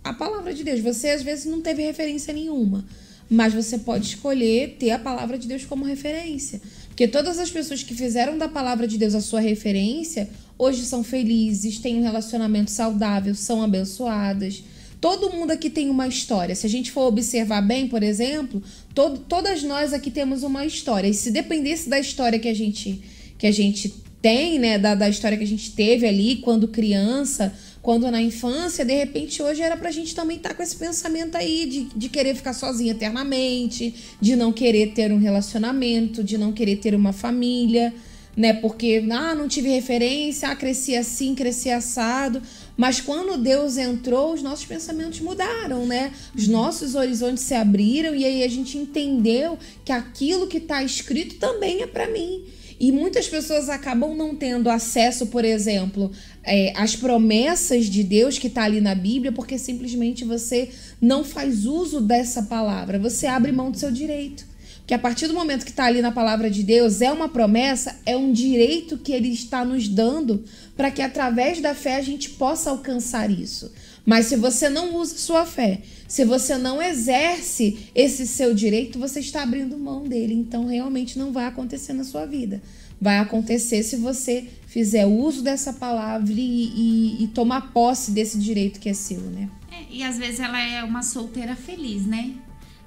a 0.04 0.14
palavra 0.14 0.54
de 0.54 0.64
Deus. 0.64 0.80
Você 0.80 1.10
às 1.10 1.24
vezes 1.24 1.46
não 1.46 1.62
teve 1.62 1.84
referência 1.84 2.34
nenhuma, 2.34 2.86
mas 3.30 3.54
você 3.54 3.78
pode 3.78 4.08
escolher 4.08 4.76
ter 4.80 4.92
a 4.92 5.00
palavra 5.00 5.38
de 5.38 5.48
Deus 5.48 5.64
como 5.66 5.86
referência. 5.86 6.62
Porque 6.88 7.08
todas 7.08 7.40
as 7.40 7.50
pessoas 7.50 7.82
que 7.82 7.96
fizeram 7.96 8.38
da 8.38 8.48
palavra 8.48 8.88
de 8.88 8.98
Deus 8.98 9.16
a 9.16 9.22
sua 9.22 9.40
referência, 9.40 10.30
hoje 10.58 10.86
são 10.86 11.04
felizes, 11.04 11.80
têm 11.80 11.98
um 11.98 12.04
relacionamento 12.04 12.70
saudável, 12.70 13.34
são 13.34 13.62
abençoadas. 13.62 14.64
Todo 15.00 15.32
mundo 15.32 15.52
aqui 15.52 15.70
tem 15.70 15.90
uma 15.90 16.08
história. 16.08 16.54
Se 16.54 16.68
a 16.68 16.70
gente 16.70 16.92
for 16.92 17.08
observar 17.08 17.62
bem, 17.62 17.88
por 17.88 18.04
exemplo, 18.04 18.62
todo, 18.94 19.20
todas 19.20 19.64
nós 19.64 19.94
aqui 19.94 20.12
temos 20.12 20.44
uma 20.44 20.66
história. 20.66 21.08
E 21.08 21.14
se 21.14 21.32
dependesse 21.32 21.90
da 21.90 22.00
história 22.00 22.38
que 22.38 22.48
a 22.48 22.54
gente, 22.54 23.02
que 23.38 23.48
a 23.48 23.52
gente 23.52 23.92
tem, 24.22 24.60
né, 24.60 24.78
da, 24.78 24.94
da 24.94 25.10
história 25.10 25.38
que 25.38 25.44
a 25.44 25.48
gente 25.48 25.72
teve 25.72 26.08
ali 26.08 26.38
quando 26.38 26.68
criança, 26.68 27.54
quando 27.82 28.10
na 28.12 28.22
infância, 28.22 28.86
de 28.86 28.94
repente 28.94 29.42
hoje 29.42 29.62
era 29.62 29.76
pra 29.76 29.90
gente 29.90 30.14
também 30.14 30.38
estar 30.38 30.54
com 30.54 30.62
esse 30.62 30.76
pensamento 30.76 31.36
aí 31.36 31.66
de, 31.66 31.84
de 31.96 32.10
querer 32.10 32.36
ficar 32.36 32.54
sozinha 32.54 32.92
eternamente, 32.92 33.94
de 34.22 34.36
não 34.36 34.52
querer 34.52 34.94
ter 34.94 35.12
um 35.12 35.18
relacionamento, 35.18 36.24
de 36.24 36.38
não 36.38 36.52
querer 36.52 36.76
ter 36.76 36.94
uma 36.94 37.12
família, 37.12 37.92
né? 38.38 38.54
Porque, 38.54 39.04
ah, 39.12 39.36
não 39.36 39.48
tive 39.48 39.70
referência, 39.70 40.50
ah, 40.50 40.56
cresci 40.56 40.96
assim, 40.96 41.36
cresci 41.36 41.70
assado. 41.70 42.42
Mas 42.78 43.02
quando 43.02 43.38
Deus 43.38 43.78
entrou, 43.78 44.34
os 44.34 44.42
nossos 44.42 44.66
pensamentos 44.66 45.20
mudaram, 45.20 45.86
né? 45.86 46.12
Os 46.36 46.48
nossos 46.48 46.96
horizontes 46.96 47.44
se 47.44 47.54
abriram 47.54 48.16
e 48.16 48.24
aí 48.24 48.44
a 48.44 48.48
gente 48.48 48.78
entendeu 48.78 49.58
que 49.84 49.92
aquilo 49.92 50.48
que 50.48 50.58
está 50.58 50.84
escrito 50.84 51.36
também 51.36 51.82
é 51.82 51.88
para 51.88 52.08
mim. 52.08 52.44
E 52.82 52.92
muitas 52.92 53.28
pessoas 53.28 53.70
acabam 53.70 54.16
não 54.16 54.36
tendo 54.36 54.68
acesso, 54.68 55.28
por 55.28 55.46
exemplo, 55.46 56.12
é, 56.44 56.74
às 56.76 56.96
promessas 56.96 57.86
de 57.86 58.04
Deus 58.04 58.40
que 58.40 58.48
está 58.48 58.64
ali 58.64 58.82
na 58.82 58.96
Bíblia, 58.96 59.32
porque 59.32 59.56
simplesmente 59.60 60.26
você 60.26 60.68
não 61.00 61.24
faz 61.24 61.68
uso 61.68 62.02
dessa 62.02 62.42
palavra. 62.42 62.98
Você 62.98 63.28
abre 63.28 63.52
mão 63.52 63.70
do 63.70 63.78
seu 63.78 63.92
direito. 63.92 64.48
Porque 64.80 64.96
a 64.96 65.00
partir 65.00 65.28
do 65.28 65.34
momento 65.36 65.64
que 65.64 65.70
está 65.70 65.86
ali 65.86 66.02
na 66.02 66.12
palavra 66.12 66.50
de 66.50 66.64
Deus, 66.64 67.04
é 67.04 67.12
uma 67.12 67.30
promessa, 67.30 68.00
é 68.04 68.18
um 68.18 68.34
direito 68.34 68.98
que 68.98 69.12
ele 69.12 69.30
está 69.30 69.64
nos 69.64 69.88
dando 69.88 70.44
para 70.76 70.90
que 70.90 71.04
através 71.04 71.62
da 71.62 71.76
fé 71.76 71.98
a 71.98 72.02
gente 72.02 72.32
possa 72.32 72.72
alcançar 72.72 73.30
isso. 73.30 73.72
Mas 74.06 74.26
se 74.28 74.36
você 74.36 74.68
não 74.70 74.96
usa 74.96 75.16
sua 75.18 75.46
fé, 75.46 75.82
se 76.08 76.26
você 76.26 76.58
não 76.58 76.82
exerce 76.82 77.88
esse 77.94 78.26
seu 78.26 78.54
direito, 78.54 78.98
você 79.00 79.20
está 79.20 79.44
abrindo 79.44 79.78
mão 79.78 80.04
dele. 80.04 80.34
Então 80.34 80.66
realmente 80.68 81.18
não 81.20 81.32
vai 81.32 81.46
acontecer 81.46 81.94
na 81.94 82.04
sua 82.04 82.26
vida. 82.26 82.62
Vai 83.00 83.18
acontecer 83.20 83.82
se 83.84 83.96
você 83.96 84.48
fizer 84.68 85.06
uso 85.06 85.42
dessa 85.44 85.74
palavra 85.74 86.32
e, 86.34 86.38
e- 86.40 87.24
e 87.24 87.28
tomar 87.28 87.72
posse 87.74 88.12
desse 88.12 88.38
direito 88.40 88.80
que 88.80 88.90
é 88.90 88.94
seu, 88.94 89.22
né? 89.22 89.50
É, 89.72 89.86
e 89.92 90.04
às 90.04 90.18
vezes 90.18 90.40
ela 90.40 90.60
é 90.62 90.84
uma 90.84 91.02
solteira 91.04 91.56
feliz, 91.56 92.06
né? 92.06 92.32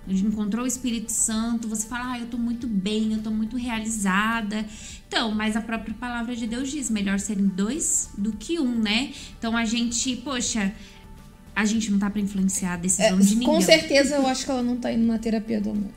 Encontrou 0.07 0.65
o 0.65 0.69
Espírito 0.69 1.11
Santo, 1.11 1.67
você 1.67 1.87
fala, 1.87 2.13
ah, 2.13 2.19
eu 2.21 2.27
tô 2.27 2.37
muito 2.37 2.67
bem, 2.67 3.15
eu 3.15 3.23
tô 3.23 3.31
muito 3.31 3.57
realizada. 3.57 4.65
Então, 5.09 5.35
mas 5.35 5.57
a 5.57 5.63
própria 5.63 5.95
palavra 5.95 6.37
de 6.37 6.47
Deus 6.47 6.71
diz, 6.71 6.91
melhor 6.91 7.19
serem 7.19 7.47
dois 7.47 8.11
do 8.19 8.33
que 8.33 8.59
um, 8.61 8.75
né? 8.79 9.13
Então 9.39 9.57
a 9.57 9.65
gente, 9.65 10.15
poxa, 10.17 10.73
a 11.55 11.65
gente 11.65 11.91
não 11.91 11.99
tá 11.99 12.11
pra 12.11 12.21
influenciar 12.21 12.75
a 12.75 12.77
decisão 12.77 13.19
de 13.19 13.37
ninguém. 13.37 13.49
É, 13.49 13.51
Com 13.53 13.61
certeza 13.61 14.17
eu 14.17 14.27
acho 14.27 14.45
que 14.45 14.51
ela 14.51 14.63
não 14.63 14.77
tá 14.77 14.93
indo 14.93 15.07
na 15.07 15.19
terapia 15.19 15.61
do 15.61 15.71
amor. 15.71 15.91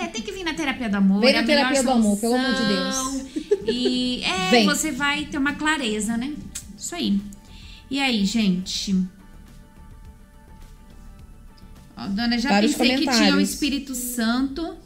É, 0.00 0.06
tem 0.08 0.22
que 0.22 0.32
vir 0.32 0.44
na 0.44 0.54
terapia 0.54 0.88
do 0.88 0.96
amor. 0.96 1.20
Vem 1.20 1.30
é 1.30 1.40
na 1.40 1.46
terapia 1.46 1.82
do 1.82 1.90
amor, 1.90 2.18
pelo 2.18 2.34
amor 2.34 2.52
de 2.52 2.58
solução. 2.58 3.26
E 3.66 4.22
é, 4.24 4.50
Vem. 4.50 4.66
você 4.66 4.90
vai 4.90 5.26
ter 5.26 5.38
uma 5.38 5.54
clareza, 5.54 6.16
né? 6.16 6.34
Isso 6.76 6.94
aí. 6.94 7.20
E 7.90 8.00
aí, 8.00 8.24
gente? 8.24 8.94
Ó, 11.96 12.06
dona, 12.08 12.38
já 12.38 12.50
Vários 12.50 12.74
pensei 12.74 12.96
que 12.96 13.10
tinha 13.10 13.36
o. 13.36 13.40
Espírito 13.40 13.94
Santo. 13.94 14.76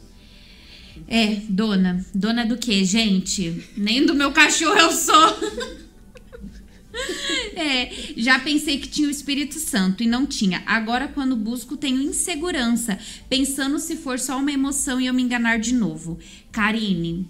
É, 1.07 1.37
dona. 1.49 2.05
Dona 2.13 2.45
do 2.45 2.57
quê, 2.57 2.85
gente? 2.85 3.63
Nem 3.75 4.05
do 4.05 4.13
meu 4.13 4.31
cachorro 4.31 4.77
eu 4.77 4.91
sou. 4.91 5.37
É, 7.55 7.91
já 8.17 8.39
pensei 8.39 8.79
que 8.79 8.87
tinha 8.87 9.07
o 9.07 9.11
Espírito 9.11 9.59
Santo 9.59 10.01
e 10.01 10.07
não 10.07 10.25
tinha. 10.25 10.63
Agora, 10.65 11.07
quando 11.07 11.35
busco, 11.35 11.77
tenho 11.77 12.01
insegurança, 12.01 12.97
pensando 13.29 13.77
se 13.77 13.95
for 13.95 14.19
só 14.19 14.37
uma 14.37 14.51
emoção 14.51 14.99
e 14.99 15.05
eu 15.05 15.13
me 15.13 15.21
enganar 15.21 15.59
de 15.59 15.73
novo. 15.73 16.17
Karine, 16.51 17.27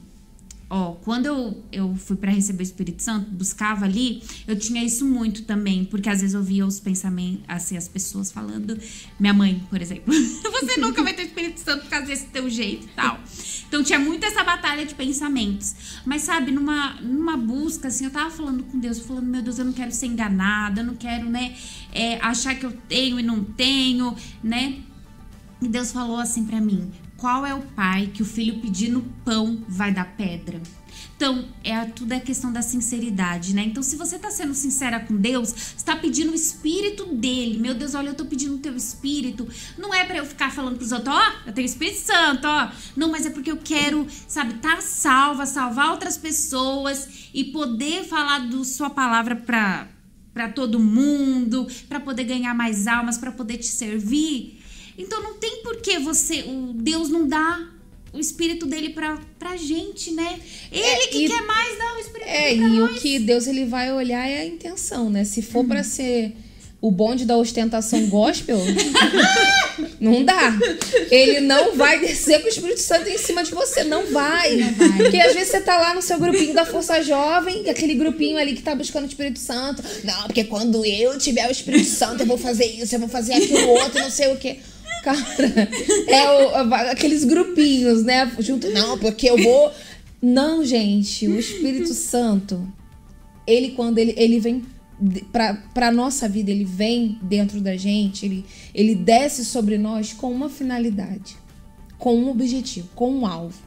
ó, 0.73 0.93
quando 0.93 1.27
eu, 1.27 1.63
eu 1.71 1.95
fui 1.95 2.15
pra 2.15 2.31
receber 2.31 2.63
o 2.63 2.65
Espírito 2.65 3.03
Santo, 3.03 3.29
buscava 3.29 3.85
ali, 3.85 4.23
eu 4.47 4.57
tinha 4.57 4.83
isso 4.83 5.05
muito 5.05 5.43
também, 5.43 5.85
porque 5.85 6.09
às 6.09 6.19
vezes 6.19 6.33
eu 6.33 6.41
via 6.41 6.65
os 6.65 6.79
pensamentos, 6.79 7.43
assim, 7.47 7.77
as 7.77 7.87
pessoas 7.87 8.31
falando, 8.31 8.79
minha 9.19 9.35
mãe, 9.35 9.61
por 9.69 9.79
exemplo, 9.79 10.11
você 10.41 10.79
nunca 10.79 11.03
vai 11.03 11.13
ter 11.13 11.21
o 11.21 11.25
Espírito 11.27 11.59
Santo 11.59 11.83
por 11.83 11.89
causa 11.91 12.07
desse 12.07 12.25
teu 12.25 12.49
jeito 12.49 12.87
e 12.87 12.89
tal. 12.89 13.19
Então 13.67 13.83
tinha 13.83 13.99
muito 13.99 14.25
essa 14.25 14.43
batalha 14.43 14.83
de 14.83 14.95
pensamentos. 14.95 15.75
Mas 16.05 16.23
sabe, 16.23 16.51
numa, 16.51 16.99
numa 17.01 17.37
busca, 17.37 17.89
assim, 17.89 18.05
eu 18.05 18.11
tava 18.11 18.31
falando 18.31 18.63
com 18.63 18.79
Deus, 18.79 18.97
falando, 18.97 19.27
meu 19.27 19.43
Deus, 19.43 19.59
eu 19.59 19.65
não 19.65 19.73
quero 19.73 19.91
ser 19.91 20.07
enganada, 20.07 20.81
eu 20.81 20.85
não 20.85 20.95
quero, 20.95 21.29
né, 21.29 21.55
é, 21.91 22.17
achar 22.19 22.55
que 22.55 22.65
eu 22.65 22.71
tenho 22.89 23.19
e 23.19 23.23
não 23.23 23.43
tenho, 23.43 24.15
né? 24.43 24.79
E 25.61 25.67
Deus 25.67 25.91
falou 25.91 26.17
assim 26.17 26.45
pra 26.45 26.59
mim: 26.59 26.91
qual 27.23 27.45
é 27.45 27.55
o 27.55 27.61
pai 27.61 28.11
que 28.13 28.21
o 28.21 28.25
filho 28.25 28.59
pedindo 28.59 29.01
pão 29.23 29.63
vai 29.65 29.93
dar 29.93 30.03
pedra? 30.17 30.61
Então, 31.15 31.47
é 31.63 31.85
tudo 31.85 32.11
é 32.11 32.19
questão 32.19 32.51
da 32.51 32.61
sinceridade, 32.61 33.55
né? 33.55 33.63
Então, 33.63 33.81
se 33.81 33.95
você 33.95 34.19
tá 34.19 34.29
sendo 34.29 34.53
sincera 34.53 34.99
com 34.99 35.15
Deus, 35.15 35.55
está 35.77 35.95
pedindo 35.95 36.33
o 36.33 36.35
espírito 36.35 37.05
dele. 37.15 37.59
Meu 37.59 37.73
Deus, 37.73 37.95
olha, 37.95 38.09
eu 38.09 38.13
tô 38.13 38.25
pedindo 38.25 38.55
o 38.55 38.57
teu 38.57 38.75
espírito. 38.75 39.47
Não 39.77 39.93
é 39.93 40.03
para 40.03 40.17
eu 40.17 40.25
ficar 40.25 40.51
falando 40.51 40.75
pros 40.75 40.91
outros, 40.91 41.15
ó, 41.15 41.17
oh, 41.17 41.47
eu 41.47 41.53
tenho 41.53 41.65
Espírito 41.65 41.99
Santo, 41.99 42.45
ó. 42.45 42.69
Não, 42.93 43.09
mas 43.09 43.25
é 43.25 43.29
porque 43.29 43.49
eu 43.49 43.57
quero, 43.63 44.05
sabe, 44.27 44.55
tá 44.55 44.81
salva, 44.81 45.45
salvar 45.45 45.91
outras 45.91 46.17
pessoas 46.17 47.29
e 47.33 47.45
poder 47.45 48.03
falar 48.03 48.39
do 48.49 48.65
sua 48.65 48.89
palavra 48.89 49.37
para 49.37 49.87
para 50.33 50.49
todo 50.49 50.79
mundo, 50.79 51.67
para 51.87 51.99
poder 51.99 52.23
ganhar 52.23 52.55
mais 52.55 52.87
almas, 52.87 53.19
para 53.19 53.31
poder 53.31 53.57
te 53.57 53.67
servir. 53.67 54.62
Então 54.97 55.21
não 55.23 55.33
tem 55.35 55.57
por 55.63 55.77
que 55.81 55.97
você, 55.99 56.41
o 56.47 56.71
Deus 56.73 57.09
não 57.09 57.27
dá 57.27 57.67
o 58.13 58.19
espírito 58.19 58.65
dele 58.67 58.89
pra, 58.89 59.19
pra 59.39 59.57
gente, 59.57 60.11
né? 60.11 60.39
Ele 60.71 60.83
É, 60.83 61.07
que 61.07 61.25
e- 61.25 61.27
quer 61.27 61.41
mais 61.41 61.77
dar 61.77 61.95
o 61.95 61.99
espírito 61.99 62.27
É, 62.29 62.49
dele 62.49 62.59
pra 62.59 62.67
e 62.69 62.71
nós. 62.79 62.91
o 62.91 63.01
que 63.01 63.19
Deus 63.19 63.47
ele 63.47 63.65
vai 63.65 63.91
olhar 63.91 64.27
é 64.29 64.39
a 64.41 64.45
intenção, 64.45 65.09
né? 65.09 65.23
Se 65.23 65.41
for 65.41 65.59
Uhum. 65.61 65.67
pra 65.69 65.83
ser 65.83 66.33
o 66.79 66.91
bonde 66.91 67.25
da 67.25 67.37
ostentação 67.37 68.07
gospel, 68.09 68.57
não 69.99 70.23
dá. 70.23 70.53
Ele 71.09 71.39
não 71.39 71.75
vai 71.75 71.99
descer 71.99 72.39
com 72.41 72.45
o 72.45 72.49
Espírito 72.49 72.81
Santo 72.81 73.07
em 73.09 73.17
cima 73.17 73.43
de 73.43 73.51
você, 73.51 73.83
não 73.83 74.05
vai. 74.11 74.55
Não 74.57 74.73
vai. 74.73 74.97
Porque 74.97 75.17
às 75.17 75.33
vezes 75.33 75.49
você 75.49 75.61
tá 75.61 75.77
lá 75.79 75.93
no 75.93 76.01
seu 76.01 76.19
grupinho 76.19 76.53
da 76.53 76.65
Força 76.65 77.01
Jovem, 77.01 77.69
aquele 77.69 77.95
grupinho 77.95 78.37
ali 78.37 78.53
que 78.53 78.61
tá 78.61 78.75
buscando 78.75 79.05
o 79.05 79.07
Espírito 79.07 79.39
Santo. 79.39 79.81
Não, 80.03 80.23
porque 80.23 80.43
quando 80.43 80.85
eu 80.85 81.17
tiver 81.17 81.47
o 81.47 81.51
Espírito 81.51 81.85
Santo, 81.89 82.21
eu 82.21 82.27
vou 82.27 82.37
fazer 82.37 82.65
isso, 82.65 82.93
eu 82.95 82.99
vou 82.99 83.09
fazer 83.09 83.33
aquilo 83.35 83.67
outro, 83.69 83.99
não 83.99 84.11
sei 84.11 84.31
o 84.33 84.37
quê. 84.37 84.59
Cara, 85.03 85.19
é 86.07 86.31
o- 86.31 86.73
aqueles 86.91 87.23
grupinhos, 87.25 88.03
né? 88.03 88.31
Junto, 88.39 88.69
não, 88.69 88.97
porque 88.97 89.29
eu 89.29 89.37
vou. 89.37 89.71
Não, 90.21 90.63
gente, 90.63 91.27
o 91.27 91.37
Espírito 91.37 91.93
Santo, 91.93 92.65
ele 93.45 93.71
quando 93.71 93.97
ele, 93.97 94.13
ele 94.17 94.39
vem 94.39 94.63
pra 95.73 95.91
nossa 95.91 96.29
vida, 96.29 96.49
ele 96.49 96.63
vem 96.63 97.17
dentro 97.21 97.59
da 97.59 97.75
gente, 97.75 98.25
ele, 98.25 98.45
ele 98.73 98.95
desce 98.95 99.43
sobre 99.43 99.77
nós 99.77 100.13
com 100.13 100.31
uma 100.31 100.47
finalidade, 100.49 101.35
com 101.97 102.15
um 102.15 102.29
objetivo, 102.29 102.87
com 102.95 103.11
um 103.11 103.25
alvo. 103.25 103.59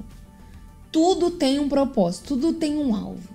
Tudo 0.91 1.31
tem 1.31 1.59
um 1.59 1.69
propósito, 1.69 2.29
tudo 2.29 2.55
tem 2.55 2.79
um 2.79 2.95
alvo. 2.95 3.29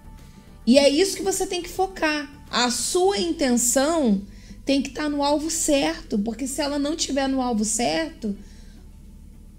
E 0.65 0.79
é 0.79 0.89
isso 0.89 1.15
que 1.15 1.21
você 1.23 1.45
tem 1.45 1.61
que 1.61 1.69
focar. 1.69 2.27
A 2.49 2.71
sua 2.71 3.19
intenção 3.19 4.21
tem 4.65 4.81
que 4.81 4.89
estar 4.89 5.09
no 5.09 5.23
alvo 5.23 5.49
certo, 5.49 6.17
porque 6.19 6.47
se 6.47 6.61
ela 6.61 6.77
não 6.77 6.95
tiver 6.95 7.27
no 7.27 7.41
alvo 7.41 7.65
certo, 7.65 8.35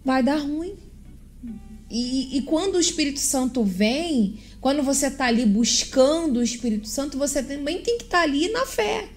vai 0.05 0.22
dar 0.22 0.36
ruim. 0.36 0.76
E, 1.90 2.38
e 2.38 2.42
quando 2.42 2.76
o 2.76 2.80
Espírito 2.80 3.20
Santo 3.20 3.62
vem, 3.62 4.38
quando 4.61 4.82
você 4.82 5.09
está 5.09 5.26
ali 5.26 5.44
buscando 5.44 6.38
o 6.38 6.42
Espírito 6.42 6.88
Santo, 6.88 7.18
você 7.18 7.42
também 7.42 7.82
tem 7.82 7.98
que 7.98 8.05
estar 8.05 8.22
ali 8.22 8.48
na 8.50 8.64
fé. 8.64 9.09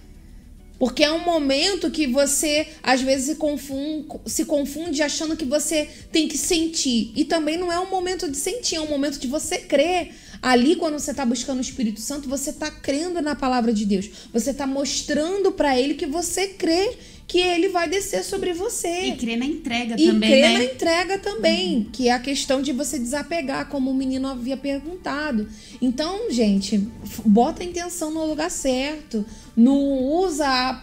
Porque 0.77 1.03
é 1.03 1.11
um 1.11 1.23
momento 1.23 1.89
que 1.89 2.05
você, 2.05 2.67
às 2.83 3.01
vezes, 3.01 3.27
se 3.27 3.35
confunde, 3.35 4.07
se 4.25 4.43
confunde 4.43 5.01
achando 5.01 5.37
que 5.37 5.45
você 5.45 5.87
tem 6.11 6.27
que 6.27 6.37
sentir. 6.37 7.13
E 7.15 7.23
também 7.23 7.57
não 7.57 7.71
é 7.71 7.79
um 7.79 7.89
momento 7.89 8.29
de 8.29 8.35
sentir, 8.35 8.75
é 8.75 8.81
um 8.81 8.89
momento 8.89 9.17
de 9.17 9.27
você 9.27 9.59
crer. 9.59 10.13
Ali, 10.45 10.75
quando 10.75 10.99
você 10.99 11.09
está 11.09 11.25
buscando 11.25 11.57
o 11.57 11.61
Espírito 11.61 11.99
Santo, 11.99 12.29
você 12.29 12.51
está 12.51 12.69
crendo 12.69 13.19
na 13.19 13.33
palavra 13.33 13.73
de 13.73 13.83
Deus. 13.83 14.07
Você 14.31 14.51
está 14.51 14.67
mostrando 14.67 15.51
para 15.51 15.75
ele 15.75 15.95
que 15.95 16.05
você 16.05 16.49
crê 16.49 16.95
que 17.27 17.39
ele 17.39 17.69
vai 17.69 17.89
descer 17.89 18.23
sobre 18.23 18.53
você. 18.53 19.05
E 19.05 19.15
crer 19.15 19.39
na 19.39 19.45
entrega 19.47 19.95
E 19.97 20.05
também, 20.05 20.29
crer 20.29 20.41
né? 20.43 20.53
na 20.59 20.63
entrega 20.63 21.17
também, 21.17 21.89
que 21.91 22.09
é 22.09 22.11
a 22.11 22.19
questão 22.19 22.61
de 22.61 22.71
você 22.71 22.99
desapegar, 22.99 23.69
como 23.69 23.89
o 23.89 23.93
menino 23.95 24.27
havia 24.27 24.55
perguntado. 24.55 25.47
Então, 25.81 26.29
gente, 26.29 26.77
bota 27.25 27.63
a 27.63 27.65
intenção 27.65 28.11
no 28.11 28.23
lugar 28.27 28.51
certo. 28.51 29.25
Não 29.57 29.79
usa 29.79 30.79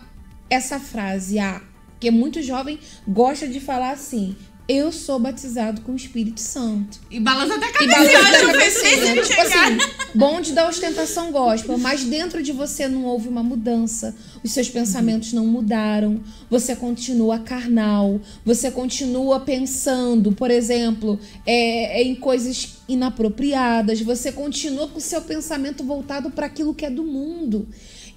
essa 0.51 0.81
frase, 0.81 1.39
ah, 1.39 1.63
porque 1.93 2.11
muito 2.11 2.43
jovem 2.43 2.81
gosta 3.07 3.47
de 3.47 3.61
falar 3.61 3.93
assim: 3.93 4.35
eu 4.69 4.93
sou 4.93 5.19
batizado 5.19 5.81
com 5.81 5.93
o 5.93 5.97
Espírito 5.97 6.41
Santo. 6.41 7.01
E 7.11 7.19
balança 7.19 7.57
até 7.57 7.67
a 7.67 7.69
E 7.69 7.73
cabeça, 7.73 7.99
balança 7.99 8.13
eu 8.13 8.21
acho 8.21 8.31
a 8.31 8.39
que 8.39 8.45
eu 8.45 8.53
cabecinha, 8.53 9.23
tipo 9.23 9.41
assim, 9.41 9.79
bonde 10.15 10.53
da 10.53 10.69
ostentação 10.69 11.33
gospel, 11.33 11.77
mas 11.79 12.05
dentro 12.05 12.43
de 12.43 12.53
você 12.53 12.87
não 12.87 13.05
houve 13.05 13.29
uma 13.29 13.43
mudança, 13.43 14.15
os 14.43 14.53
seus 14.53 14.69
pensamentos 14.69 15.33
não 15.33 15.47
mudaram, 15.47 16.21
você 16.49 16.77
continua 16.77 17.41
carnal, 17.41 18.21
você 18.45 18.71
continua 18.71 19.41
pensando, 19.41 20.33
por 20.33 20.51
exemplo, 20.51 21.19
é, 21.45 22.01
é 22.01 22.03
em 22.03 22.15
coisas 22.15 22.79
inapropriadas, 22.89 24.01
você 24.01 24.31
continua 24.31 24.87
com 24.89 24.99
o 24.99 25.03
seu 25.03 25.23
pensamento 25.23 25.83
voltado 25.83 26.31
para 26.31 26.47
aquilo 26.47 26.75
que 26.75 26.87
é 26.87 26.91
do 26.91 27.03
mundo. 27.03 27.67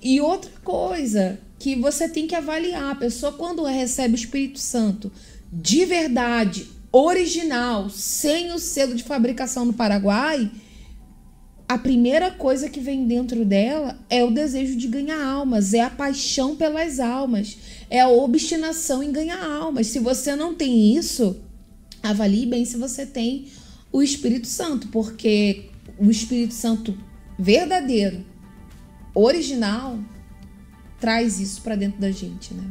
E 0.02 0.22
outra 0.22 0.52
coisa 0.64 1.40
que 1.58 1.76
você 1.76 2.08
tem 2.08 2.28
que 2.28 2.36
avaliar, 2.36 2.92
a 2.92 2.96
pessoa 2.96 3.32
quando 3.32 3.64
recebe 3.64 4.14
o 4.14 4.16
Espírito 4.16 4.60
Santo 4.60 5.12
de 5.58 5.86
verdade, 5.86 6.68
original, 6.92 7.90
sem 7.90 8.52
o 8.52 8.60
selo 8.60 8.94
de 8.94 9.04
fabricação 9.04 9.64
no 9.64 9.72
Paraguai, 9.72 10.52
a 11.68 11.78
primeira 11.78 12.30
coisa 12.30 12.70
que 12.70 12.82
vem 12.82 13.08
dentro 13.08 13.46
dela 13.46 13.98
é 14.10 14.22
o 14.24 14.32
desejo 14.32 14.76
de 14.76 14.88
ganhar 14.88 15.24
almas, 15.24 15.74
é 15.74 15.80
a 15.80 15.90
paixão 15.90 16.58
pelas 16.58 17.00
almas, 17.00 17.58
é 17.90 18.02
a 18.02 18.10
obstinação 18.10 19.02
em 19.02 19.14
ganhar 19.14 19.44
almas. 19.44 19.88
Se 19.88 19.98
você 19.98 20.36
não 20.36 20.54
tem 20.54 20.96
isso, 20.96 21.38
avalie 22.04 22.46
bem 22.46 22.66
se 22.66 22.76
você 22.76 23.06
tem 23.06 23.48
o 23.94 24.04
Espírito 24.04 24.48
Santo, 24.48 24.90
porque 24.90 25.70
o 25.98 26.12
Espírito 26.12 26.54
Santo 26.54 26.96
verdadeiro, 27.40 28.26
original, 29.14 29.98
traz 31.00 31.40
isso 31.40 31.62
pra 31.62 31.76
dentro 31.78 32.00
da 32.00 32.12
gente, 32.12 32.54
né? 32.54 32.68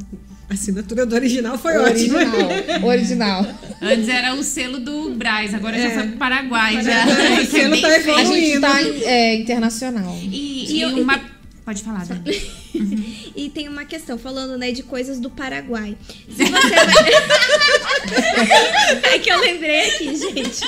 A 0.49 0.55
assinatura 0.55 1.07
do 1.07 1.15
original 1.15 1.57
foi 1.59 1.77
ótima. 1.79 2.19
original, 2.19 2.49
original. 2.87 3.47
Antes 3.81 4.09
era 4.09 4.35
o 4.35 4.43
selo 4.43 4.79
do 4.79 5.11
Braz, 5.11 5.55
agora 5.55 5.77
já 5.79 5.89
É. 5.89 5.95
foi 5.95 6.09
pro 6.09 6.17
Paraguai. 6.19 6.83
Já. 6.83 7.05
O 7.41 7.47
selo 7.47 7.81
tá 7.81 7.89
feio. 8.01 8.17
A 8.17 8.25
gente 8.25 8.53
Evoluindo. 8.53 8.61
tá 8.61 8.83
é, 9.09 9.35
internacional. 9.37 10.17
E, 10.23 10.27
E 10.27 10.77
e 10.77 10.81
eu- 10.83 10.91
uma... 11.01 11.35
Pode 11.65 11.83
falar, 11.83 12.05
Dani. 12.05 12.43
E 13.37 13.51
tem 13.51 13.67
uma 13.69 13.85
questão, 13.85 14.17
falando, 14.17 14.57
né, 14.57 14.71
de 14.71 14.85
coisas 14.85 15.19
do 15.19 15.29
Paraguai. 15.29 15.97
Se 16.29 16.45
você 16.45 16.53
vai... 19.03 19.15
é 19.15 19.19
que 19.19 19.31
eu 19.31 19.41
lembrei 19.41 19.89
aqui, 19.89 20.15
gente. 20.17 20.61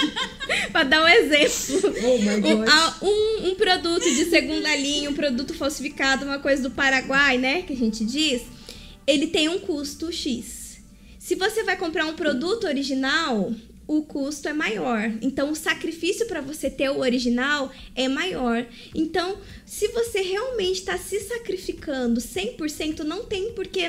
pra 0.72 0.82
dar 0.82 1.02
um 1.04 1.08
exemplo. 1.08 1.94
Oh 2.02 2.18
my 2.18 2.40
Um, 3.02 3.06
um- 3.06 3.50
um 3.50 3.54
produto 3.54 4.02
de 4.02 4.24
segunda 4.24 4.74
linha, 4.74 5.10
um 5.10 5.14
produto 5.14 5.54
falsificado, 5.54 6.24
uma 6.24 6.38
coisa 6.38 6.62
do 6.62 6.70
Paraguai, 6.70 7.38
né? 7.38 7.62
Que 7.62 7.72
a 7.72 7.76
gente 7.76 8.04
diz, 8.04 8.42
ele 9.06 9.28
tem 9.28 9.48
um 9.48 9.58
custo 9.58 10.12
X. 10.12 10.78
Se 11.18 11.34
você 11.34 11.62
vai 11.62 11.76
comprar 11.76 12.06
um 12.06 12.14
produto 12.14 12.66
original, 12.66 13.52
o 13.86 14.02
custo 14.02 14.48
é 14.48 14.52
maior. 14.52 15.12
Então, 15.22 15.50
o 15.50 15.56
sacrifício 15.56 16.26
para 16.26 16.40
você 16.40 16.68
ter 16.68 16.90
o 16.90 16.98
original 16.98 17.72
é 17.94 18.08
maior. 18.08 18.66
Então, 18.94 19.38
se 19.64 19.88
você 19.88 20.20
realmente 20.22 20.80
está 20.80 20.98
se 20.98 21.20
sacrificando 21.20 22.20
100%, 22.20 23.00
não 23.00 23.24
tem 23.24 23.52
por 23.52 23.66
que 23.66 23.82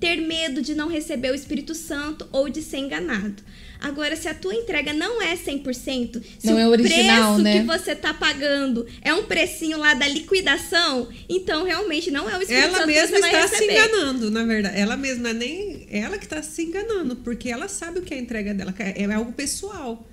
ter 0.00 0.16
medo 0.16 0.60
de 0.60 0.74
não 0.74 0.88
receber 0.88 1.30
o 1.30 1.34
Espírito 1.34 1.74
Santo 1.74 2.28
ou 2.32 2.48
de 2.48 2.62
ser 2.62 2.78
enganado. 2.78 3.42
Agora, 3.84 4.16
se 4.16 4.26
a 4.26 4.32
tua 4.34 4.54
entrega 4.54 4.94
não 4.94 5.20
é 5.20 5.36
100%, 5.36 6.22
se 6.38 6.46
Não 6.46 6.54
o 6.54 6.58
é 6.58 6.66
original, 6.66 7.34
preço 7.34 7.42
né? 7.42 7.60
que 7.60 7.66
você 7.66 7.94
tá 7.94 8.14
pagando 8.14 8.86
é 9.02 9.12
um 9.12 9.24
precinho 9.24 9.76
lá 9.78 9.92
da 9.92 10.08
liquidação, 10.08 11.06
então 11.28 11.64
realmente 11.64 12.10
não 12.10 12.28
é 12.28 12.38
o 12.38 12.40
Espírito 12.40 12.64
Ela 12.66 12.78
Santo 12.78 12.86
mesma 12.86 13.06
que 13.06 13.12
você 13.12 13.20
vai 13.20 13.34
está 13.44 13.48
se 13.48 13.54
receber. 13.66 13.72
enganando, 13.86 14.30
na 14.30 14.42
verdade. 14.44 14.80
Ela 14.80 14.96
mesma 14.96 15.28
é 15.28 15.34
nem 15.34 15.86
ela 15.90 16.16
que 16.16 16.24
está 16.24 16.42
se 16.42 16.62
enganando, 16.62 17.16
porque 17.16 17.50
ela 17.50 17.68
sabe 17.68 17.98
o 17.98 18.02
que 18.02 18.14
é 18.14 18.16
a 18.16 18.20
entrega 18.20 18.54
dela, 18.54 18.74
é 18.78 19.04
algo 19.12 19.32
pessoal. 19.32 20.08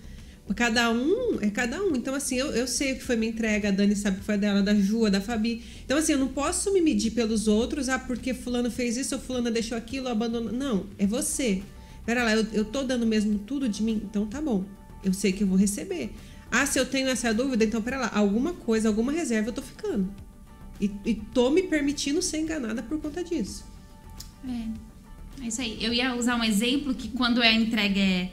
Cada 0.53 0.91
um 0.91 1.39
é 1.39 1.49
cada 1.49 1.81
um. 1.81 1.95
Então, 1.95 2.13
assim, 2.13 2.35
eu, 2.35 2.47
eu 2.47 2.67
sei 2.67 2.91
o 2.91 2.95
que 2.97 3.03
foi 3.05 3.15
minha 3.15 3.31
entrega, 3.31 3.69
a 3.69 3.71
Dani 3.71 3.95
sabe 3.95 4.17
o 4.17 4.19
que 4.19 4.25
foi 4.25 4.37
dela, 4.37 4.61
da 4.61 4.75
Ju, 4.75 5.09
da 5.09 5.21
Fabi. 5.21 5.63
Então, 5.85 5.97
assim, 5.97 6.11
eu 6.11 6.17
não 6.17 6.27
posso 6.27 6.73
me 6.73 6.81
medir 6.81 7.11
pelos 7.11 7.47
outros, 7.47 7.87
ah, 7.87 7.97
porque 7.97 8.33
fulano 8.33 8.69
fez 8.69 8.97
isso, 8.97 9.15
ou 9.15 9.21
fulano 9.21 9.49
deixou 9.49 9.77
aquilo, 9.77 10.09
abandonou. 10.09 10.51
Não, 10.51 10.87
é 10.99 11.07
você. 11.07 11.61
Pera 12.11 12.25
lá, 12.25 12.33
eu, 12.33 12.45
eu 12.51 12.65
tô 12.65 12.83
dando 12.83 13.07
mesmo 13.07 13.39
tudo 13.39 13.69
de 13.69 13.81
mim, 13.81 14.01
então 14.03 14.27
tá 14.27 14.41
bom. 14.41 14.65
Eu 15.01 15.13
sei 15.13 15.31
que 15.31 15.43
eu 15.43 15.47
vou 15.47 15.57
receber. 15.57 16.13
Ah, 16.51 16.65
se 16.65 16.77
eu 16.77 16.85
tenho 16.85 17.07
essa 17.07 17.33
dúvida, 17.33 17.63
então 17.63 17.81
pera 17.81 17.99
lá, 17.99 18.11
alguma 18.13 18.51
coisa, 18.51 18.89
alguma 18.89 19.13
reserva 19.13 19.47
eu 19.47 19.53
tô 19.53 19.61
ficando. 19.61 20.13
E, 20.81 20.91
e 21.05 21.15
tô 21.15 21.49
me 21.49 21.63
permitindo 21.63 22.21
ser 22.21 22.39
enganada 22.39 22.83
por 22.83 22.99
conta 22.99 23.23
disso. 23.23 23.63
É, 24.45 25.45
é 25.45 25.47
isso 25.47 25.61
aí. 25.61 25.81
Eu 25.81 25.93
ia 25.93 26.13
usar 26.13 26.35
um 26.35 26.43
exemplo 26.43 26.93
que 26.93 27.07
quando 27.07 27.41
a 27.41 27.49
entrega 27.49 28.01
é, 28.01 28.29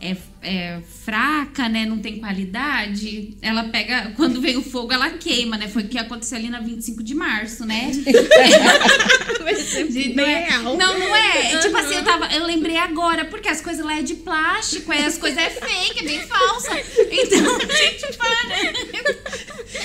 é, 0.00 0.16
é 0.42 0.80
fraca, 1.04 1.68
né? 1.68 1.86
Não 1.86 1.98
tem 1.98 2.18
qualidade. 2.18 3.36
Ela 3.40 3.64
pega. 3.64 4.12
Quando 4.16 4.40
vem 4.40 4.56
o 4.56 4.62
fogo, 4.62 4.92
ela 4.92 5.10
queima, 5.10 5.56
né? 5.56 5.68
Foi 5.68 5.82
o 5.82 5.88
que 5.88 5.98
aconteceu 5.98 6.36
ali 6.38 6.48
na 6.48 6.60
25 6.60 7.02
de 7.02 7.14
março, 7.14 7.64
né? 7.64 7.90
De- 9.90 10.14
não, 10.14 10.24
é, 10.24 10.44
real. 10.44 10.62
não, 10.76 10.98
não 10.98 11.16
é. 11.16 11.58
Tipo 11.58 11.76
assim, 11.78 11.94
eu, 11.94 12.04
tava, 12.04 12.26
eu 12.34 12.44
lembrei 12.44 12.76
agora, 12.76 13.24
porque 13.24 13.48
as 13.48 13.60
coisas 13.60 13.84
lá 13.84 13.98
é 13.98 14.02
de 14.02 14.16
plástico, 14.16 14.92
aí 14.92 15.04
as 15.04 15.16
coisas 15.16 15.38
é 15.38 15.50
fake, 15.50 16.00
é 16.00 16.02
bem 16.02 16.20
falsa. 16.26 16.72
Então, 17.10 17.60
gente, 17.76 18.16
para. 18.16 18.36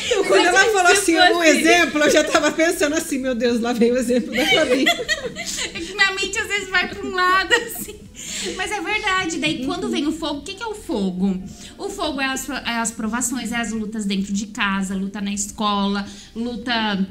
Então, 0.05 0.23
quando 0.25 0.45
ela 0.45 0.65
falou 0.65 0.91
assim, 0.91 1.15
tipo 1.15 1.35
um 1.35 1.41
assim. 1.41 1.49
exemplo, 1.59 2.03
eu 2.03 2.11
já 2.11 2.23
tava 2.23 2.51
pensando 2.51 2.95
assim, 2.95 3.17
meu 3.17 3.35
Deus, 3.35 3.59
lá 3.59 3.73
vem 3.73 3.91
o 3.91 3.97
exemplo 3.97 4.31
da 4.35 4.45
Fabi. 4.45 4.85
É 4.87 5.79
que 5.79 5.93
minha 5.93 6.11
mente 6.11 6.37
às 6.37 6.47
vezes 6.47 6.69
vai 6.69 6.87
pra 6.87 7.05
um 7.05 7.11
lado 7.11 7.53
assim. 7.53 8.00
Mas 8.55 8.71
é 8.71 8.81
verdade. 8.81 9.39
Daí 9.39 9.65
quando 9.65 9.89
vem 9.89 10.07
o 10.07 10.11
fogo, 10.11 10.39
o 10.39 10.43
que, 10.43 10.55
que 10.55 10.63
é 10.63 10.67
o 10.67 10.75
fogo? 10.75 11.41
O 11.77 11.89
fogo 11.89 12.21
é 12.21 12.25
as, 12.25 12.49
é 12.49 12.77
as 12.77 12.91
provações, 12.91 13.51
é 13.51 13.57
as 13.57 13.71
lutas 13.71 14.05
dentro 14.05 14.33
de 14.33 14.47
casa, 14.47 14.95
luta 14.95 15.21
na 15.21 15.33
escola, 15.33 16.05
luta 16.35 17.07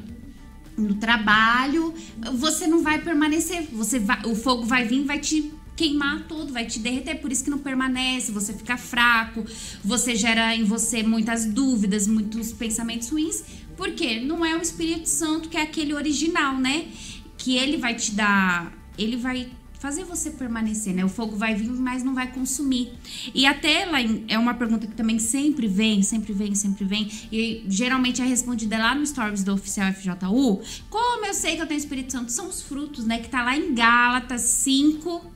no 0.76 0.94
trabalho. 0.94 1.94
Você 2.34 2.66
não 2.66 2.82
vai 2.82 3.00
permanecer. 3.00 3.68
Você 3.72 3.98
vai, 3.98 4.22
o 4.24 4.34
fogo 4.34 4.64
vai 4.64 4.84
vir 4.84 5.00
e 5.00 5.04
vai 5.04 5.18
te 5.18 5.52
queimar 5.80 6.26
todo, 6.28 6.52
vai 6.52 6.66
te 6.66 6.78
derreter, 6.78 7.22
por 7.22 7.32
isso 7.32 7.42
que 7.42 7.48
não 7.48 7.56
permanece, 7.56 8.30
você 8.30 8.52
fica 8.52 8.76
fraco, 8.76 9.46
você 9.82 10.14
gera 10.14 10.54
em 10.54 10.62
você 10.62 11.02
muitas 11.02 11.46
dúvidas, 11.46 12.06
muitos 12.06 12.52
pensamentos 12.52 13.08
ruins, 13.08 13.42
porque 13.78 14.20
não 14.20 14.44
é 14.44 14.54
o 14.54 14.60
Espírito 14.60 15.08
Santo 15.08 15.48
que 15.48 15.56
é 15.56 15.62
aquele 15.62 15.94
original, 15.94 16.58
né? 16.58 16.88
Que 17.38 17.56
ele 17.56 17.78
vai 17.78 17.94
te 17.94 18.12
dar, 18.12 18.70
ele 18.98 19.16
vai 19.16 19.48
fazer 19.80 20.04
você 20.04 20.30
permanecer, 20.30 20.94
né? 20.94 21.04
O 21.04 21.08
fogo 21.08 21.34
vai 21.34 21.54
vir, 21.54 21.68
mas 21.70 22.04
não 22.04 22.14
vai 22.14 22.30
consumir. 22.30 22.92
E 23.34 23.46
até 23.46 23.86
lá 23.86 23.98
é 24.28 24.38
uma 24.38 24.54
pergunta 24.54 24.86
que 24.86 24.94
também 24.94 25.18
sempre 25.18 25.66
vem, 25.66 26.02
sempre 26.02 26.32
vem, 26.32 26.54
sempre 26.54 26.84
vem, 26.84 27.10
e 27.32 27.64
geralmente 27.66 28.20
é 28.22 28.24
respondida 28.26 28.76
lá 28.78 28.94
no 28.94 29.04
stories 29.04 29.42
do 29.42 29.52
oficial 29.54 29.90
FJU. 29.92 30.60
Como 30.88 31.26
eu 31.26 31.34
sei 31.34 31.56
que 31.56 31.62
eu 31.62 31.66
tenho 31.66 31.78
Espírito 31.78 32.12
Santo? 32.12 32.30
São 32.30 32.46
os 32.48 32.62
frutos, 32.62 33.04
né? 33.06 33.18
Que 33.18 33.28
tá 33.28 33.42
lá 33.42 33.56
em 33.56 33.74
Gálatas 33.74 34.42
5, 34.42 35.32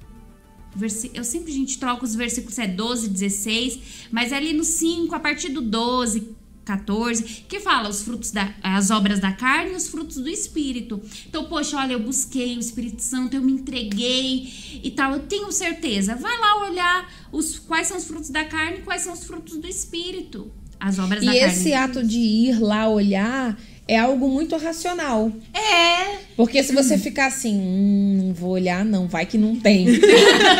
Versi- 0.76 1.12
Eu 1.14 1.22
sempre, 1.24 1.52
a 1.52 1.54
gente 1.54 1.78
troca 1.78 2.04
os 2.04 2.14
versículos, 2.16 2.58
é 2.58 2.66
12, 2.66 3.08
16, 3.08 3.78
mas 4.10 4.32
é 4.32 4.36
ali 4.36 4.52
no 4.52 4.64
5, 4.64 5.14
a 5.14 5.20
partir 5.20 5.48
do 5.50 5.60
12, 5.62 6.34
14, 6.64 7.44
que 7.48 7.60
fala 7.60 7.88
os 7.88 8.02
frutos 8.02 8.30
da, 8.30 8.52
as 8.62 8.90
obras 8.90 9.20
da 9.20 9.32
carne 9.32 9.72
e 9.72 9.76
os 9.76 9.88
frutos 9.88 10.16
do 10.16 10.28
espírito. 10.28 11.00
Então, 11.26 11.44
poxa, 11.44 11.76
olha, 11.76 11.92
eu 11.92 12.00
busquei 12.00 12.56
o 12.56 12.60
Espírito 12.60 13.02
Santo, 13.02 13.34
eu 13.36 13.42
me 13.42 13.52
entreguei 13.52 14.80
e 14.82 14.90
tal, 14.90 15.12
eu 15.12 15.20
tenho 15.20 15.50
certeza. 15.52 16.16
Vai 16.16 16.38
lá 16.38 16.68
olhar 16.68 17.12
os, 17.30 17.58
quais 17.58 17.86
são 17.88 17.96
os 17.96 18.04
frutos 18.04 18.30
da 18.30 18.44
carne 18.44 18.78
e 18.78 18.82
quais 18.82 19.02
são 19.02 19.12
os 19.12 19.24
frutos 19.24 19.56
do 19.58 19.66
espírito. 19.66 20.50
As 20.80 20.98
obras 20.98 21.22
E 21.22 21.26
da 21.26 21.32
carne. 21.32 21.46
esse 21.46 21.72
ato 21.72 22.02
de 22.04 22.18
ir 22.18 22.60
lá 22.60 22.88
olhar 22.88 23.58
é 23.86 23.98
algo 23.98 24.28
muito 24.28 24.56
racional. 24.56 25.30
É, 25.52 26.16
Porque 26.36 26.62
se 26.62 26.72
você 26.74 26.96
ficar 26.96 27.26
assim, 27.26 27.54
hum, 27.54 28.24
não 28.24 28.32
vou 28.32 28.50
olhar, 28.50 28.82
não, 28.84 29.06
vai 29.06 29.26
que 29.26 29.36
não 29.36 29.56
tem. 29.56 29.84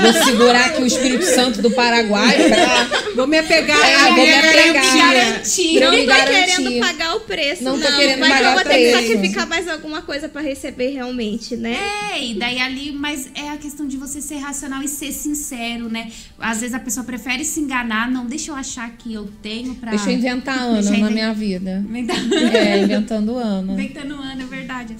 vou 0.03 0.12
segurar 0.25 0.66
aqui 0.66 0.83
o 0.83 0.87
Espírito 0.87 1.25
Santo 1.25 1.62
do 1.62 1.70
Paraguai 1.70 2.37
pra. 2.49 3.05
Vou 3.16 3.27
me 3.27 3.39
apegar 3.39 3.79
É, 3.81 4.09
vou 4.09 4.16
me 4.16 4.33
apegar. 4.33 4.75
garantia. 4.75 5.03
garantir. 5.14 5.81
Não 5.81 5.91
tô 5.91 6.07
garantir. 6.07 6.57
querendo 6.57 6.81
pagar 6.81 7.16
o 7.16 7.20
preço. 7.20 7.64
Não 7.64 7.81
tô 7.81 7.87
querendo 7.97 8.20
Vai 8.20 8.31
que 8.31 8.37
pagar 8.37 8.51
eu 8.51 8.55
vou 8.55 8.64
ter 8.64 8.79
que 8.79 8.93
sacrificar 8.93 9.47
mais 9.47 9.68
alguma 9.68 10.03
coisa 10.03 10.29
pra 10.29 10.43
receber 10.43 10.91
realmente, 10.91 11.57
né? 11.57 11.79
É, 12.12 12.22
e 12.22 12.35
daí 12.35 12.61
ali, 12.61 12.93
mas 12.93 13.31
é 13.35 13.49
a 13.51 13.57
questão 13.57 13.87
de 13.87 13.97
você 13.97 14.20
ser 14.20 14.37
racional 14.37 14.83
e 14.83 14.89
ser 14.89 15.12
sincero, 15.12 15.89
né? 15.89 16.11
Às 16.39 16.61
vezes 16.61 16.75
a 16.75 16.81
pessoa 16.81 17.05
prefere 17.05 17.45
se 17.45 17.61
enganar, 17.61 18.11
não, 18.11 18.27
deixa 18.27 18.51
eu 18.51 18.55
achar 18.55 18.91
que 18.99 19.14
eu 19.14 19.31
tenho 19.43 19.75
pra. 19.77 19.91
Deixa 19.91 20.11
eu 20.11 20.14
inventar 20.14 20.59
Ana 20.59 20.99
na 20.99 21.11
minha 21.11 21.33
vida. 21.33 21.83
Inventar. 21.89 23.14
É, 23.15 23.19
inventando 23.19 23.37
Ana. 23.39 23.73
Inventando 23.73 24.15
ano, 24.15 24.43
é 24.43 24.47
verdade. 24.47 24.97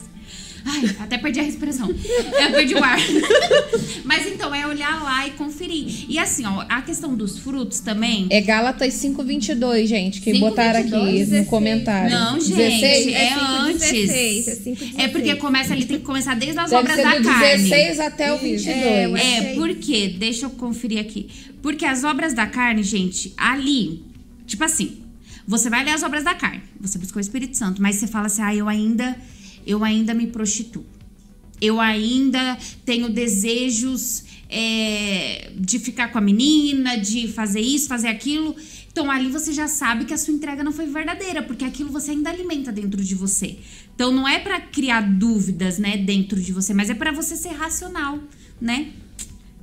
Ai, 0.67 0.97
até 0.99 1.19
perdi 1.19 1.41
a 1.41 1.43
respiração. 1.43 1.89
Eu 1.91 2.51
perdi 2.53 2.75
o 2.75 2.83
ar. 2.83 2.99
Mas 4.03 4.27
então, 4.27 4.55
é 4.55 4.67
olhar 4.67 5.03
lá 5.03 5.27
e 5.27 5.33
conferir. 5.33 6.07
E 6.09 6.19
assim, 6.19 6.47
ó, 6.47 6.65
a 6.69 6.81
questão 6.81 7.15
dos 7.15 7.39
frutos 7.39 7.81
também. 7.81 8.27
É 8.31 8.41
Gálatas 8.41 8.95
5,22, 8.95 9.87
gente, 9.87 10.21
que 10.23 10.33
5:22, 10.33 10.41
botaram 10.41 10.81
aqui 10.81 10.91
no 10.91 11.05
16. 11.05 11.49
comentário. 11.49 12.11
Não, 12.11 12.41
gente, 12.41 12.57
16? 12.57 13.07
é, 13.09 13.11
É 13.13 13.35
antes. 13.35 13.83
5:16, 13.83 14.49
é 14.49 14.55
5:16. 14.55 14.95
É 15.05 15.09
porque 15.09 15.37
começa 15.37 15.75
ali, 15.75 15.85
tem 15.85 15.99
que 15.99 16.05
começar 16.05 16.35
desde 16.35 16.59
as 16.59 16.71
Deve 16.71 16.81
obras 16.83 16.97
ser 16.97 17.03
da 17.03 17.19
do 17.19 17.25
carne. 17.25 17.47
16 17.69 18.01
até 18.01 18.33
o 18.33 18.39
22. 18.39 18.67
É, 18.67 19.03
É, 19.03 19.39
Achei. 19.39 19.55
por 19.57 19.75
quê? 19.75 20.15
Deixa 20.19 20.47
eu 20.47 20.51
conferir 20.51 20.99
aqui. 20.99 21.29
Porque 21.61 21.85
as 21.85 22.05
obras 22.05 22.33
da 22.33 22.47
carne, 22.47 22.83
gente, 22.83 23.35
ali, 23.37 24.03
tipo 24.47 24.65
assim, 24.65 25.04
você 25.47 25.69
vai 25.71 25.85
ler 25.85 25.93
as 25.93 26.03
obras 26.03 26.25
da 26.25 26.35
carne, 26.35 26.63
você 26.81 26.99
buscou 26.99 27.19
o 27.19 27.21
Espírito 27.21 27.57
Santo, 27.57 27.81
mas 27.81 27.97
você 27.97 28.07
fala 28.07 28.27
assim: 28.27 28.43
"Ah, 28.43 28.55
eu 28.55 28.69
ainda 28.69 29.17
eu 29.67 29.83
ainda 29.83 30.15
me 30.15 30.27
prostituo. 30.27 30.85
Eu 31.61 31.81
ainda 31.81 32.59
tenho 32.85 33.09
desejos 33.09 34.25
é, 34.51 35.53
de 35.57 35.79
ficar 35.79 36.09
com 36.09 36.19
a 36.19 36.21
menina, 36.21 36.97
de 36.97 37.29
fazer 37.29 37.61
isso, 37.61 37.89
fazer 37.89 38.09
aquilo. 38.09 38.55
Então 38.93 39.11
ali 39.11 39.29
você 39.31 39.53
já 39.53 39.67
sabe 39.67 40.05
que 40.05 40.13
a 40.13 40.19
sua 40.19 40.35
entrega 40.35 40.63
não 40.63 40.73
foi 40.73 40.87
verdadeira, 40.87 41.43
porque 41.43 41.65
aquilo 41.65 41.91
você 41.91 42.11
ainda 42.11 42.31
alimenta 42.31 42.71
dentro 42.71 43.03
de 43.03 43.15
você. 43.15 43.59
Então 43.95 44.13
não 44.13 44.29
é 44.29 44.39
pra 44.39 44.61
criar 44.61 45.01
dúvidas, 45.01 45.79
né, 45.79 45.97
dentro 45.97 46.41
de 46.41 46.53
você, 46.53 46.75
mas 46.75 46.91
é 46.91 46.95
pra 46.95 47.11
você 47.11 47.37
ser 47.37 47.51
racional, 47.51 48.19
né? 48.61 48.93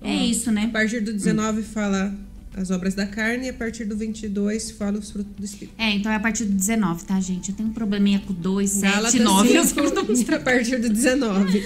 É 0.02 0.16
isso, 0.26 0.50
A 0.50 0.54
né? 0.54 0.70
partir 0.74 1.02
do 1.02 1.14
19 1.14 1.62
fala 1.62 2.18
as 2.56 2.70
obras 2.70 2.94
da 2.94 3.08
carne 3.08 3.48
e 3.48 3.50
a 3.50 3.54
partir 3.54 3.86
do 3.86 3.96
22 3.96 4.72
fala 4.72 5.00
os 5.00 5.12
frutos 5.12 5.34
do 5.36 5.46
Espírito. 5.46 5.74
É, 5.78 5.92
então 5.92 6.12
é 6.12 6.16
a 6.16 6.20
partir 6.20 6.46
do 6.46 6.54
19, 6.54 7.06
tá, 7.06 7.20
gente? 7.20 7.50
Eu 7.50 7.56
tenho 7.56 7.70
um 7.70 7.74
probleminha 7.74 8.20
com 8.20 8.34
2, 8.34 8.70
7, 8.70 8.94
Gálatas 8.94 9.22
9. 9.22 9.58
eu 9.58 9.64
5, 9.64 10.36
a 10.36 10.40
partir 10.40 10.78
do 10.78 10.90
19. 10.90 11.64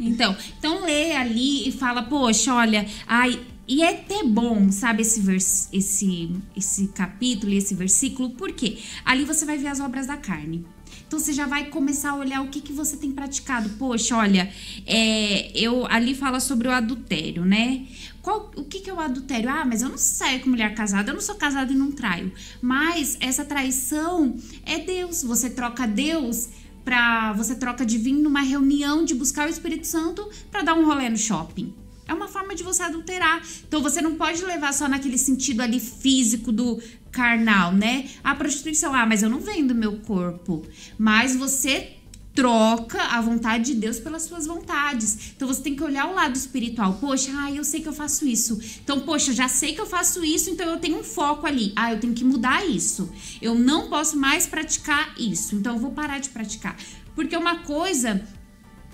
Então, 0.00 0.36
então 0.58 0.84
lê 0.84 1.12
ali 1.12 1.68
e 1.68 1.72
fala, 1.72 2.02
poxa, 2.02 2.52
olha, 2.52 2.86
ai, 3.06 3.38
e 3.66 3.82
é 3.82 3.90
até 3.90 4.22
bom, 4.24 4.70
sabe, 4.70 5.02
esse, 5.02 5.20
vers 5.20 5.68
esse, 5.72 6.30
esse 6.56 6.88
capítulo 6.88 7.52
e 7.52 7.56
esse 7.56 7.74
versículo, 7.74 8.30
por 8.30 8.52
quê? 8.52 8.78
Ali 9.04 9.24
você 9.24 9.44
vai 9.44 9.56
ver 9.56 9.68
as 9.68 9.80
obras 9.80 10.06
da 10.06 10.16
carne. 10.16 10.66
Então 11.06 11.18
você 11.18 11.32
já 11.32 11.46
vai 11.46 11.66
começar 11.66 12.10
a 12.10 12.16
olhar 12.16 12.42
o 12.42 12.48
que, 12.48 12.60
que 12.60 12.72
você 12.72 12.96
tem 12.96 13.12
praticado. 13.12 13.68
Poxa, 13.78 14.16
olha, 14.16 14.50
é, 14.86 15.50
eu 15.54 15.86
ali 15.86 16.14
fala 16.14 16.40
sobre 16.40 16.66
o 16.68 16.70
adultério, 16.70 17.44
né? 17.44 17.86
Qual, 18.24 18.50
o 18.56 18.64
que, 18.64 18.80
que 18.80 18.88
é 18.88 18.94
o 18.94 18.98
adultério? 18.98 19.50
Ah, 19.50 19.66
mas 19.66 19.82
eu 19.82 19.90
não 19.90 19.98
saio 19.98 20.40
com 20.40 20.48
mulher 20.48 20.74
casada, 20.74 21.10
eu 21.10 21.14
não 21.14 21.20
sou 21.20 21.34
casada 21.34 21.70
e 21.70 21.76
não 21.76 21.92
traio. 21.92 22.32
Mas 22.62 23.18
essa 23.20 23.44
traição 23.44 24.34
é 24.64 24.78
Deus. 24.78 25.22
Você 25.22 25.50
troca 25.50 25.86
Deus 25.86 26.48
para 26.82 27.34
você 27.34 27.54
troca 27.54 27.84
de 27.84 27.98
vir 27.98 28.14
numa 28.14 28.40
reunião 28.40 29.04
de 29.04 29.14
buscar 29.14 29.46
o 29.46 29.50
Espírito 29.50 29.86
Santo 29.86 30.26
para 30.50 30.62
dar 30.62 30.72
um 30.72 30.86
rolê 30.86 31.10
no 31.10 31.18
shopping. 31.18 31.74
É 32.08 32.14
uma 32.14 32.26
forma 32.26 32.54
de 32.54 32.62
você 32.62 32.82
adulterar. 32.84 33.42
Então 33.68 33.82
você 33.82 34.00
não 34.00 34.14
pode 34.14 34.42
levar 34.42 34.72
só 34.72 34.88
naquele 34.88 35.18
sentido 35.18 35.60
ali 35.60 35.78
físico 35.78 36.50
do 36.50 36.80
carnal, 37.12 37.72
né? 37.72 38.08
A 38.24 38.34
prostituição, 38.34 38.94
ah, 38.94 39.04
mas 39.04 39.22
eu 39.22 39.28
não 39.28 39.38
vendo 39.38 39.74
meu 39.74 39.98
corpo. 39.98 40.66
Mas 40.96 41.36
você 41.36 41.92
troca 42.34 43.00
a 43.00 43.20
vontade 43.20 43.72
de 43.72 43.74
Deus 43.74 44.00
pelas 44.00 44.22
suas 44.22 44.46
vontades. 44.46 45.32
Então 45.36 45.46
você 45.46 45.62
tem 45.62 45.76
que 45.76 45.82
olhar 45.82 46.10
o 46.10 46.14
lado 46.14 46.36
espiritual. 46.36 46.94
Poxa, 47.00 47.30
ah, 47.32 47.50
eu 47.52 47.62
sei 47.62 47.80
que 47.80 47.88
eu 47.88 47.92
faço 47.92 48.26
isso. 48.26 48.60
Então, 48.82 49.00
poxa, 49.00 49.32
já 49.32 49.48
sei 49.48 49.74
que 49.74 49.80
eu 49.80 49.86
faço 49.86 50.24
isso, 50.24 50.50
então 50.50 50.68
eu 50.68 50.78
tenho 50.78 50.98
um 50.98 51.04
foco 51.04 51.46
ali. 51.46 51.72
Ah, 51.76 51.92
eu 51.92 52.00
tenho 52.00 52.12
que 52.12 52.24
mudar 52.24 52.66
isso. 52.66 53.08
Eu 53.40 53.54
não 53.54 53.88
posso 53.88 54.16
mais 54.16 54.46
praticar 54.46 55.14
isso. 55.18 55.54
Então 55.54 55.74
eu 55.74 55.78
vou 55.78 55.92
parar 55.92 56.18
de 56.18 56.28
praticar. 56.28 56.76
Porque 57.14 57.36
uma 57.36 57.60
coisa 57.60 58.26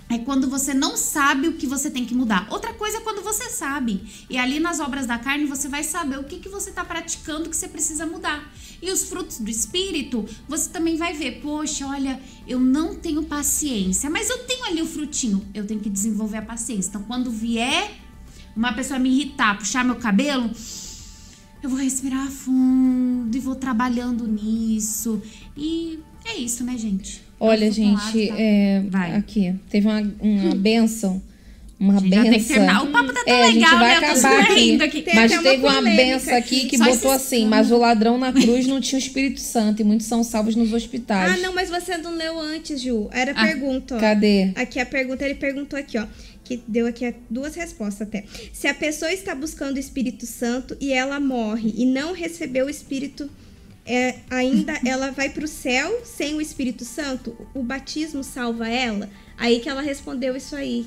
é 0.07 0.19
quando 0.19 0.49
você 0.49 0.73
não 0.73 0.97
sabe 0.97 1.47
o 1.47 1.53
que 1.53 1.65
você 1.65 1.89
tem 1.89 2.05
que 2.05 2.13
mudar. 2.13 2.45
Outra 2.51 2.73
coisa 2.73 2.97
é 2.97 3.01
quando 3.01 3.23
você 3.23 3.49
sabe. 3.49 4.25
E 4.29 4.37
ali 4.37 4.59
nas 4.59 4.79
obras 4.79 5.07
da 5.07 5.17
carne 5.17 5.45
você 5.45 5.67
vai 5.67 5.83
saber 5.83 6.19
o 6.19 6.25
que, 6.25 6.37
que 6.37 6.49
você 6.49 6.69
está 6.69 6.83
praticando 6.83 7.49
que 7.49 7.55
você 7.55 7.67
precisa 7.67 8.05
mudar. 8.05 8.51
E 8.81 8.91
os 8.91 9.03
frutos 9.03 9.39
do 9.39 9.49
espírito, 9.49 10.25
você 10.47 10.69
também 10.69 10.97
vai 10.97 11.13
ver, 11.13 11.39
poxa, 11.41 11.85
olha, 11.85 12.19
eu 12.47 12.59
não 12.59 12.95
tenho 12.95 13.21
paciência, 13.23 14.09
mas 14.09 14.29
eu 14.29 14.39
tenho 14.39 14.65
ali 14.65 14.81
o 14.81 14.87
frutinho. 14.87 15.45
Eu 15.53 15.65
tenho 15.65 15.79
que 15.79 15.89
desenvolver 15.89 16.37
a 16.37 16.41
paciência. 16.41 16.89
Então, 16.89 17.03
quando 17.03 17.29
vier 17.29 17.91
uma 18.55 18.73
pessoa 18.73 18.99
me 18.99 19.09
irritar, 19.09 19.57
puxar 19.57 19.85
meu 19.85 19.95
cabelo, 19.95 20.49
eu 21.61 21.69
vou 21.69 21.77
respirar 21.77 22.27
fundo 22.29 23.35
e 23.35 23.39
vou 23.39 23.55
trabalhando 23.55 24.27
nisso. 24.27 25.21
E 25.55 25.99
é 26.25 26.37
isso, 26.37 26.63
né, 26.63 26.75
gente? 26.77 27.21
Olha, 27.39 27.71
gente, 27.71 27.93
lado, 27.93 28.27
tá? 28.27 28.41
é, 28.41 28.85
Vai. 28.89 29.15
aqui, 29.15 29.55
teve 29.69 29.87
uma, 29.87 30.01
uma 30.19 30.53
benção. 30.57 31.21
Uma 31.81 31.99
tem 31.99 32.09
que 32.11 32.15
terminar. 32.45 32.73
benção. 32.75 32.83
O 32.85 32.91
papo 32.91 33.11
tá 33.13 33.23
tão 33.25 33.33
É, 33.33 33.41
a 33.43 33.47
gente 33.47 33.55
legal, 33.55 33.79
vai 33.79 33.89
né? 33.89 33.95
Eu 33.95 33.99
tô 34.13 34.19
acabar 34.19 34.39
aqui. 34.43 34.53
rindo 34.53 34.83
aqui. 34.83 35.01
Tem 35.01 35.15
Mas 35.15 35.31
uma 35.31 35.41
teve 35.41 35.63
uma 35.63 35.73
polêmica 35.73 36.03
benção 36.03 36.35
aqui 36.37 36.57
aqui. 36.59 36.69
que 36.69 36.77
Só 36.77 36.83
botou 36.85 37.13
esses 37.15 37.25
assim, 37.27 37.45
mas 37.47 37.71
o 37.71 37.77
ladrão 37.77 38.17
na 38.19 38.31
cruz 38.31 38.67
não 38.67 38.79
tinha 38.79 38.99
o 38.99 39.01
Espírito 39.01 39.39
Santo 39.41 39.81
e 39.81 39.83
muitos 39.83 40.05
são 40.05 40.23
salvos 40.23 40.55
nos 40.55 40.71
hospitais. 40.73 41.31
Ah, 41.33 41.37
não, 41.37 41.53
mas 41.55 41.69
você 41.69 41.97
não 41.97 42.15
leu 42.15 42.39
antes, 42.39 42.79
Ju. 42.81 43.09
Era 43.11 43.31
a 43.31 43.41
Ah, 43.41 43.47
pergunta, 43.47 43.95
ó. 43.95 43.99
Cadê? 43.99 44.51
Aqui 44.55 44.79
a 44.79 44.85
pergunta, 44.85 45.25
ele 45.25 45.35
perguntou 45.35 45.77
aqui, 45.79 45.97
ó. 45.97 46.05
que 46.43 46.61
deu 46.67 46.85
aqui 46.85 47.15
duas 47.29 47.55
respostas 47.55 48.07
até. 48.07 48.25
Se 48.53 48.67
a 48.67 48.73
pessoa 48.73 49.11
está 49.11 49.33
buscando 49.33 49.77
o 49.77 49.79
Espírito 49.79 50.25
Santo 50.27 50.77
e 50.79 50.91
ela 50.93 51.19
morre 51.19 51.73
e 51.75 51.85
não 51.85 52.13
recebeu 52.13 52.65
o 52.67 52.69
Espírito 52.69 53.29
é, 53.85 54.15
ainda 54.29 54.77
ela 54.85 55.09
vai 55.11 55.29
para 55.29 55.45
o 55.45 55.47
céu 55.47 56.01
sem 56.05 56.35
o 56.35 56.41
Espírito 56.41 56.85
Santo? 56.85 57.35
O 57.55 57.63
batismo 57.63 58.23
salva 58.23 58.67
ela? 58.69 59.09
Aí 59.37 59.59
que 59.61 59.67
ela 59.69 59.81
respondeu 59.81 60.35
isso 60.35 60.55
aí. 60.55 60.85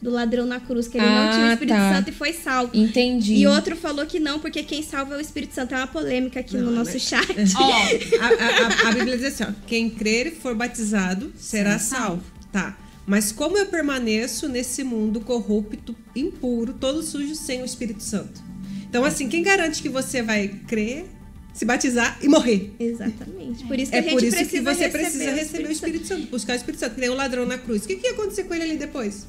Do 0.00 0.10
ladrão 0.10 0.44
na 0.44 0.60
cruz, 0.60 0.88
que 0.88 0.98
ele 0.98 1.06
não 1.06 1.30
tinha 1.30 1.44
o 1.46 1.48
Ah, 1.48 1.52
Espírito 1.54 1.74
tá. 1.76 1.94
Santo 1.94 2.10
e 2.10 2.12
foi 2.12 2.32
salvo. 2.34 2.70
Entendi. 2.76 3.34
E 3.34 3.46
outro 3.46 3.74
falou 3.74 4.04
que 4.06 4.20
não, 4.20 4.38
porque 4.38 4.62
quem 4.62 4.82
salva 4.82 5.14
é 5.14 5.16
o 5.16 5.20
Espírito 5.20 5.54
Santo. 5.54 5.74
É 5.74 5.78
uma 5.78 5.86
polêmica 5.86 6.40
aqui 6.40 6.56
no 6.58 6.70
nosso 6.70 7.00
chat. 7.00 7.26
Ó, 7.56 7.72
A, 8.20 8.86
a- 8.86 8.88
a- 8.90 8.92
Bíblia 8.92 9.16
diz 9.16 9.26
assim, 9.26 9.44
ó, 9.44 9.52
quem 9.66 9.88
crer 9.88 10.26
e 10.26 10.30
for 10.32 10.54
batizado 10.54 11.32
será 11.36 11.78
Será 11.78 11.98
salvo. 12.00 12.22
Tá. 12.52 12.76
Mas 13.06 13.32
como 13.32 13.56
eu 13.56 13.66
permaneço 13.66 14.48
nesse 14.48 14.84
mundo 14.84 15.20
corrupto, 15.20 15.96
impuro, 16.14 16.74
todo 16.74 17.02
sujo, 17.02 17.34
sem 17.34 17.62
o 17.62 17.64
Espírito 17.64 18.02
Santo? 18.02 18.42
Então, 18.88 19.04
assim, 19.04 19.28
quem 19.28 19.42
garante 19.42 19.80
que 19.80 19.88
você 19.88 20.22
vai 20.22 20.48
crer, 20.66 21.06
se 21.54 21.64
batizar 21.64 22.18
e 22.22 22.28
morrer? 22.28 22.74
Exatamente. 22.78 23.64
Por 23.64 23.78
isso 23.78 23.90
que 23.90 23.96
É 23.96 24.00
a 24.00 24.02
gente 24.02 24.12
por 24.12 24.22
isso 24.22 24.36
precisa 24.36 24.50
que 24.50 24.60
você 24.60 24.84
receber 24.86 25.02
precisa 25.04 25.30
receber 25.32 25.68
o 25.68 25.72
Espírito 25.72 26.06
Santo, 26.06 26.26
buscar 26.26 26.52
o 26.52 26.56
Espírito 26.56 26.80
Santo. 26.80 26.94
Que 26.96 27.00
nem 27.00 27.10
o 27.10 27.14
ladrão 27.14 27.46
na 27.46 27.56
cruz. 27.58 27.84
O 27.84 27.86
que, 27.88 27.96
que 27.96 28.06
ia 28.08 28.12
acontecer 28.12 28.44
com 28.44 28.54
ele 28.54 28.64
ali 28.64 28.76
depois? 28.76 29.26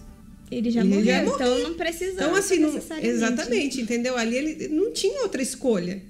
Ele 0.49 0.71
já 0.71 0.81
Ele 0.81 0.89
morreu, 0.89 1.05
já 1.05 1.23
então 1.23 1.59
não 1.59 1.73
precisa. 1.73 2.13
Então, 2.13 2.35
assim, 2.35 2.59
não- 2.59 2.79
exatamente, 3.01 3.81
entendeu? 3.81 4.15
Ali 4.17 4.37
ele 4.37 4.67
não 4.69 4.91
tinha 4.93 5.21
outra 5.23 5.41
escolha. 5.41 6.01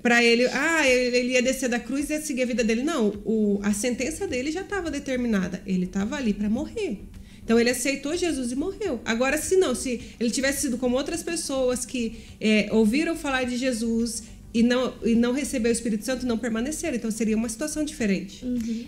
Pra 0.00 0.24
ele, 0.24 0.46
ah, 0.46 0.88
ele, 0.88 1.16
ele 1.16 1.32
ia 1.34 1.42
descer 1.42 1.68
da 1.68 1.78
cruz 1.78 2.08
e 2.08 2.14
ia 2.14 2.20
seguir 2.22 2.42
a 2.42 2.46
vida 2.46 2.64
dele. 2.64 2.82
Não, 2.82 3.08
o, 3.24 3.60
a 3.62 3.74
sentença 3.74 4.26
dele 4.26 4.50
já 4.50 4.62
estava 4.62 4.90
determinada. 4.90 5.62
Ele 5.66 5.84
estava 5.84 6.16
ali 6.16 6.32
para 6.32 6.48
morrer. 6.48 7.00
Então 7.44 7.60
ele 7.60 7.70
aceitou 7.70 8.16
Jesus 8.16 8.52
e 8.52 8.56
morreu. 8.56 9.00
Agora, 9.04 9.36
se 9.36 9.56
não, 9.56 9.74
se 9.74 10.00
ele 10.18 10.30
tivesse 10.30 10.62
sido 10.62 10.78
como 10.78 10.96
outras 10.96 11.22
pessoas 11.22 11.84
que 11.84 12.20
é, 12.40 12.68
ouviram 12.72 13.14
falar 13.16 13.44
de 13.44 13.56
Jesus 13.56 14.22
e 14.54 14.62
não, 14.62 14.92
e 15.04 15.14
não 15.14 15.32
receber 15.32 15.70
o 15.70 15.72
Espírito 15.72 16.04
Santo, 16.04 16.26
não 16.26 16.36
permaneceram. 16.36 16.96
Então 16.96 17.10
seria 17.10 17.36
uma 17.36 17.48
situação 17.48 17.84
diferente. 17.84 18.44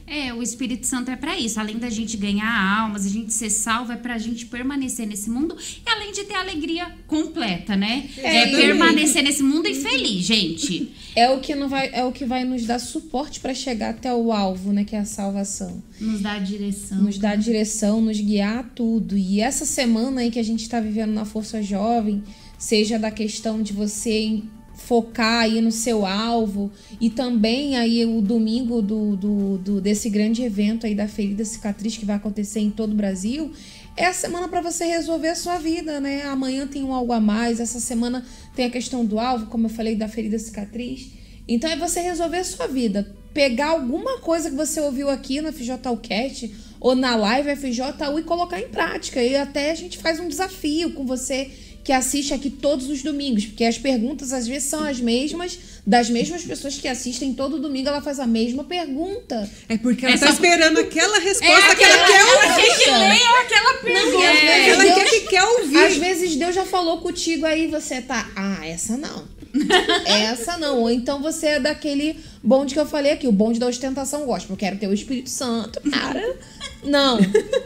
É, 0.07 0.33
o 0.35 0.43
Espírito 0.43 0.87
Santo 0.87 1.11
é 1.11 1.17
pra 1.17 1.39
isso. 1.39 1.59
Além 1.59 1.79
da 1.79 1.89
gente 1.89 2.17
ganhar 2.17 2.81
almas, 2.81 3.07
a 3.07 3.09
gente 3.09 3.33
ser 3.33 3.51
salvo, 3.51 3.93
é 3.93 3.97
pra 3.97 4.19
gente 4.19 4.47
permanecer 4.47 5.07
nesse 5.07 5.31
mundo 5.31 5.57
e 5.59 5.89
além 5.89 6.13
de 6.13 6.25
ter 6.25 6.35
a 6.35 6.41
alegria 6.41 6.93
completa, 7.07 7.77
né? 7.77 8.09
É, 8.19 8.39
É, 8.39 8.47
permanecer 8.57 9.23
nesse 9.23 9.43
mundo 9.43 9.67
e 9.67 9.75
feliz, 9.75 10.25
gente. 10.25 10.93
É 11.17 11.31
o 11.31 11.39
que 11.39 11.55
não 11.55 11.69
vai, 11.69 11.91
é 11.93 12.05
o 12.05 12.11
que 12.11 12.25
vai 12.25 12.45
nos 12.45 12.67
dar 12.67 12.81
suporte 12.81 13.39
para 13.39 13.55
chegar 13.55 13.91
até 13.91 14.13
o 14.13 14.33
alvo, 14.33 14.73
né, 14.73 14.83
que 14.83 14.97
é 14.97 14.99
a 14.99 15.05
salvação. 15.05 15.81
Nos 16.01 16.21
dá 16.21 16.33
a 16.33 16.39
direção. 16.41 16.99
Nos 16.99 17.19
dar 17.19 17.37
direção, 17.37 18.01
nos 18.01 18.19
guiar 18.19 18.59
a 18.59 18.63
tudo. 18.65 19.17
E 19.17 19.41
essa 19.41 19.65
semana 19.65 20.23
aí 20.23 20.31
que 20.33 20.41
a 20.41 20.43
gente 20.43 20.63
está 20.63 20.81
vivendo 20.81 21.13
na 21.13 21.25
Força 21.25 21.63
Jovem, 21.63 22.21
seja 22.59 22.99
da 22.99 23.13
questão 23.13 23.63
de 23.63 23.73
você 23.73 24.43
focar 24.87 25.41
aí 25.45 25.61
no 25.61 25.73
seu 25.73 26.05
alvo 26.05 26.71
e 27.01 27.09
também 27.11 27.77
aí 27.77 28.05
o 28.05 28.21
domingo 28.21 28.83
do, 28.83 29.17
do, 29.17 29.59
do- 29.59 29.81
desse 29.81 30.11
grande 30.11 30.43
evento 30.43 30.87
aí 30.87 30.95
da 30.95 31.09
ferida 31.09 31.45
cicatriz 31.45 31.97
que 31.97 32.05
vai 32.05 32.17
acontecer 32.17 32.61
em 32.61 32.71
todo 32.71 32.93
o 32.93 32.97
Brasil 32.97 33.51
é 33.97 34.07
a 34.07 34.13
semana 34.13 34.49
para 34.49 34.61
você 34.61 34.85
resolver 34.87 35.29
a 35.29 35.35
sua 35.37 35.57
vida, 35.59 36.01
né? 36.01 36.23
Amanhã 36.25 36.67
tem 36.67 36.83
um 36.83 36.93
algo 36.93 37.13
a 37.13 37.21
mais, 37.21 37.61
essa 37.61 37.79
semana 37.79 38.27
tem 38.55 38.67
a 38.67 38.71
questão 38.71 39.05
do 39.05 39.21
alvo, 39.21 39.47
como 39.47 39.67
eu 39.67 39.71
falei 39.71 39.95
da 39.95 40.09
ferida 40.09 40.37
cicatriz. 40.39 41.13
Então 41.47 41.71
é 41.71 41.77
você 41.77 42.01
resolver 42.01 42.39
a 42.39 42.45
sua 42.45 42.67
vida. 42.67 43.15
Pegar 43.33 43.69
alguma 43.69 44.19
coisa 44.19 44.51
que 44.51 44.57
você 44.57 44.81
ouviu 44.81 45.09
aqui 45.09 45.41
no 45.41 45.53
FJUcast 45.53 46.53
ou 46.81 46.95
na 46.97 47.15
live 47.15 47.55
FJU 47.55 48.19
e 48.19 48.23
colocar 48.25 48.61
em 48.61 48.69
prática. 48.69 49.23
E 49.23 49.37
até 49.37 49.71
a 49.71 49.75
gente 49.75 49.99
faz 49.99 50.19
um 50.19 50.27
desafio 50.27 50.93
com 50.93 51.07
você 51.07 51.51
que 51.85 51.93
assiste 51.93 52.33
aqui 52.33 52.49
todos 52.49 52.89
os 52.89 53.03
domingos, 53.03 53.45
porque 53.45 53.63
as 53.65 53.77
perguntas 53.77 54.33
às 54.33 54.47
vezes 54.49 54.69
são 54.71 54.83
as 54.83 54.99
mesmas, 54.99 55.59
das 55.87 56.09
mesmas 56.09 56.43
pessoas 56.43 56.77
que 56.77 56.89
assistem 56.89 57.35
todo 57.35 57.61
domingo, 57.61 57.89
ela 57.89 58.01
faz 58.01 58.19
a 58.19 58.27
mesma 58.27 58.65
pergunta. 58.65 59.47
É 59.69 59.77
porque 59.77 60.07
ela 60.07 60.15
É 60.15 60.19
tá 60.19 60.29
só- 60.29 60.33
esperando 60.33 60.79
aquela 60.81 61.19
É 61.19 61.21
resposta 61.21 61.77
que 61.77 61.85
ela 61.85 61.95
aquela, 61.95 62.07
quer 62.07 62.21
ela 62.21 62.49
ouvir. 62.49 62.63
quer 62.63 62.79
que 62.79 62.91
leia 62.91 63.41
aquela 63.43 63.75
pergunta. 63.75 64.31
às 64.31 64.41
vezes 64.41 64.69
Ela 64.73 64.83
Deus- 64.83 64.95
quer 64.95 65.11
que 65.11 65.21
quer 65.29 65.43
ouvir. 65.45 65.77
Às 65.85 65.97
vezes 65.99 66.37
Deus 66.37 66.55
já 66.55 66.65
falou 66.65 66.99
contigo 67.03 67.45
aí 67.45 67.67
você 67.67 68.01
tá, 68.01 68.31
ah, 68.35 68.67
essa 68.67 68.97
não. 68.97 69.29
essa 70.07 70.57
não. 70.57 70.81
Ou 70.81 70.91
então 70.91 71.21
você 71.21 71.47
é 71.47 71.61
daquele 71.61 72.17
bonde 72.43 72.75
que 72.75 72.81
eu 72.81 72.87
falei 72.87 73.13
aqui, 73.13 73.27
o 73.27 73.33
bonde 73.33 73.59
da 73.61 73.67
ostentação 73.67 74.25
gospel. 74.25 74.55
Eu 74.55 74.57
quero 74.59 74.77
ter 74.79 74.89
o 74.89 74.95
Espírito 74.95 75.31
Santo, 75.31 75.81
cara. 75.91 76.37
Não. 76.85 77.19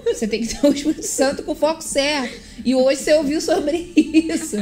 Você 0.06 0.26
tem 0.26 0.42
que 0.42 0.48
ter 0.54 0.66
o 0.66 0.72
Espírito 0.72 1.02
Santo 1.06 1.42
com 1.42 1.52
o 1.52 1.54
foco 1.54 1.82
certo. 1.82 2.38
E 2.64 2.74
hoje 2.74 3.00
você 3.02 3.12
ouviu 3.14 3.40
sobre 3.40 3.92
isso. 3.96 4.56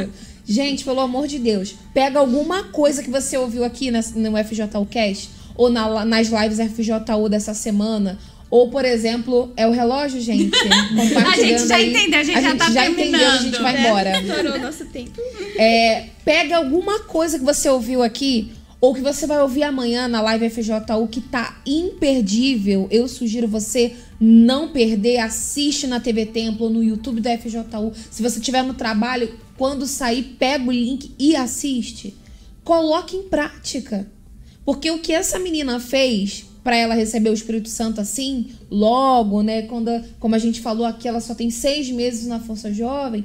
Gente, 0.45 0.85
pelo 0.85 1.01
amor 1.01 1.27
de 1.27 1.39
Deus, 1.39 1.75
pega 1.93 2.19
alguma 2.21 2.65
coisa 2.65 3.03
que 3.03 3.11
você 3.11 3.37
ouviu 3.37 3.65
aqui 3.65 3.91
na- 3.91 4.01
no 4.15 4.37
FJU 4.37 4.87
Cast 4.89 5.31
ou 5.57 5.69
na- 5.69 6.05
nas 6.05 6.29
lives 6.29 6.59
FJU 6.61 7.29
dessa 7.29 7.53
semana. 7.55 8.19
Ou, 8.49 8.71
por 8.71 8.85
exemplo, 8.85 9.53
é 9.57 9.67
o 9.67 9.73
relógio, 9.73 10.21
gente. 10.21 10.53
Compartilhando 10.97 11.67
já 11.67 11.75
aí. 11.77 11.91
entendeu, 11.91 12.21
a 12.21 12.23
gente 12.23 12.41
já 12.43 12.55
tá 12.55 12.71
já 12.71 12.89
entendeu, 12.89 13.27
a 13.29 13.37
gente 13.39 13.51
terminando. 13.51 13.63
vai 13.63 13.81
embora. 13.81 14.21
Estourou 14.23 14.53
o 14.55 14.59
nosso 14.61 14.85
tempo. 14.87 15.21
É, 15.59 16.05
pega 16.25 16.57
alguma 16.57 17.01
coisa 17.01 17.39
que 17.41 17.45
você 17.45 17.69
ouviu 17.69 18.05
aqui 18.05 18.53
ou 18.81 18.95
que 18.95 19.01
você 19.01 19.27
vai 19.27 19.41
ouvir 19.41 19.63
amanhã 19.63 20.07
na 20.07 20.21
live 20.21 20.51
FJU 20.51 21.09
que 21.11 21.21
tá 21.21 21.61
imperdível. 21.67 22.87
Eu 22.91 23.09
sugiro 23.09 23.49
você 23.49 23.95
não 24.21 24.69
perder, 24.69 25.19
assiste 25.19 25.87
na 25.87 26.01
TV 26.01 26.27
Templo, 26.27 26.69
no 26.69 26.85
YouTube 26.85 27.21
da 27.21 27.37
FJU. 27.37 27.65
Se 28.11 28.23
você 28.23 28.39
estiver 28.39 28.63
no 28.63 28.75
trabalho, 28.75 29.35
quando 29.57 29.87
sair, 29.87 30.37
pega 30.39 30.69
o 30.69 30.73
link 30.73 31.15
e 31.19 31.35
assiste. 31.35 32.15
Coloque 32.63 33.17
em 33.17 33.23
prática. 33.25 34.11
Porque 34.65 34.91
o 34.91 34.99
que 34.99 35.13
essa 35.13 35.39
menina 35.39 35.81
fez 35.81 36.45
para 36.63 36.77
ela 36.77 36.95
receber 36.95 37.31
o 37.31 37.35
Espírito 37.35 37.69
Santo 37.69 38.01
assim, 38.01 38.51
logo, 38.69 39.41
né? 39.41 39.63
Quando, 39.63 39.89
como 40.19 40.35
a 40.35 40.39
gente 40.39 40.61
falou 40.61 40.85
aqui, 40.85 41.07
ela 41.07 41.21
só 41.21 41.33
tem 41.33 41.49
seis 41.49 41.89
meses 41.91 42.27
na 42.27 42.41
Força 42.41 42.75
Jovem, 42.75 43.25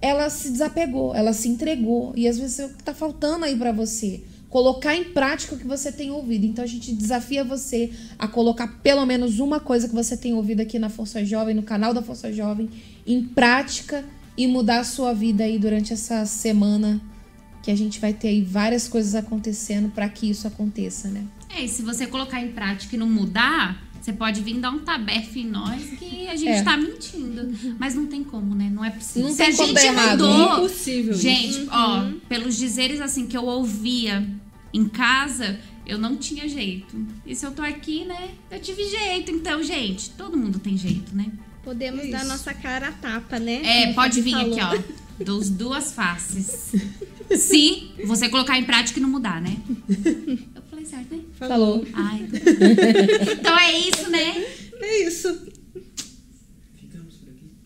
ela 0.00 0.28
se 0.28 0.50
desapegou, 0.50 1.14
ela 1.14 1.32
se 1.32 1.48
entregou. 1.48 2.12
E 2.14 2.28
às 2.28 2.38
vezes 2.38 2.58
é 2.58 2.66
o 2.66 2.68
que 2.68 2.82
tá 2.82 2.92
faltando 2.92 3.46
aí 3.46 3.56
para 3.56 3.72
você. 3.72 4.20
Colocar 4.52 4.94
em 4.94 5.04
prática 5.04 5.54
o 5.54 5.58
que 5.58 5.66
você 5.66 5.90
tem 5.90 6.10
ouvido. 6.10 6.44
Então 6.44 6.62
a 6.62 6.66
gente 6.66 6.92
desafia 6.92 7.42
você 7.42 7.90
a 8.18 8.28
colocar 8.28 8.68
pelo 8.82 9.06
menos 9.06 9.38
uma 9.40 9.58
coisa 9.58 9.88
que 9.88 9.94
você 9.94 10.14
tem 10.14 10.34
ouvido 10.34 10.60
aqui 10.60 10.78
na 10.78 10.90
Força 10.90 11.24
Jovem, 11.24 11.54
no 11.54 11.62
canal 11.62 11.94
da 11.94 12.02
Força 12.02 12.30
Jovem, 12.30 12.68
em 13.06 13.24
prática 13.24 14.04
e 14.36 14.46
mudar 14.46 14.80
a 14.80 14.84
sua 14.84 15.14
vida 15.14 15.42
aí 15.44 15.58
durante 15.58 15.94
essa 15.94 16.26
semana 16.26 17.00
que 17.62 17.70
a 17.70 17.74
gente 17.74 17.98
vai 17.98 18.12
ter 18.12 18.28
aí 18.28 18.42
várias 18.42 18.86
coisas 18.86 19.14
acontecendo 19.14 19.88
para 19.88 20.06
que 20.10 20.28
isso 20.28 20.46
aconteça, 20.46 21.08
né? 21.08 21.24
É, 21.48 21.64
e 21.64 21.68
se 21.68 21.80
você 21.80 22.06
colocar 22.06 22.38
em 22.42 22.48
prática 22.52 22.94
e 22.94 22.98
não 22.98 23.08
mudar, 23.08 23.82
você 23.98 24.12
pode 24.12 24.42
vir 24.42 24.58
dar 24.60 24.70
um 24.70 24.80
tabefe 24.80 25.40
em 25.40 25.46
nós 25.46 25.82
que 25.98 26.28
a 26.28 26.36
gente 26.36 26.58
É. 26.58 26.62
tá 26.62 26.76
mentindo. 26.76 27.54
Mas 27.78 27.94
não 27.94 28.04
tem 28.06 28.22
como, 28.22 28.54
né? 28.54 28.68
Não 28.70 28.84
é 28.84 28.90
possível. 28.90 29.28
Não 29.28 29.30
se 29.34 29.38
tem 29.38 29.54
a 29.54 29.56
como 29.56 29.78
gente 29.78 30.10
mudou, 30.10 30.56
Impossível. 30.58 31.12
isso. 31.14 31.22
Gente, 31.22 31.68
ó, 31.70 32.10
pelos 32.28 32.54
dizeres 32.56 33.00
assim 33.00 33.26
que 33.26 33.36
eu 33.36 33.46
ouvia 33.46 34.28
em 34.72 34.88
casa, 34.88 35.58
eu 35.86 35.98
não 35.98 36.16
tinha 36.16 36.48
jeito. 36.48 36.96
E 37.26 37.34
se 37.34 37.44
eu 37.44 37.52
tô 37.52 37.62
aqui, 37.62 38.04
né? 38.04 38.30
Eu 38.50 38.60
tive 38.60 38.84
jeito. 38.88 39.30
Então, 39.30 39.62
gente, 39.62 40.10
todo 40.10 40.36
mundo 40.36 40.58
tem 40.58 40.76
jeito, 40.76 41.14
né? 41.14 41.26
Podemos 41.64 42.04
É 42.04 42.08
dar 42.10 42.18
isso. 42.20 42.28
nossa 42.28 42.52
cara 42.54 42.88
a 42.88 42.92
tapa, 42.92 43.38
né? 43.38 43.60
É, 43.64 43.82
Como 43.84 43.94
pode 43.94 44.20
vir 44.20 44.32
falou. 44.32 44.58
aqui, 44.58 44.80
ó. 44.88 45.02
Dos 45.24 45.50
duas 45.50 45.92
faces. 45.92 46.72
Se 47.36 47.92
você 48.04 48.28
colocar 48.28 48.58
em 48.58 48.64
prática 48.64 48.98
e 48.98 49.02
não 49.02 49.08
mudar, 49.10 49.40
né? 49.40 49.56
Eu 50.56 50.62
falei 50.68 50.84
certo, 50.84 51.14
né? 51.14 51.20
Falou. 51.38 51.86
Ai. 51.92 52.26
então 53.38 53.58
é 53.58 53.78
isso, 53.78 54.10
né? 54.10 54.44
É 54.80 55.06
isso. 55.06 55.28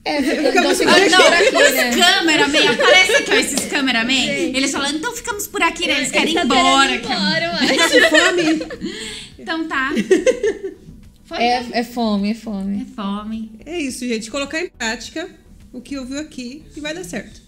É, 0.07 0.23
fica, 0.23 0.49
então 0.51 0.75
ficamos 0.75 1.11
não, 1.11 1.19
por 1.21 1.33
aqui, 1.33 1.57
os 1.57 1.75
né? 1.75 1.91
cameraman, 1.97 2.69
aparece 2.69 3.13
aqui, 3.13 3.31
ó, 3.33 3.35
esses 3.35 3.67
cameraman. 3.67 4.13
Eles 4.15 4.71
falando, 4.71 4.97
então 4.99 5.13
ficamos 5.17 5.49
por 5.49 5.61
aqui, 5.63 5.87
né? 5.89 5.97
Eles 5.99 6.13
querem 6.13 6.31
ir 6.31 6.35
Tá 6.37 6.45
embora. 6.45 6.99
querendo 6.99 7.11
ir 7.11 7.13
embora, 7.13 7.53
ué. 7.61 8.87
Então 9.39 9.67
tá. 9.69 9.93
Foi 11.25 11.39
É, 11.39 11.65
é 11.73 11.85
fome, 11.85 12.31
é 12.31 12.35
fome. 12.35 12.83
É 12.83 12.95
fome. 12.95 13.51
É 13.67 13.79
isso, 13.81 14.07
gente. 14.07 14.31
Colocar 14.31 14.61
em 14.61 14.69
prática 14.69 15.29
o 15.73 15.81
que 15.81 15.99
ouviu 15.99 16.21
aqui 16.21 16.65
e 16.77 16.81
vai 16.81 16.95
dar 16.95 17.05
certo. 17.05 17.41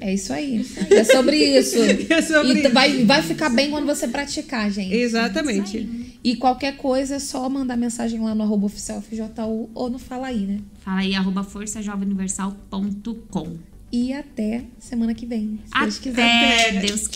É 0.00 0.14
isso 0.14 0.32
aí. 0.32 0.66
É 0.90 1.04
sobre 1.04 1.36
isso. 1.36 1.76
é 2.10 2.22
sobre 2.22 2.54
e 2.54 2.60
isso. 2.60 2.72
Vai, 2.72 3.04
vai 3.04 3.22
ficar 3.22 3.50
bem 3.50 3.70
quando 3.70 3.86
você 3.86 4.08
praticar, 4.08 4.70
gente. 4.70 4.94
Exatamente. 4.94 5.78
É 5.78 6.10
e 6.22 6.36
qualquer 6.36 6.76
coisa 6.76 7.16
é 7.16 7.18
só 7.18 7.48
mandar 7.48 7.76
mensagem 7.76 8.20
lá 8.20 8.34
no 8.34 8.42
arroba 8.42 8.66
oficial 8.66 9.00
FJU 9.00 9.70
ou 9.74 9.88
no 9.88 9.98
Fala 9.98 10.26
aí, 10.26 10.40
né? 10.40 10.60
Fala 10.84 11.00
aí, 11.00 11.14
arroba 11.14 11.42
forçajovemuniversal.com. 11.42 13.56
E 13.92 14.12
até 14.12 14.64
semana 14.78 15.14
que 15.14 15.26
vem. 15.26 15.58
Se 15.64 15.70
até, 15.72 15.84
Deus 15.84 15.98
quiser. 15.98 16.68
Até. 16.68 16.80
Deus. 16.80 17.08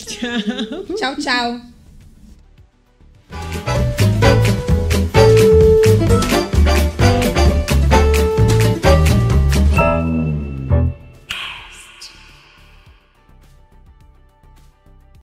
Tchau, 0.99 1.15
tchau. 1.15 1.61
tchau. 3.29 4.14